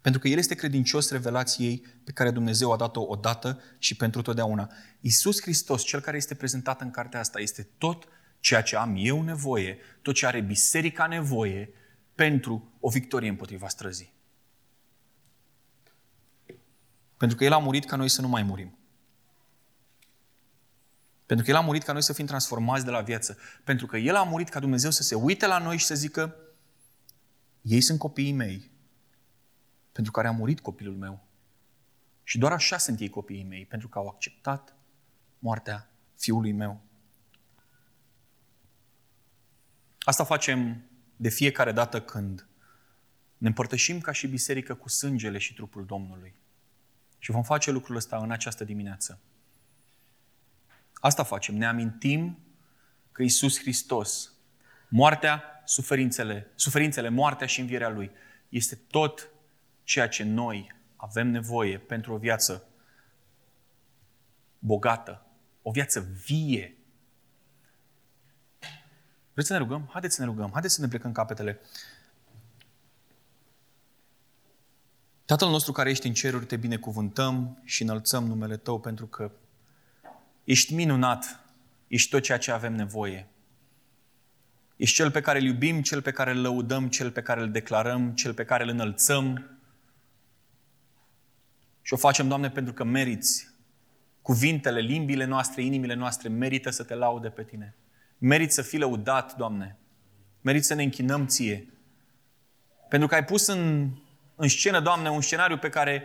Pentru 0.00 0.20
că 0.20 0.28
El 0.28 0.38
este 0.38 0.54
credincios 0.54 1.10
revelației 1.10 1.86
pe 2.04 2.12
care 2.12 2.30
Dumnezeu 2.30 2.72
a 2.72 2.76
dat-o 2.76 3.00
odată 3.00 3.60
și 3.78 3.96
pentru 3.96 4.22
totdeauna. 4.22 4.72
Isus 5.00 5.40
Hristos, 5.40 5.82
Cel 5.82 6.00
care 6.00 6.16
este 6.16 6.34
prezentat 6.34 6.80
în 6.80 6.90
cartea 6.90 7.20
asta, 7.20 7.40
este 7.40 7.68
tot 7.78 8.08
ceea 8.40 8.62
ce 8.62 8.76
am 8.76 8.94
eu 8.98 9.22
nevoie, 9.22 9.78
tot 10.02 10.14
ce 10.14 10.26
are 10.26 10.40
biserica 10.40 11.06
nevoie 11.06 11.70
pentru 12.14 12.72
o 12.80 12.88
victorie 12.88 13.28
împotriva 13.28 13.68
străzii. 13.68 14.16
Pentru 17.18 17.36
că 17.36 17.44
El 17.44 17.52
a 17.52 17.58
murit 17.58 17.84
ca 17.84 17.96
noi 17.96 18.08
să 18.08 18.20
nu 18.20 18.28
mai 18.28 18.42
murim. 18.42 18.78
Pentru 21.26 21.44
că 21.44 21.50
El 21.50 21.56
a 21.56 21.60
murit 21.60 21.82
ca 21.82 21.92
noi 21.92 22.02
să 22.02 22.12
fim 22.12 22.26
transformați 22.26 22.84
de 22.84 22.90
la 22.90 23.00
viață. 23.00 23.38
Pentru 23.64 23.86
că 23.86 23.96
El 23.96 24.14
a 24.14 24.22
murit 24.22 24.48
ca 24.48 24.60
Dumnezeu 24.60 24.90
să 24.90 25.02
se 25.02 25.14
uite 25.14 25.46
la 25.46 25.58
noi 25.58 25.76
și 25.76 25.84
să 25.84 25.94
zică 25.94 26.36
ei 27.62 27.80
sunt 27.80 27.98
copiii 27.98 28.32
mei, 28.32 28.70
pentru 29.92 30.12
care 30.12 30.28
a 30.28 30.30
murit 30.30 30.60
copilul 30.60 30.96
meu. 30.96 31.26
Și 32.22 32.38
doar 32.38 32.52
așa 32.52 32.78
sunt 32.78 33.00
ei 33.00 33.08
copiii 33.08 33.44
mei, 33.44 33.66
pentru 33.66 33.88
că 33.88 33.98
au 33.98 34.08
acceptat 34.08 34.76
moartea 35.38 35.90
fiului 36.16 36.52
meu. 36.52 36.80
Asta 39.98 40.24
facem 40.24 40.82
de 41.16 41.28
fiecare 41.28 41.72
dată 41.72 42.02
când 42.02 42.46
ne 43.38 43.48
împărtășim 43.48 44.00
ca 44.00 44.12
și 44.12 44.26
biserică 44.26 44.74
cu 44.74 44.88
sângele 44.88 45.38
și 45.38 45.54
trupul 45.54 45.86
Domnului. 45.86 46.34
Și 47.18 47.30
vom 47.30 47.42
face 47.42 47.70
lucrul 47.70 47.96
ăsta 47.96 48.16
în 48.16 48.30
această 48.30 48.64
dimineață. 48.64 49.20
Asta 50.94 51.22
facem. 51.22 51.56
Ne 51.56 51.66
amintim 51.66 52.38
că 53.12 53.22
Isus 53.22 53.58
Hristos, 53.58 54.32
moartea, 54.88 55.62
suferințele, 55.64 56.50
suferințele, 56.54 57.08
moartea 57.08 57.46
și 57.46 57.60
învierea 57.60 57.88
Lui, 57.88 58.10
este 58.48 58.74
tot 58.74 59.28
ceea 59.84 60.08
ce 60.08 60.22
noi 60.22 60.72
avem 60.96 61.28
nevoie 61.28 61.78
pentru 61.78 62.12
o 62.12 62.16
viață 62.16 62.68
bogată, 64.58 65.26
o 65.62 65.70
viață 65.70 66.00
vie. 66.00 66.76
Vreți 69.32 69.48
să 69.48 69.52
ne 69.52 69.58
rugăm? 69.58 69.88
Haideți 69.90 70.14
să 70.14 70.20
ne 70.20 70.26
rugăm. 70.26 70.50
Haideți 70.52 70.74
să 70.74 70.80
ne 70.80 70.88
plecăm 70.88 71.12
capetele. 71.12 71.60
Tatăl 75.28 75.48
nostru 75.48 75.72
care 75.72 75.90
ești 75.90 76.06
în 76.06 76.12
ceruri, 76.12 76.46
te 76.46 76.56
binecuvântăm 76.56 77.60
și 77.64 77.82
înălțăm 77.82 78.24
numele 78.26 78.56
Tău 78.56 78.80
pentru 78.80 79.06
că 79.06 79.30
ești 80.44 80.74
minunat, 80.74 81.40
ești 81.88 82.10
tot 82.10 82.22
ceea 82.22 82.38
ce 82.38 82.50
avem 82.50 82.74
nevoie. 82.74 83.28
Ești 84.76 84.94
cel 84.94 85.10
pe 85.10 85.20
care 85.20 85.38
îl 85.38 85.44
iubim, 85.44 85.82
cel 85.82 86.02
pe 86.02 86.10
care 86.10 86.30
îl 86.30 86.40
lăudăm, 86.40 86.88
cel 86.88 87.10
pe 87.10 87.22
care 87.22 87.40
îl 87.40 87.50
declarăm, 87.50 88.14
cel 88.14 88.34
pe 88.34 88.44
care 88.44 88.62
îl 88.62 88.68
înălțăm. 88.68 89.58
Și 91.82 91.94
o 91.94 91.96
facem, 91.96 92.28
Doamne, 92.28 92.50
pentru 92.50 92.72
că 92.72 92.84
meriți. 92.84 93.48
Cuvintele, 94.22 94.80
limbile 94.80 95.24
noastre, 95.24 95.62
inimile 95.62 95.94
noastre 95.94 96.28
merită 96.28 96.70
să 96.70 96.84
te 96.84 96.94
laude 96.94 97.28
pe 97.28 97.42
Tine. 97.42 97.74
Meriți 98.18 98.54
să 98.54 98.62
fii 98.62 98.78
lăudat, 98.78 99.36
Doamne. 99.36 99.76
Meriți 100.40 100.66
să 100.66 100.74
ne 100.74 100.82
închinăm 100.82 101.26
Ție. 101.26 101.72
Pentru 102.88 103.08
că 103.08 103.14
ai 103.14 103.24
pus 103.24 103.46
în, 103.46 103.90
în 104.40 104.48
scenă, 104.48 104.80
Doamne, 104.80 105.10
un 105.10 105.20
scenariu 105.20 105.58
pe 105.58 105.68
care 105.68 106.02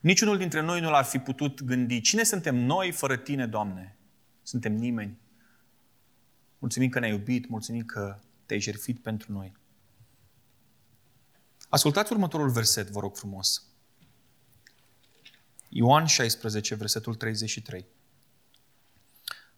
niciunul 0.00 0.38
dintre 0.38 0.60
noi 0.60 0.80
nu 0.80 0.90
l-ar 0.90 1.04
fi 1.04 1.18
putut 1.18 1.62
gândi. 1.62 2.00
Cine 2.00 2.22
suntem 2.22 2.56
noi 2.56 2.92
fără 2.92 3.16
Tine, 3.16 3.46
Doamne? 3.46 3.96
Suntem 4.42 4.72
nimeni. 4.72 5.18
Mulțumim 6.58 6.88
că 6.88 6.98
ne-ai 6.98 7.12
iubit, 7.12 7.48
mulțumim 7.48 7.84
că 7.84 8.18
te-ai 8.46 8.60
jertfit 8.60 9.02
pentru 9.02 9.32
noi. 9.32 9.56
Ascultați 11.68 12.12
următorul 12.12 12.50
verset, 12.50 12.90
vă 12.90 13.00
rog 13.00 13.16
frumos. 13.16 13.66
Ioan 15.68 16.06
16, 16.06 16.74
versetul 16.74 17.14
33. 17.14 17.86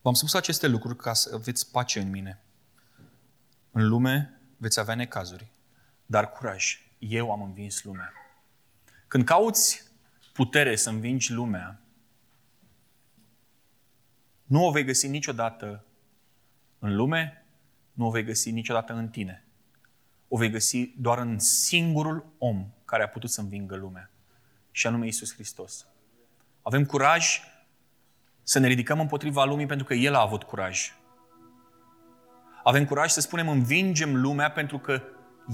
V-am 0.02 0.14
spus 0.14 0.34
aceste 0.34 0.66
lucruri 0.66 0.96
ca 0.96 1.12
să 1.12 1.30
aveți 1.34 1.70
pace 1.70 2.00
în 2.00 2.10
mine. 2.10 2.42
În 3.70 3.88
lume 3.88 4.40
veți 4.56 4.80
avea 4.80 4.94
necazuri, 4.94 5.52
dar 6.06 6.30
curaj, 6.30 6.83
eu 7.08 7.32
am 7.32 7.42
învins 7.42 7.82
lumea. 7.82 8.12
Când 9.08 9.24
cauți 9.24 9.82
putere 10.32 10.76
să 10.76 10.90
învingi 10.90 11.32
lumea, 11.32 11.80
nu 14.44 14.64
o 14.66 14.70
vei 14.70 14.84
găsi 14.84 15.08
niciodată 15.08 15.84
în 16.78 16.96
lume, 16.96 17.46
nu 17.92 18.06
o 18.06 18.10
vei 18.10 18.24
găsi 18.24 18.50
niciodată 18.50 18.92
în 18.92 19.08
tine. 19.08 19.44
o 20.28 20.36
vei 20.36 20.50
găsi 20.50 20.92
doar 20.96 21.18
în 21.18 21.38
singurul 21.38 22.26
om 22.38 22.66
care 22.84 23.02
a 23.02 23.08
putut 23.08 23.30
să 23.30 23.40
învingă 23.40 23.76
lumea, 23.76 24.10
și 24.70 24.86
anume 24.86 25.06
Isus 25.06 25.32
Hristos. 25.32 25.86
Avem 26.62 26.84
curaj 26.84 27.40
să 28.42 28.58
ne 28.58 28.66
ridicăm 28.66 29.00
împotriva 29.00 29.44
lumii 29.44 29.66
pentru 29.66 29.86
că 29.86 29.94
El 29.94 30.14
a 30.14 30.20
avut 30.20 30.42
curaj. 30.42 30.92
Avem 32.64 32.84
curaj 32.84 33.10
să 33.10 33.20
spunem 33.20 33.48
învingem 33.48 34.16
lumea 34.16 34.50
pentru 34.50 34.78
că 34.78 35.02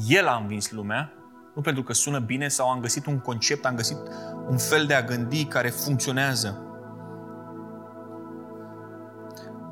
El 0.09 0.27
a 0.27 0.37
învins 0.37 0.71
lumea, 0.71 1.13
nu 1.55 1.63
pentru 1.63 1.83
că 1.83 1.93
sună 1.93 2.19
bine 2.19 2.49
sau 2.49 2.69
am 2.69 2.81
găsit 2.81 3.07
un 3.07 3.19
concept, 3.19 3.65
am 3.65 3.75
găsit 3.75 3.99
un 4.49 4.57
fel 4.57 4.87
de 4.87 4.95
a 4.95 5.03
gândi 5.03 5.45
care 5.45 5.69
funcționează. 5.69 6.65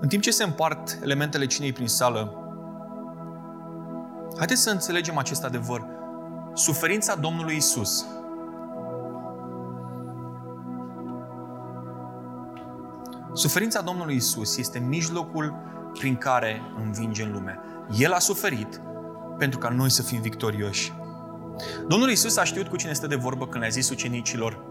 În 0.01 0.09
timp 0.09 0.23
ce 0.23 0.31
se 0.31 0.45
împart 0.45 0.99
elementele 1.03 1.47
cinei 1.47 1.73
prin 1.73 1.89
sală, 1.89 2.33
haideți 4.37 4.63
să 4.63 4.71
înțelegem 4.71 5.19
acest 5.19 5.45
adevăr. 5.45 5.87
Suferința 6.55 7.15
Domnului 7.15 7.57
Isus 7.57 8.07
Suferința 13.33 13.81
Domnului 13.81 14.15
Isus 14.15 14.57
este 14.57 14.79
mijlocul 14.79 15.55
prin 15.93 16.17
care 16.17 16.63
învingem 16.85 17.33
lumea. 17.33 17.63
El 17.99 18.13
a 18.13 18.19
suferit 18.19 18.81
pentru 19.39 19.59
ca 19.59 19.69
noi 19.69 19.91
să 19.91 20.03
fim 20.03 20.21
victorioși. 20.21 20.93
Domnul 21.89 22.11
Isus 22.11 22.37
a 22.37 22.45
știut 22.45 22.69
cu 22.69 22.77
cine 22.77 22.91
este 22.91 23.07
de 23.07 23.15
vorbă 23.15 23.47
când 23.47 23.63
le-a 23.63 23.71
zis 23.71 23.91
ucenicilor 23.91 24.67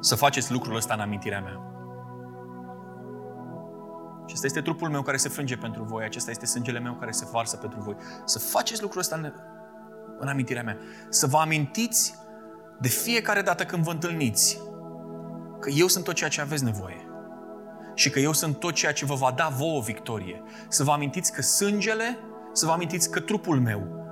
să 0.00 0.14
faceți 0.14 0.52
lucrul 0.52 0.76
ăsta 0.76 0.94
în 0.94 1.00
amintirea 1.00 1.40
mea. 1.40 1.60
Acesta 4.22 4.46
este 4.46 4.60
trupul 4.60 4.88
meu 4.88 5.02
care 5.02 5.16
se 5.16 5.28
frânge 5.28 5.56
pentru 5.56 5.82
voi, 5.82 6.04
acesta 6.04 6.30
este 6.30 6.46
sângele 6.46 6.78
meu 6.78 6.94
care 6.94 7.10
se 7.10 7.26
varsă 7.32 7.56
pentru 7.56 7.80
voi. 7.80 7.96
Să 8.24 8.38
faceți 8.38 8.82
lucrul 8.82 9.00
ăsta 9.00 9.16
în, 9.16 9.32
în 10.18 10.28
amintirea 10.28 10.62
mea. 10.62 10.76
Să 11.08 11.26
vă 11.26 11.36
amintiți 11.38 12.14
de 12.80 12.88
fiecare 12.88 13.42
dată 13.42 13.64
când 13.64 13.84
vă 13.84 13.90
întâlniți 13.90 14.60
că 15.60 15.70
eu 15.70 15.86
sunt 15.86 16.04
tot 16.04 16.14
ceea 16.14 16.30
ce 16.30 16.40
aveți 16.40 16.64
nevoie 16.64 17.06
și 17.94 18.10
că 18.10 18.18
eu 18.18 18.32
sunt 18.32 18.58
tot 18.58 18.74
ceea 18.74 18.92
ce 18.92 19.04
vă 19.04 19.14
va 19.14 19.32
da 19.36 19.48
vouă 19.48 19.80
victorie. 19.80 20.42
Să 20.68 20.84
vă 20.84 20.92
amintiți 20.92 21.32
că 21.32 21.42
sângele, 21.42 22.18
să 22.52 22.66
vă 22.66 22.72
amintiți 22.72 23.10
că 23.10 23.20
trupul 23.20 23.60
meu, 23.60 24.05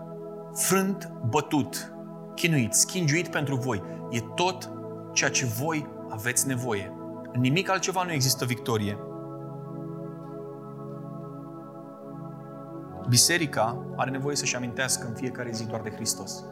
frânt, 0.55 1.13
bătut, 1.29 1.95
chinuit, 2.35 2.73
schingiuit 2.73 3.29
pentru 3.29 3.57
voi, 3.57 3.83
e 4.11 4.21
tot 4.21 4.71
ceea 5.13 5.31
ce 5.31 5.47
voi 5.47 5.89
aveți 6.09 6.47
nevoie. 6.47 6.93
În 7.33 7.41
nimic 7.41 7.71
altceva 7.71 8.03
nu 8.03 8.13
există 8.13 8.45
victorie. 8.45 8.99
Biserica 13.09 13.85
are 13.97 14.11
nevoie 14.11 14.37
să-și 14.37 14.57
amintească 14.57 15.07
în 15.07 15.15
fiecare 15.15 15.51
zi 15.51 15.67
doar 15.67 15.81
de 15.81 15.91
Hristos. 15.91 16.45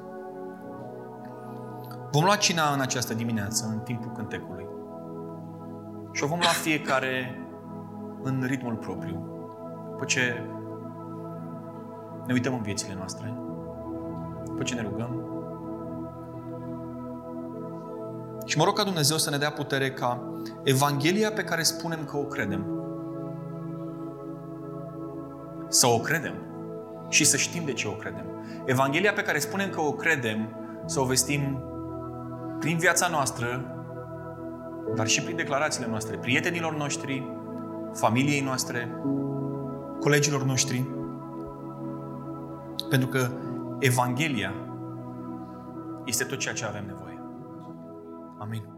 Vom 2.10 2.24
lua 2.24 2.36
cina 2.36 2.72
în 2.72 2.80
această 2.80 3.14
dimineață, 3.14 3.66
în 3.66 3.78
timpul 3.78 4.12
cântecului. 4.12 4.66
Și 6.12 6.24
o 6.24 6.26
vom 6.26 6.38
lua 6.38 6.48
fiecare 6.48 7.38
în 8.22 8.44
ritmul 8.46 8.74
propriu. 8.74 9.26
După 9.90 10.04
ce 10.04 10.46
ne 12.26 12.32
uităm 12.32 12.54
în 12.54 12.62
viețile 12.62 12.94
noastre, 12.94 13.34
după 14.44 14.62
ce 14.62 14.74
ne 14.74 14.82
rugăm. 14.82 15.32
Și 18.44 18.58
mă 18.58 18.64
rog 18.64 18.76
ca 18.76 18.84
Dumnezeu 18.84 19.16
să 19.16 19.30
ne 19.30 19.36
dea 19.36 19.50
putere 19.50 19.92
ca 19.92 20.22
Evanghelia 20.62 21.32
pe 21.32 21.44
care 21.44 21.62
spunem 21.62 22.04
că 22.04 22.16
o 22.16 22.22
credem, 22.22 22.66
să 25.68 25.86
o 25.86 25.98
credem 25.98 26.34
și 27.08 27.24
să 27.24 27.36
știm 27.36 27.64
de 27.64 27.72
ce 27.72 27.88
o 27.88 27.92
credem. 27.92 28.24
Evanghelia 28.64 29.12
pe 29.12 29.22
care 29.22 29.38
spunem 29.38 29.70
că 29.70 29.80
o 29.80 29.92
credem, 29.92 30.48
să 30.86 31.00
o 31.00 31.04
vestim 31.04 31.62
prin 32.58 32.76
viața 32.76 33.08
noastră, 33.08 33.76
dar 34.94 35.06
și 35.06 35.22
prin 35.22 35.36
declarațiile 35.36 35.86
noastre, 35.88 36.16
prietenilor 36.16 36.74
noștri, 36.76 37.30
familiei 37.92 38.40
noastre, 38.40 39.02
colegilor 40.00 40.42
noștri. 40.42 40.90
Pentru 42.88 43.08
că 43.08 43.30
Evanghelia 43.82 44.52
este 46.04 46.24
tot 46.24 46.38
ceea 46.38 46.54
ce 46.54 46.64
avem 46.64 46.86
nevoie. 46.86 47.18
Amin. 48.38 48.71